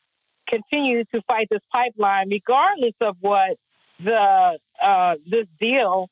[0.48, 3.58] continue to fight this pipeline, regardless of what
[4.00, 6.08] the uh, this deal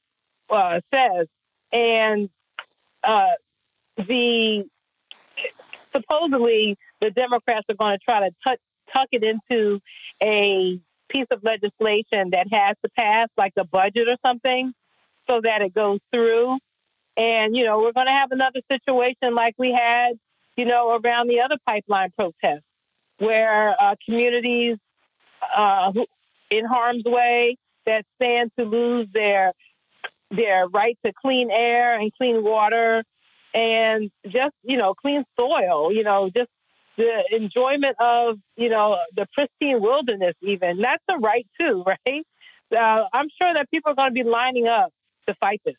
[0.51, 1.27] uh, says.
[1.73, 2.29] And
[3.05, 3.35] uh,
[3.97, 4.65] the
[5.93, 8.59] supposedly the Democrats are going to try to tuck,
[8.93, 9.81] tuck it into
[10.23, 10.79] a
[11.09, 14.73] piece of legislation that has to pass, like the budget or something,
[15.29, 16.59] so that it goes through.
[17.17, 20.13] And, you know, we're going to have another situation like we had,
[20.57, 22.65] you know, around the other pipeline protests,
[23.19, 24.77] where uh, communities
[25.55, 25.93] uh,
[26.51, 27.57] in harm's way
[27.87, 29.53] that stand to lose their
[30.31, 33.03] their right to clean air and clean water
[33.53, 36.49] and just you know clean soil you know just
[36.97, 40.79] the enjoyment of you know the pristine wilderness even.
[40.79, 42.27] That's a right too right?
[42.73, 44.93] Uh, i'm sure that people are going to be lining up
[45.27, 45.75] to fight this.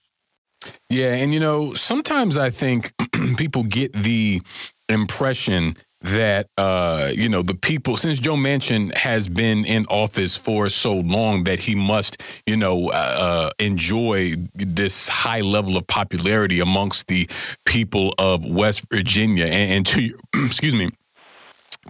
[0.89, 2.93] Yeah and you know sometimes i think
[3.37, 4.41] people get the
[4.89, 10.69] impression that uh, you know the people since Joe Manchin has been in office for
[10.69, 16.59] so long that he must you know uh, uh enjoy this high level of popularity
[16.59, 17.29] amongst the
[17.65, 19.45] people of West Virginia.
[19.45, 20.91] And, and to excuse me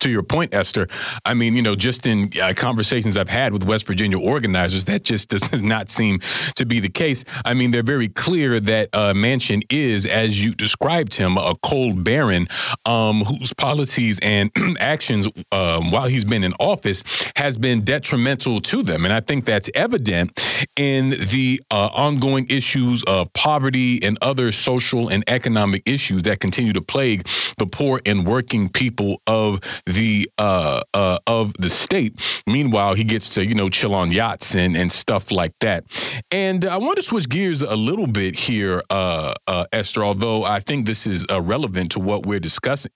[0.01, 0.87] to your point, Esther,
[1.25, 5.03] I mean, you know, just in uh, conversations I've had with West Virginia organizers, that
[5.03, 6.19] just does not seem
[6.55, 7.23] to be the case.
[7.45, 12.03] I mean, they're very clear that uh, Manchin is, as you described him, a cold
[12.03, 12.47] baron
[12.85, 17.03] um, whose policies and actions um, while he's been in office
[17.35, 19.05] has been detrimental to them.
[19.05, 20.39] And I think that's evident
[20.75, 26.73] in the uh, ongoing issues of poverty and other social and economic issues that continue
[26.73, 29.59] to plague the poor and working people of
[29.91, 32.19] the uh, uh, of the state.
[32.47, 35.83] Meanwhile, he gets to you know chill on yachts and and stuff like that.
[36.31, 40.03] And I want to switch gears a little bit here, uh, uh Esther.
[40.03, 42.91] Although I think this is uh, relevant to what we're discussing,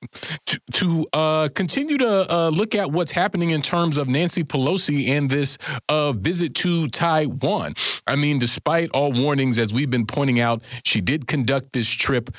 [0.46, 5.30] to, to uh, continue to look at what's happening in terms of Nancy Pelosi and
[5.30, 5.58] this
[6.16, 7.74] visit to Taiwan.
[8.08, 12.30] I mean, despite all warnings, as we've been pointing out, she did conduct this trip.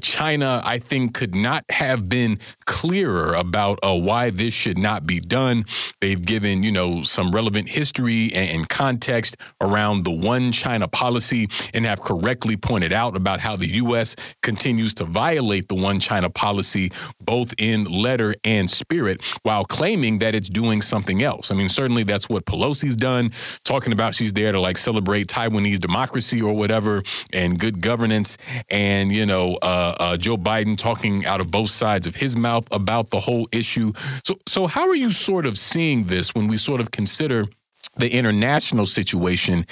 [0.00, 5.20] China, I think, could not have been clearer about uh, why this should not be
[5.20, 5.64] done.
[6.00, 11.84] They've given, you know, some relevant history and, context around the one China policy and
[11.84, 14.14] have correctly pointed out about how the U.S.
[14.40, 20.34] continues to violate the one China policy, both in letter and spirit, while claiming that
[20.34, 21.50] it's doing something else.
[21.50, 23.32] I mean, certainly that's what Pelosi's done,
[23.64, 27.02] talking about she's there to like celebrate Taiwanese democracy or whatever
[27.32, 28.38] and good governance.
[28.70, 32.66] And, you know, uh, uh, Joe Biden talking out of both sides of his mouth
[32.70, 33.92] about the whole whole issue.
[34.24, 37.46] So, so how are you sort of seeing this when we sort of consider?
[37.96, 39.66] the international situation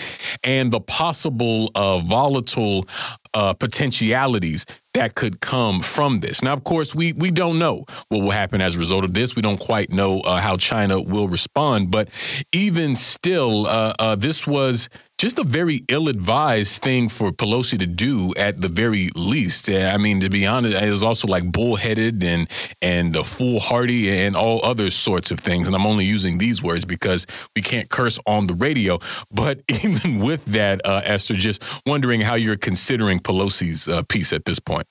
[0.44, 2.86] and the possible uh, volatile
[3.32, 6.42] uh, potentialities that could come from this.
[6.42, 9.36] Now, of course, we we don't know what will happen as a result of this.
[9.36, 12.08] We don't quite know uh, how China will respond, but
[12.52, 14.90] even still, uh, uh this was
[15.20, 19.68] just a very ill-advised thing for Pelosi to do at the very least.
[19.68, 22.48] I mean, to be honest, it was also like bullheaded and
[22.80, 25.66] and foolhardy and all other sorts of things.
[25.66, 28.98] And I'm only using these words because we can't curse on the radio.
[29.30, 34.46] But even with that, uh, Esther, just wondering how you're considering Pelosi's uh, piece at
[34.46, 34.86] this point.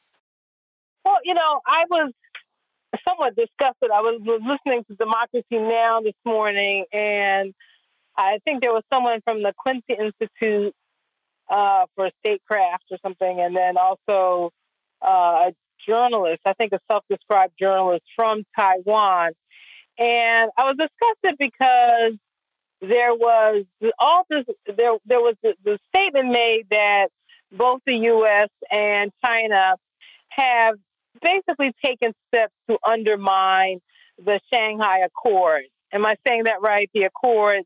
[1.06, 2.14] Well, you know, I was
[3.08, 3.90] somewhat disgusted.
[3.92, 6.02] I was listening to Democracy Now!
[6.02, 7.56] this morning, and
[8.20, 10.76] I think there was someone from the Quincy Institute
[11.50, 14.52] uh, for Statecraft or something, and then also
[15.02, 15.54] uh, a
[15.88, 19.32] journalist, I think a self described journalist from Taiwan.
[19.98, 22.18] And I was disgusted because
[22.82, 23.66] there was
[23.98, 27.08] all this, there, there was the, the statement made that
[27.54, 28.50] both the U.S.
[28.70, 29.76] and China
[30.28, 30.76] have
[31.22, 33.80] basically taken steps to undermine
[34.18, 35.64] the Shanghai Accord.
[35.94, 36.90] Am I saying that right?
[36.94, 37.64] The Accord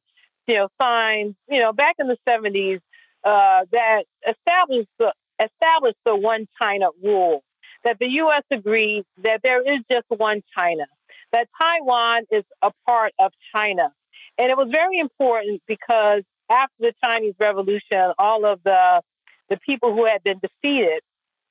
[0.47, 2.79] you know, signed, you know, back in the 70s
[3.23, 7.43] uh, that established the, established the one China rule,
[7.83, 8.43] that the U.S.
[8.51, 10.85] agreed that there is just one China,
[11.31, 13.91] that Taiwan is a part of China.
[14.37, 19.01] And it was very important because after the Chinese Revolution, all of the,
[19.49, 21.01] the people who had been defeated,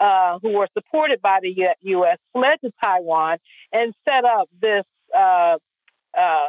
[0.00, 3.38] uh, who were supported by the U.S., fled to Taiwan
[3.72, 4.84] and set up this
[5.16, 5.56] uh,
[6.16, 6.46] uh,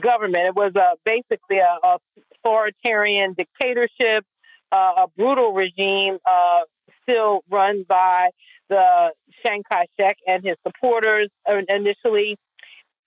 [0.00, 0.46] government.
[0.46, 1.98] It was uh, basically a,
[2.44, 4.24] authoritarian dictatorship,
[4.70, 6.60] uh, a brutal regime, uh,
[7.02, 8.30] still run by
[8.68, 9.12] the
[9.42, 12.38] Chiang Kai shek and his supporters initially.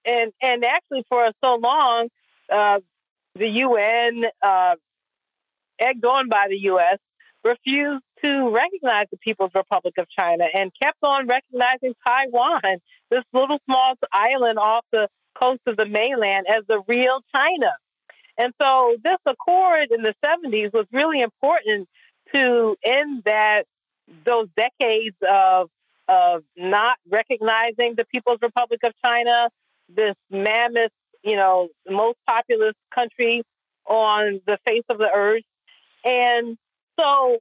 [0.05, 2.09] and and actually for so long,
[2.51, 2.79] uh,
[3.35, 4.75] the UN, uh,
[5.79, 6.99] egged on by the U.S.,
[7.43, 12.79] refused to recognize the People's Republic of China and kept on recognizing Taiwan,
[13.11, 15.07] this little small island off the
[15.41, 17.71] coast of the mainland, as the real China.
[18.37, 21.87] And so this accord in the 70s was really important
[22.33, 23.63] to end that
[24.25, 25.69] those decades of
[26.07, 29.49] of not recognizing the People's Republic of China,
[29.89, 30.91] this mammoth,
[31.23, 33.43] you know, most populous country
[33.85, 35.43] on the face of the earth.
[36.03, 36.57] And
[36.99, 37.39] so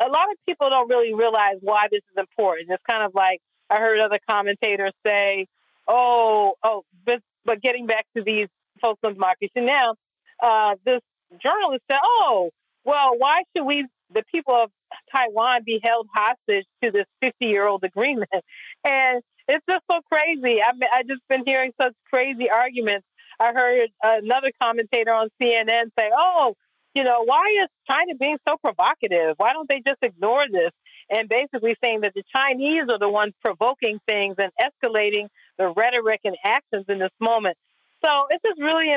[0.00, 2.68] a lot of people don't really realize why this is important.
[2.70, 5.46] It's kind of like I heard other commentators say,
[5.90, 8.48] oh, oh, but, but getting back to these
[8.80, 9.94] folks on democracy now,
[10.42, 11.00] uh, this
[11.42, 12.50] journalist said, oh,
[12.84, 14.70] well, why should we, the people of
[15.14, 18.30] Taiwan, be held hostage to this 50 year old agreement?
[18.82, 20.62] And it's just so crazy.
[20.62, 23.06] I mean, I just been hearing such crazy arguments.
[23.38, 26.54] I heard another commentator on CNN say, oh,
[26.94, 29.34] you know, why is China being so provocative?
[29.38, 30.70] Why don't they just ignore this?
[31.10, 35.28] And basically saying that the Chinese are the ones provoking things and escalating
[35.60, 37.56] the rhetoric and actions in this moment.
[38.02, 38.96] So it's just really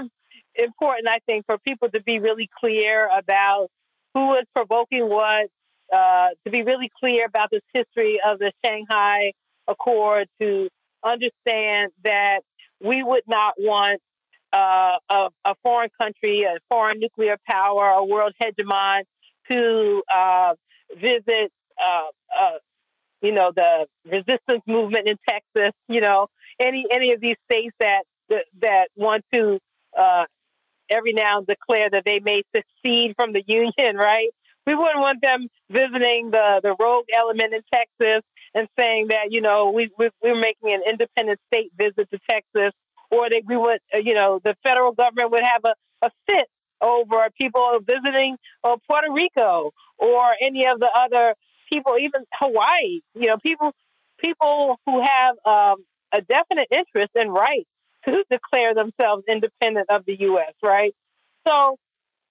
[0.55, 3.67] important, I think, for people to be really clear about
[4.13, 5.49] who is provoking what,
[5.93, 9.33] uh, to be really clear about this history of the Shanghai
[9.67, 10.69] Accord, to
[11.03, 12.39] understand that
[12.81, 13.99] we would not want
[14.53, 19.01] uh, a, a, foreign country, a foreign nuclear power, a world hegemon
[19.49, 20.53] to uh,
[20.95, 21.51] visit,
[21.83, 22.07] uh,
[22.39, 22.51] uh,
[23.21, 25.73] you know, the resistance movement in Texas.
[25.87, 26.27] You know,
[26.59, 28.03] any any of these states that
[28.61, 29.59] that, want to
[29.97, 30.25] uh,
[30.89, 34.29] every now declare that they may secede from the union, right?
[34.65, 38.23] We wouldn't want them visiting the, the rogue element in Texas
[38.55, 42.71] and saying that, you know, we, we, we're making an independent state visit to Texas,
[43.11, 46.47] or that we would, uh, you know, the federal government would have a, a fit
[46.81, 51.35] over people visiting uh, Puerto Rico or any of the other
[51.71, 53.01] people, even Hawaii.
[53.15, 53.73] You know, people
[54.17, 55.83] people who have um,
[56.13, 57.67] a definite interest and right
[58.05, 60.53] to declare themselves independent of the U.S.
[60.61, 60.93] Right.
[61.47, 61.77] So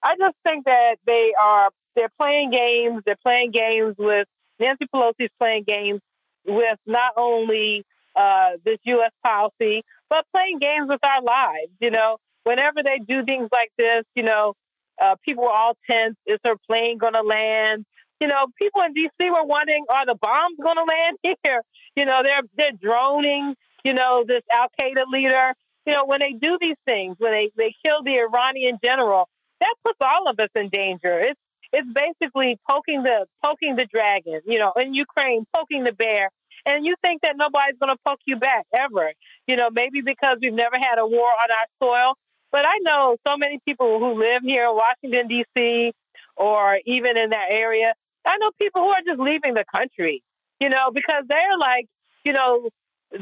[0.03, 3.03] I just think that they are they're playing games.
[3.05, 4.27] They're playing games with
[4.59, 6.01] Nancy Pelosi's playing games
[6.45, 7.85] with not only
[8.15, 9.11] uh, this U.S.
[9.23, 11.71] policy, but playing games with our lives.
[11.79, 14.53] You know, whenever they do things like this, you know,
[15.01, 16.15] uh, people are all tense.
[16.25, 17.85] Is her plane going to land?
[18.19, 19.29] You know, people in D.C.
[19.29, 21.61] were wondering, are the bombs going to land here?
[21.95, 23.55] You know, they're they're droning.
[23.83, 25.53] You know, this Al Qaeda leader
[25.85, 29.27] you know, when they do these things, when they, they kill the Iranian general,
[29.59, 31.19] that puts all of us in danger.
[31.19, 31.39] It's
[31.75, 36.29] it's basically poking the poking the dragon, you know, in Ukraine, poking the bear.
[36.65, 39.11] And you think that nobody's to poke you back ever,
[39.47, 42.13] you know, maybe because we've never had a war on our soil.
[42.51, 45.93] But I know so many people who live here in Washington D.C.
[46.37, 47.93] or even in that area.
[48.25, 50.23] I know people who are just leaving the country,
[50.59, 51.87] you know, because they're like,
[52.23, 52.69] you know,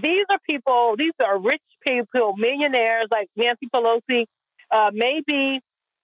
[0.01, 4.25] these are people, these are rich people, millionaires like Nancy Pelosi,
[4.71, 5.59] uh, maybe,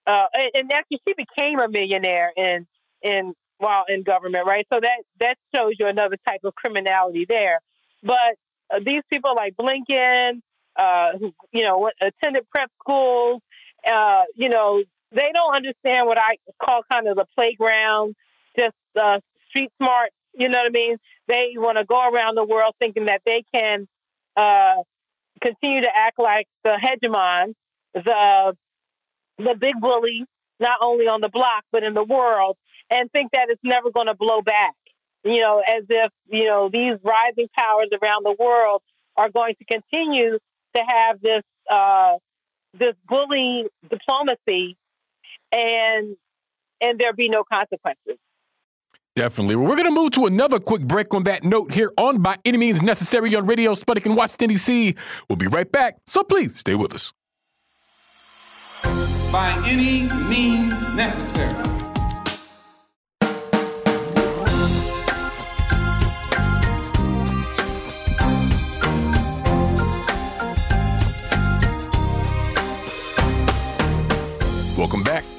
[0.06, 2.66] uh, and actually she became a millionaire in,
[3.02, 4.66] in, while in government, right?
[4.72, 7.60] So that, that shows you another type of criminality there.
[8.02, 8.36] But
[8.70, 10.40] uh, these people like Blinken,
[10.76, 13.42] uh, who, you know, attended prep schools,
[13.90, 14.82] uh, you know,
[15.12, 18.14] they don't understand what I call kind of the playground,
[18.58, 20.10] just uh, street smart.
[20.34, 20.96] You know what I mean?
[21.26, 23.88] They want to go around the world thinking that they can
[24.36, 24.76] uh,
[25.42, 27.54] continue to act like the hegemon,
[27.94, 28.54] the
[29.38, 30.24] the big bully,
[30.60, 32.56] not only on the block but in the world,
[32.90, 34.74] and think that it's never going to blow back.
[35.24, 38.82] You know, as if you know these rising powers around the world
[39.16, 40.38] are going to continue
[40.74, 42.14] to have this uh,
[42.74, 44.76] this bully diplomacy,
[45.52, 46.16] and
[46.80, 48.18] and there be no consequences.
[49.18, 49.56] Definitely.
[49.56, 52.36] Well, we're going to move to another quick break on that note here on By
[52.44, 54.94] Any Means Necessary on Radio Sputnik in Washington, D.C.
[55.28, 57.12] We'll be right back, so please stay with us.
[59.32, 61.52] By any means necessary.
[74.76, 75.24] Welcome back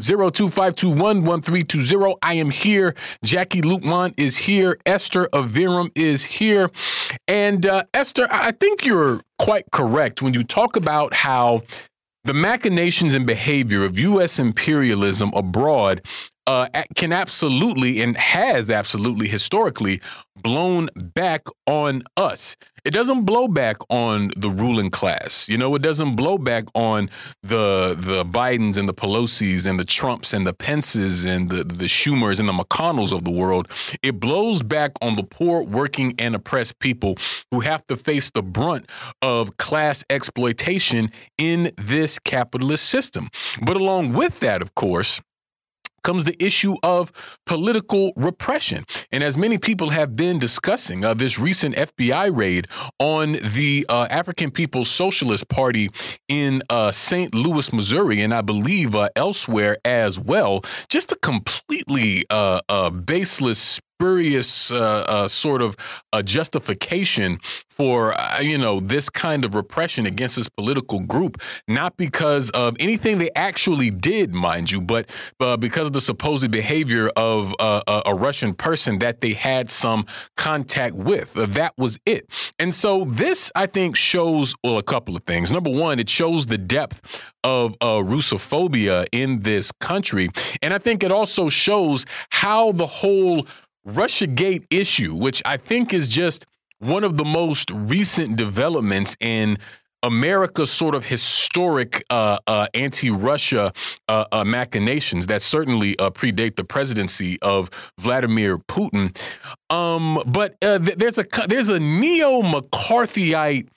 [0.00, 2.16] 0252111320.
[2.22, 2.94] I am here.
[3.24, 4.78] Jacquie Luqman is here.
[4.86, 6.70] Esther Iverem is here.
[7.26, 11.64] And uh, Esther, I think you're quite correct when you talk about how
[12.24, 14.38] the machinations and behavior of U.S.
[14.38, 16.02] imperialism abroad
[16.48, 16.66] uh,
[16.96, 20.00] can absolutely and has absolutely historically
[20.34, 22.56] blown back on us.
[22.86, 25.46] It doesn't blow back on the ruling class.
[25.46, 27.10] You know, it doesn't blow back on
[27.42, 31.84] the the Bidens and the Pelosi's and the Trumps and the Pences and the the
[31.84, 33.68] Schumers and the McConnells of the world.
[34.02, 37.16] It blows back on the poor, working, and oppressed people
[37.50, 38.88] who have to face the brunt
[39.20, 43.28] of class exploitation in this capitalist system.
[43.60, 45.20] But along with that, of course,
[46.02, 47.12] comes the issue of
[47.46, 48.84] political repression.
[49.12, 52.68] And as many people have been discussing, uh, this recent FBI raid
[52.98, 55.90] on the uh, African People's Socialist Party
[56.28, 57.34] in uh, St.
[57.34, 63.80] Louis, Missouri, and I believe uh, elsewhere as well, just a completely uh, uh, baseless
[63.98, 64.76] spurious uh,
[65.08, 65.76] uh, sort of
[66.12, 71.96] uh, justification for uh, you know this kind of repression against this political group, not
[71.96, 75.06] because of anything they actually did, mind you, but
[75.40, 80.06] uh, because of the supposed behavior of uh, a Russian person that they had some
[80.36, 81.32] contact with.
[81.34, 82.28] that was it.
[82.60, 85.50] And so this, I think, shows well a couple of things.
[85.50, 87.00] Number one, it shows the depth
[87.42, 90.28] of Russophobia in this country,
[90.62, 93.46] and I think it also shows how the whole
[93.86, 96.46] Russiagate issue, which I think is just
[96.78, 99.58] one of the most recent developments in
[100.02, 103.72] America's sort of historic uh, uh, anti-Russia
[104.08, 107.68] uh, uh machinations that certainly uh, predate the presidency of
[107.98, 109.16] Vladimir Putin.
[109.70, 113.68] Um, but uh, th- there's a there's a neo McCarthyite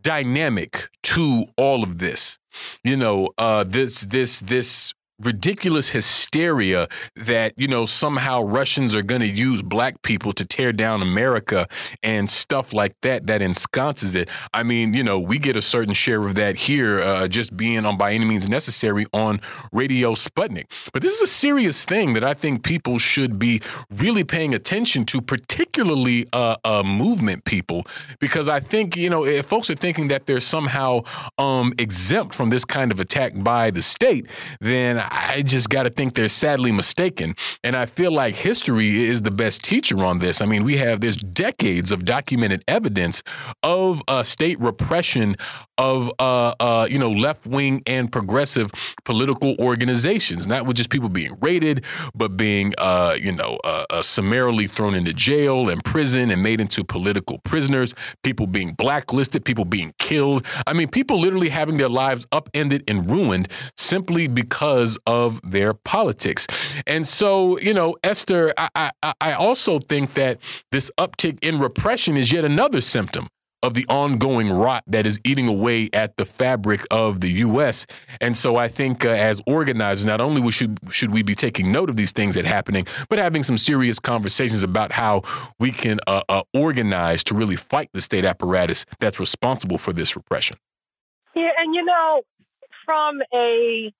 [0.00, 2.38] dynamic to all of this.
[2.84, 3.30] You know,
[3.66, 10.02] this this this ridiculous hysteria that you know somehow Russians are going to use black
[10.02, 11.68] people to tear down America
[12.02, 14.28] and stuff like that that ensconces it.
[14.52, 17.86] I mean, you know, we get a certain share of that here uh, just being
[17.86, 19.40] on by any means necessary on
[19.72, 20.64] Radio Sputnik.
[20.92, 23.60] But this is a serious thing that I think people should be
[23.90, 27.86] really paying attention to, particularly uh, uh movement people,
[28.18, 31.02] because I think you know if folks are thinking that they're somehow
[31.38, 34.26] um, exempt from this kind of attack by the state,
[34.60, 37.34] then I just got to think they're sadly mistaken.
[37.62, 40.40] And I feel like history is the best teacher on this.
[40.40, 43.22] I mean, we have there's decades of documented evidence
[43.62, 45.36] of uh, state repression
[45.78, 48.70] of uh, uh, you know left wing and progressive
[49.04, 54.02] political organizations, not with just people being raided, but being uh, you know uh, uh,
[54.02, 57.94] summarily thrown into jail and prison and made into political prisoners.
[58.22, 60.44] People being blacklisted, people being killed.
[60.66, 66.46] I mean, people literally having their lives upended and ruined simply because of their politics.
[66.86, 70.38] And so, you know, Esther, I, I, I also think that
[70.72, 73.28] this uptick in repression is yet another symptom
[73.64, 77.86] of the ongoing rot that is eating away at the fabric of the U.S.
[78.20, 81.88] And so I think uh, as organizers, not only should should we be taking note
[81.88, 85.22] of these things that are happening, but having some serious conversations about how
[85.58, 90.14] we can uh, uh, organize to really fight the state apparatus that's responsible for this
[90.14, 90.58] repression.
[91.34, 92.20] Yeah, and you know,
[92.84, 93.90] from a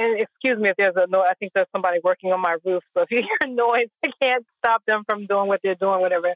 [0.00, 1.26] and excuse me if there's a noise.
[1.30, 2.82] I think there's somebody working on my roof.
[2.94, 6.34] So if you hear noise, I can't stop them from doing what they're doing, whatever.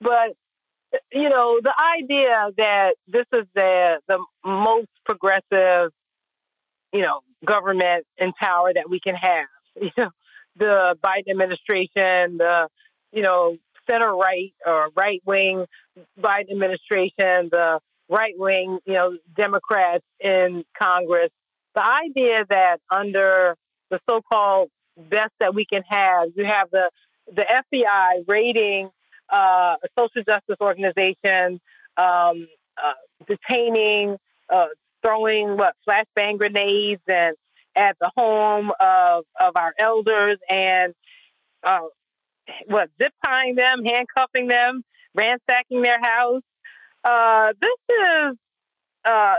[0.00, 0.36] But
[1.12, 5.92] you know, the idea that this is the the most progressive,
[6.92, 9.46] you know, government in power that we can have.
[9.80, 10.10] You know,
[10.56, 12.68] the Biden administration, the
[13.12, 13.56] you know
[13.88, 15.64] center right or right wing
[16.20, 17.78] Biden administration, the
[18.08, 21.30] right wing, you know, Democrats in Congress.
[21.74, 23.56] The idea that under
[23.90, 26.90] the so-called best that we can have, you have the
[27.32, 28.90] the FBI raiding
[29.32, 31.60] uh, a social justice organization,
[31.96, 32.48] um,
[32.82, 32.94] uh,
[33.28, 34.16] detaining,
[34.48, 34.66] uh,
[35.02, 37.36] throwing what flashbang grenades and
[37.76, 40.92] at the home of of our elders and
[41.62, 41.80] uh,
[42.66, 44.82] what zip tying them, handcuffing them,
[45.14, 46.42] ransacking their house.
[47.04, 48.36] Uh, this is,
[49.04, 49.36] uh,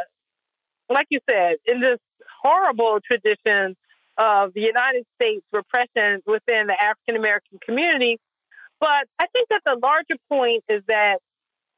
[0.89, 1.99] like you said, in this
[2.41, 3.75] horrible tradition
[4.17, 8.19] of the United States repression within the African American community.
[8.79, 11.19] But I think that the larger point is that,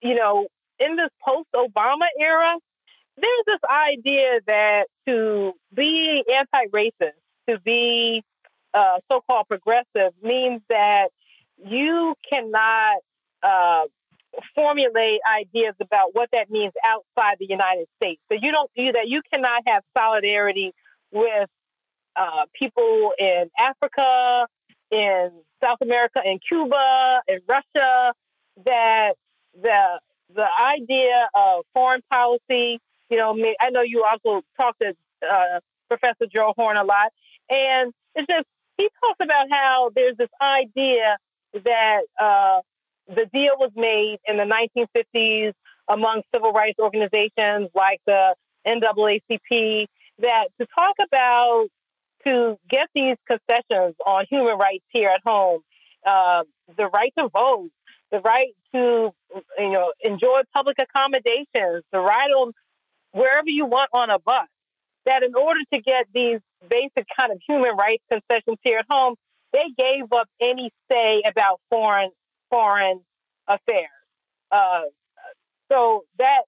[0.01, 0.47] you know,
[0.79, 2.55] in this post Obama era,
[3.17, 7.11] there's this idea that to be anti racist,
[7.47, 8.23] to be
[8.73, 11.09] uh, so called progressive, means that
[11.63, 12.97] you cannot
[13.43, 13.83] uh,
[14.55, 18.21] formulate ideas about what that means outside the United States.
[18.31, 19.07] So you don't do that.
[19.07, 20.73] You cannot have solidarity
[21.11, 21.49] with
[22.15, 24.47] uh, people in Africa,
[24.91, 25.31] in
[25.63, 28.13] South America, in Cuba, in Russia,
[28.65, 29.13] that
[29.59, 29.99] the
[30.33, 32.79] the idea of foreign policy.
[33.09, 34.95] You know, I know you also talked to
[35.29, 37.11] uh, Professor Joe Horne a lot,
[37.49, 38.45] and it's just
[38.77, 41.17] he talks about how there's this idea
[41.53, 42.61] that uh,
[43.07, 45.53] the deal was made in the 1950s
[45.87, 48.35] among civil rights organizations like the
[48.65, 49.87] NAACP
[50.19, 51.67] that to talk about
[52.25, 55.61] to get these concessions on human rights here at home,
[56.05, 56.43] uh,
[56.77, 57.69] the right to vote,
[58.11, 59.11] the right to
[59.57, 62.53] you know enjoy public accommodations, the right on
[63.11, 64.47] wherever you want on a bus.
[65.05, 66.39] That in order to get these
[66.69, 69.15] basic kind of human rights concessions here at home,
[69.51, 72.11] they gave up any say about foreign
[72.53, 73.01] foreign
[73.47, 73.89] affairs.
[74.51, 74.83] Uh,
[75.71, 76.43] so that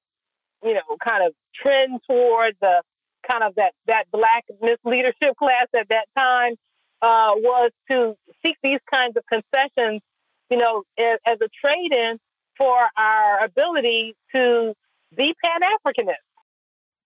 [0.64, 2.82] you know kind of trend toward the
[3.30, 4.45] kind of that that black
[4.84, 6.53] leadership class at that time
[7.02, 8.15] uh, was to
[8.45, 10.02] seek these kinds of concessions,
[10.49, 12.19] you know, as, as a trade-in
[12.57, 14.73] for our ability to
[15.15, 16.14] be Pan Africanist.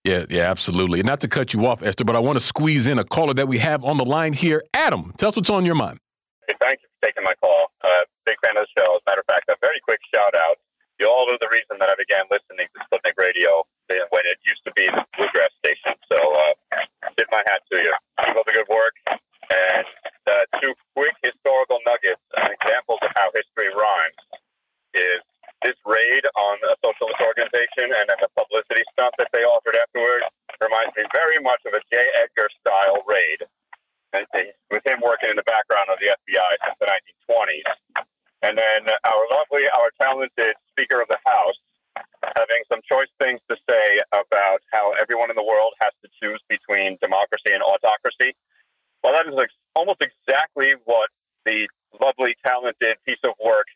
[0.04, 1.02] Yeah, yeah, absolutely.
[1.02, 3.48] Not to cut you off, Esther, but I want to squeeze in a caller that
[3.48, 4.62] we have on the line here.
[4.72, 5.98] Adam, tell us what's on your mind.
[6.50, 7.70] Hey, thank you for taking my call.
[7.78, 8.98] Uh, big fan of the show.
[8.98, 10.58] As a matter of fact, a very quick shout out.
[10.98, 14.66] You all are the reason that I began listening to Sputnik Radio when it used
[14.66, 15.94] to be the bluegrass station.
[16.10, 16.82] So, uh,
[17.14, 17.94] tip my hat to you.
[18.26, 18.98] Keep up the good work.
[19.06, 19.86] And
[20.26, 24.18] uh, two quick historical nuggets and examples of how history rhymes
[24.98, 25.22] is
[25.62, 30.26] this raid on a socialist organization and then the publicity stunt that they offered afterwards
[30.58, 32.02] reminds me very much of a J.
[32.18, 33.46] Edgar style raid.
[34.12, 34.26] And
[34.70, 37.68] with him working in the background of the FBI since the 1920s.
[38.42, 41.58] And then our lovely, our talented Speaker of the House
[42.36, 46.40] having some choice things to say about how everyone in the world has to choose
[46.48, 48.34] between democracy and autocracy.
[49.04, 49.34] Well, that is
[49.76, 51.10] almost exactly what
[51.46, 51.68] the
[52.00, 53.66] lovely, talented piece of work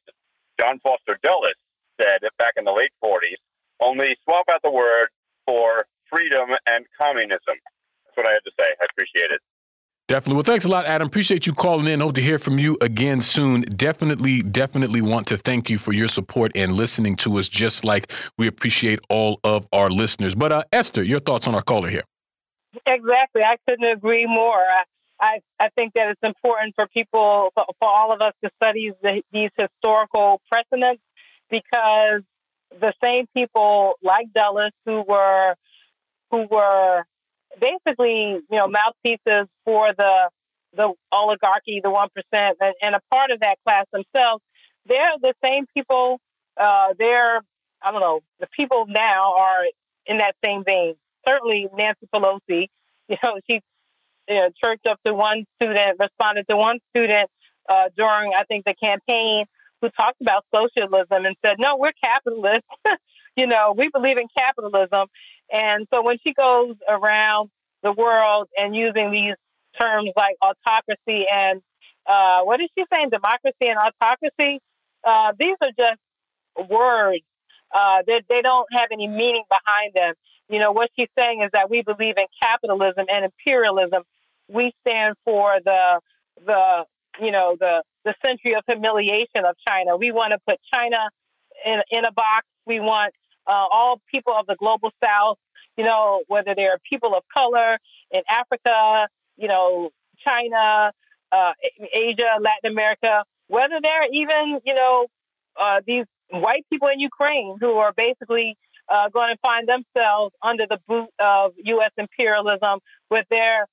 [0.58, 1.58] John Foster Dulles
[2.00, 3.38] said back in the late 40s,
[3.80, 5.08] only swap out the word
[5.46, 7.58] for freedom and communism.
[8.06, 8.70] That's what I had to say.
[8.80, 9.40] I appreciate it.
[10.14, 10.36] Definitely.
[10.36, 11.08] Well, thanks a lot, Adam.
[11.08, 11.98] Appreciate you calling in.
[11.98, 13.62] Hope to hear from you again soon.
[13.62, 18.12] Definitely, definitely want to thank you for your support and listening to us, just like
[18.38, 20.36] we appreciate all of our listeners.
[20.36, 22.04] But, uh, Esther, your thoughts on our caller here?
[22.86, 23.42] Exactly.
[23.42, 24.62] I couldn't agree more.
[25.20, 28.92] I, I think that it's important for people, for, for all of us to study
[29.02, 31.02] the, these historical precedents
[31.50, 32.22] because
[32.80, 35.56] the same people like Dulles who were
[36.30, 37.04] who were
[37.60, 40.30] basically you know mouthpieces for the
[40.76, 44.42] the oligarchy, the one percent, and, a part of that class themselves.
[44.86, 46.20] They're the same people.
[46.56, 47.40] Uh, they're
[47.82, 48.20] I don't know.
[48.40, 49.64] The people now are
[50.06, 50.94] in that same vein.
[51.26, 52.68] Certainly, Nancy Pelosi.
[53.06, 53.60] You know, she
[54.28, 57.28] you know, chirped up to one student, responded to one student
[57.68, 59.44] uh, during I think the campaign
[59.80, 62.66] who talked about socialism and said, no, we're capitalists.
[63.36, 65.08] you know, we believe in capitalism.
[65.54, 67.50] And so when she goes around
[67.84, 69.34] the world and using these
[69.80, 71.62] terms like autocracy and
[72.06, 73.10] uh, what is she saying?
[73.10, 74.60] Democracy and autocracy.
[75.04, 77.22] Uh, these are just words.
[77.74, 80.14] Uh, they, they don't have any meaning behind them.
[80.48, 84.02] You know, what she's saying is that we believe in capitalism and imperialism.
[84.48, 86.00] We stand for the
[86.44, 86.84] the
[87.20, 89.96] you know the the century of humiliation of China.
[89.96, 91.08] We want to put China
[91.64, 92.46] in, in a box.
[92.66, 93.14] We want
[93.46, 95.38] uh, all people of the global south,
[95.76, 97.78] you know, whether they're people of color
[98.10, 99.90] in Africa, you know,
[100.26, 100.92] China,
[101.32, 101.52] uh,
[101.92, 105.06] Asia, Latin America, whether they're even, you know,
[105.60, 108.56] uh, these white people in Ukraine who are basically
[108.88, 111.90] uh, going to find themselves under the boot of U.S.
[111.96, 112.80] imperialism,
[113.10, 113.66] with their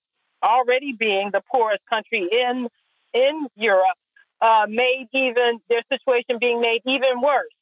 [0.44, 2.68] already being the poorest country in
[3.14, 3.98] in Europe
[4.42, 7.54] uh, made even their situation being made even worse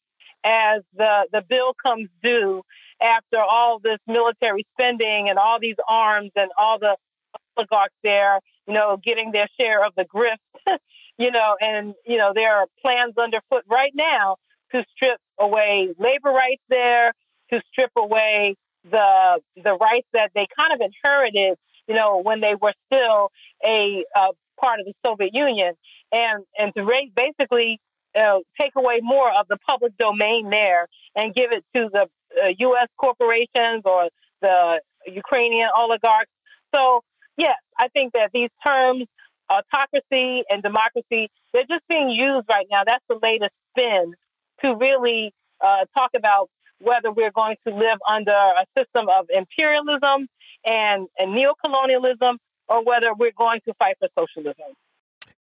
[0.43, 2.63] as the, the bill comes due
[3.01, 6.95] after all this military spending and all these arms and all the
[7.57, 10.77] oligarchs there, you know, getting their share of the grift,
[11.17, 14.37] you know, and, you know, there are plans underfoot right now
[14.73, 17.13] to strip away labor rights there,
[17.51, 18.55] to strip away
[18.89, 21.57] the the rights that they kind of inherited,
[21.87, 23.31] you know, when they were still
[23.65, 24.03] a,
[24.59, 25.73] part of the Soviet Union,
[26.11, 26.85] and and to
[27.15, 27.79] basically
[28.15, 32.07] uh, take away more of the public domain there and give it to the
[32.43, 32.87] uh, U.S.
[32.97, 34.09] corporations or
[34.41, 36.31] the Ukrainian oligarchs.
[36.73, 37.01] So
[37.37, 39.05] yes, I think that these terms,
[39.49, 42.83] autocracy and democracy, they're just being used right now.
[42.85, 44.13] That's the latest spin
[44.63, 46.49] to really uh, talk about
[46.79, 50.27] whether we're going to live under a system of imperialism
[50.65, 52.37] and, and neocolonialism
[52.67, 54.73] or whether we're going to fight for socialism.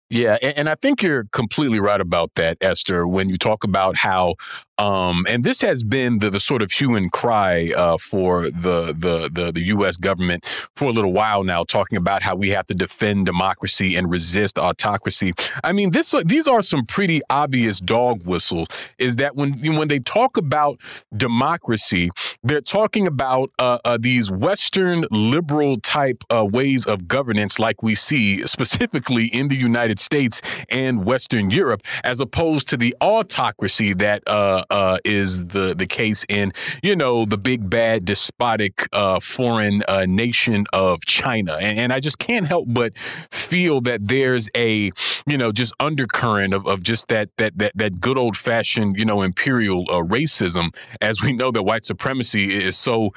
[0.08, 4.36] Yeah, and, I think you're completely right about that, Esther, when you talk about how
[4.78, 8.94] um, and this has been the, the sort of hue and cry uh, for the,
[8.98, 9.96] the, the the U.S.
[9.96, 10.44] government
[10.74, 14.58] for a little while now, talking about how we have to defend democracy and resist
[14.58, 15.32] autocracy.
[15.64, 18.68] I mean, this uh, these are some pretty obvious dog whistles.
[18.98, 20.78] Is that when when they talk about
[21.16, 22.10] democracy,
[22.42, 27.94] they're talking about uh, uh, these Western liberal type uh, ways of governance, like we
[27.94, 34.22] see specifically in the United States and Western Europe, as opposed to the autocracy that
[34.70, 36.52] uh, is the the case in
[36.82, 42.00] you know the big bad despotic uh, foreign uh, nation of China, and, and, I
[42.00, 42.96] just can't help but
[43.30, 44.90] feel that there's a
[45.26, 49.04] you know just undercurrent of, of just that that that that good old fashioned you
[49.04, 53.12] know imperial uh, racism, as we know that white supremacy is so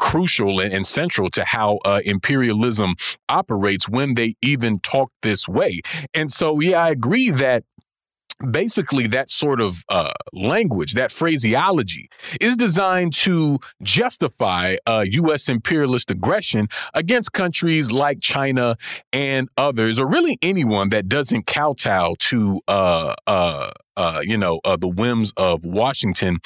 [0.00, 2.94] crucial and, and, central to how uh, imperialism
[3.28, 5.80] operates when they even talk this way.
[6.14, 7.64] And so, yeah, I agree that
[8.50, 12.08] basically that sort of uh, language, that phraseology,
[12.40, 15.48] is designed to justify uh, U.S.
[15.48, 18.76] imperialist aggression against countries like China
[19.12, 23.14] and others, or really anyone that doesn't kowtow to uh,
[24.00, 26.38] uh you know, uh, the whims of Washington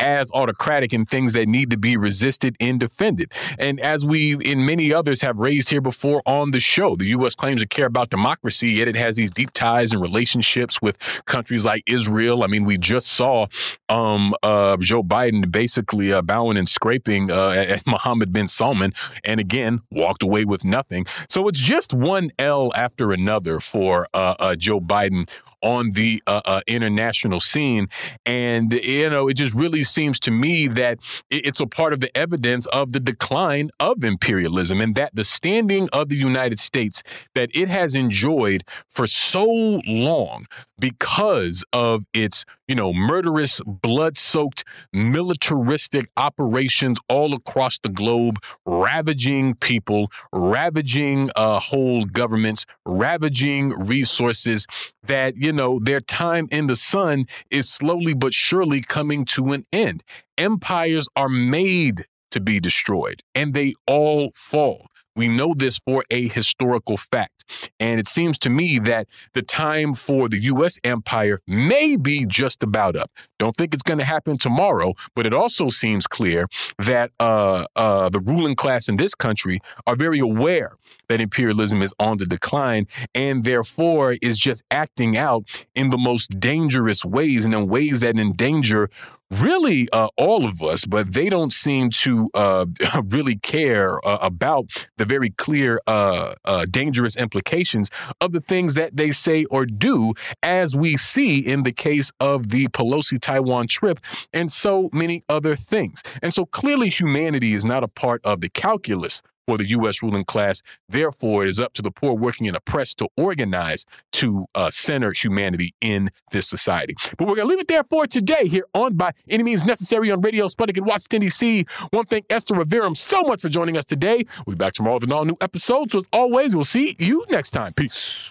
[0.00, 3.32] as autocratic and things that need to be resisted and defended.
[3.58, 7.34] And as we and many others have raised here before on the show, the U.S.
[7.34, 11.64] claims to care about democracy, yet it has these deep ties and relationships with countries
[11.64, 12.42] like Israel.
[12.42, 13.46] I mean, we just saw
[13.88, 18.92] um, uh, Joe Biden basically uh, bowing and scraping uh, at Mohammed bin Salman,
[19.24, 21.06] and again walked away with nothing.
[21.28, 25.28] So it's just one L after another for uh, Joe Biden
[25.62, 27.88] on the uh, uh, international scene.
[28.26, 30.98] And, you know, it just really seems to me that
[31.30, 35.88] it's a part of the evidence of the decline of imperialism and that the standing
[35.92, 37.02] of the United States
[37.34, 40.46] that it has enjoyed for so long
[40.82, 49.54] because of its, you know, murderous, blood soaked, militaristic operations all across the globe, ravaging
[49.54, 54.66] people, ravaging uh, whole governments, ravaging resources,
[55.04, 59.64] that, you know, their time in the sun is slowly but surely coming to an
[59.72, 60.02] end.
[60.36, 64.88] Empires are made to be destroyed and they all fall.
[65.14, 67.44] We know this for a historical fact.
[67.78, 70.78] And it seems to me that the time for the U.S.
[70.84, 73.10] empire may be just about up.
[73.38, 76.46] Don't think it's going to happen tomorrow, but it also seems clear
[76.78, 80.76] that uh, uh, the ruling class in this country are very aware
[81.08, 85.44] that imperialism is on the decline and therefore is just acting out
[85.74, 88.88] in the most dangerous ways and in ways that endanger
[89.32, 92.66] really uh, all of us, but they don't seem to uh,
[93.04, 94.66] really care uh, about
[94.98, 97.90] the very clear, uh, uh, dangerous implications
[98.20, 102.50] of the things that they say or do, as we see in the case of
[102.50, 103.98] the Pelosi Taiwan trip
[104.32, 106.02] and so many other things.
[106.20, 110.02] And so clearly, humanity is not a part of the calculus for the U.S.
[110.02, 110.62] ruling class.
[110.88, 115.12] Therefore, it is up to the poor, working, and oppressed to organize to uh, center
[115.12, 116.94] humanity in this society.
[117.18, 120.10] But we're going to leave it there for today here on By Any Means Necessary
[120.10, 121.66] on Radio Sputnik in Washington, D.C.
[121.90, 124.24] One thing, Esther Iverem, so much for joining us today.
[124.46, 125.92] We'll be back tomorrow with an all new episode.
[125.92, 127.72] So, as always, we'll see you next time.
[127.72, 128.28] Peace.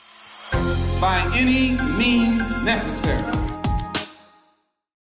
[0.99, 3.51] By any means necessary.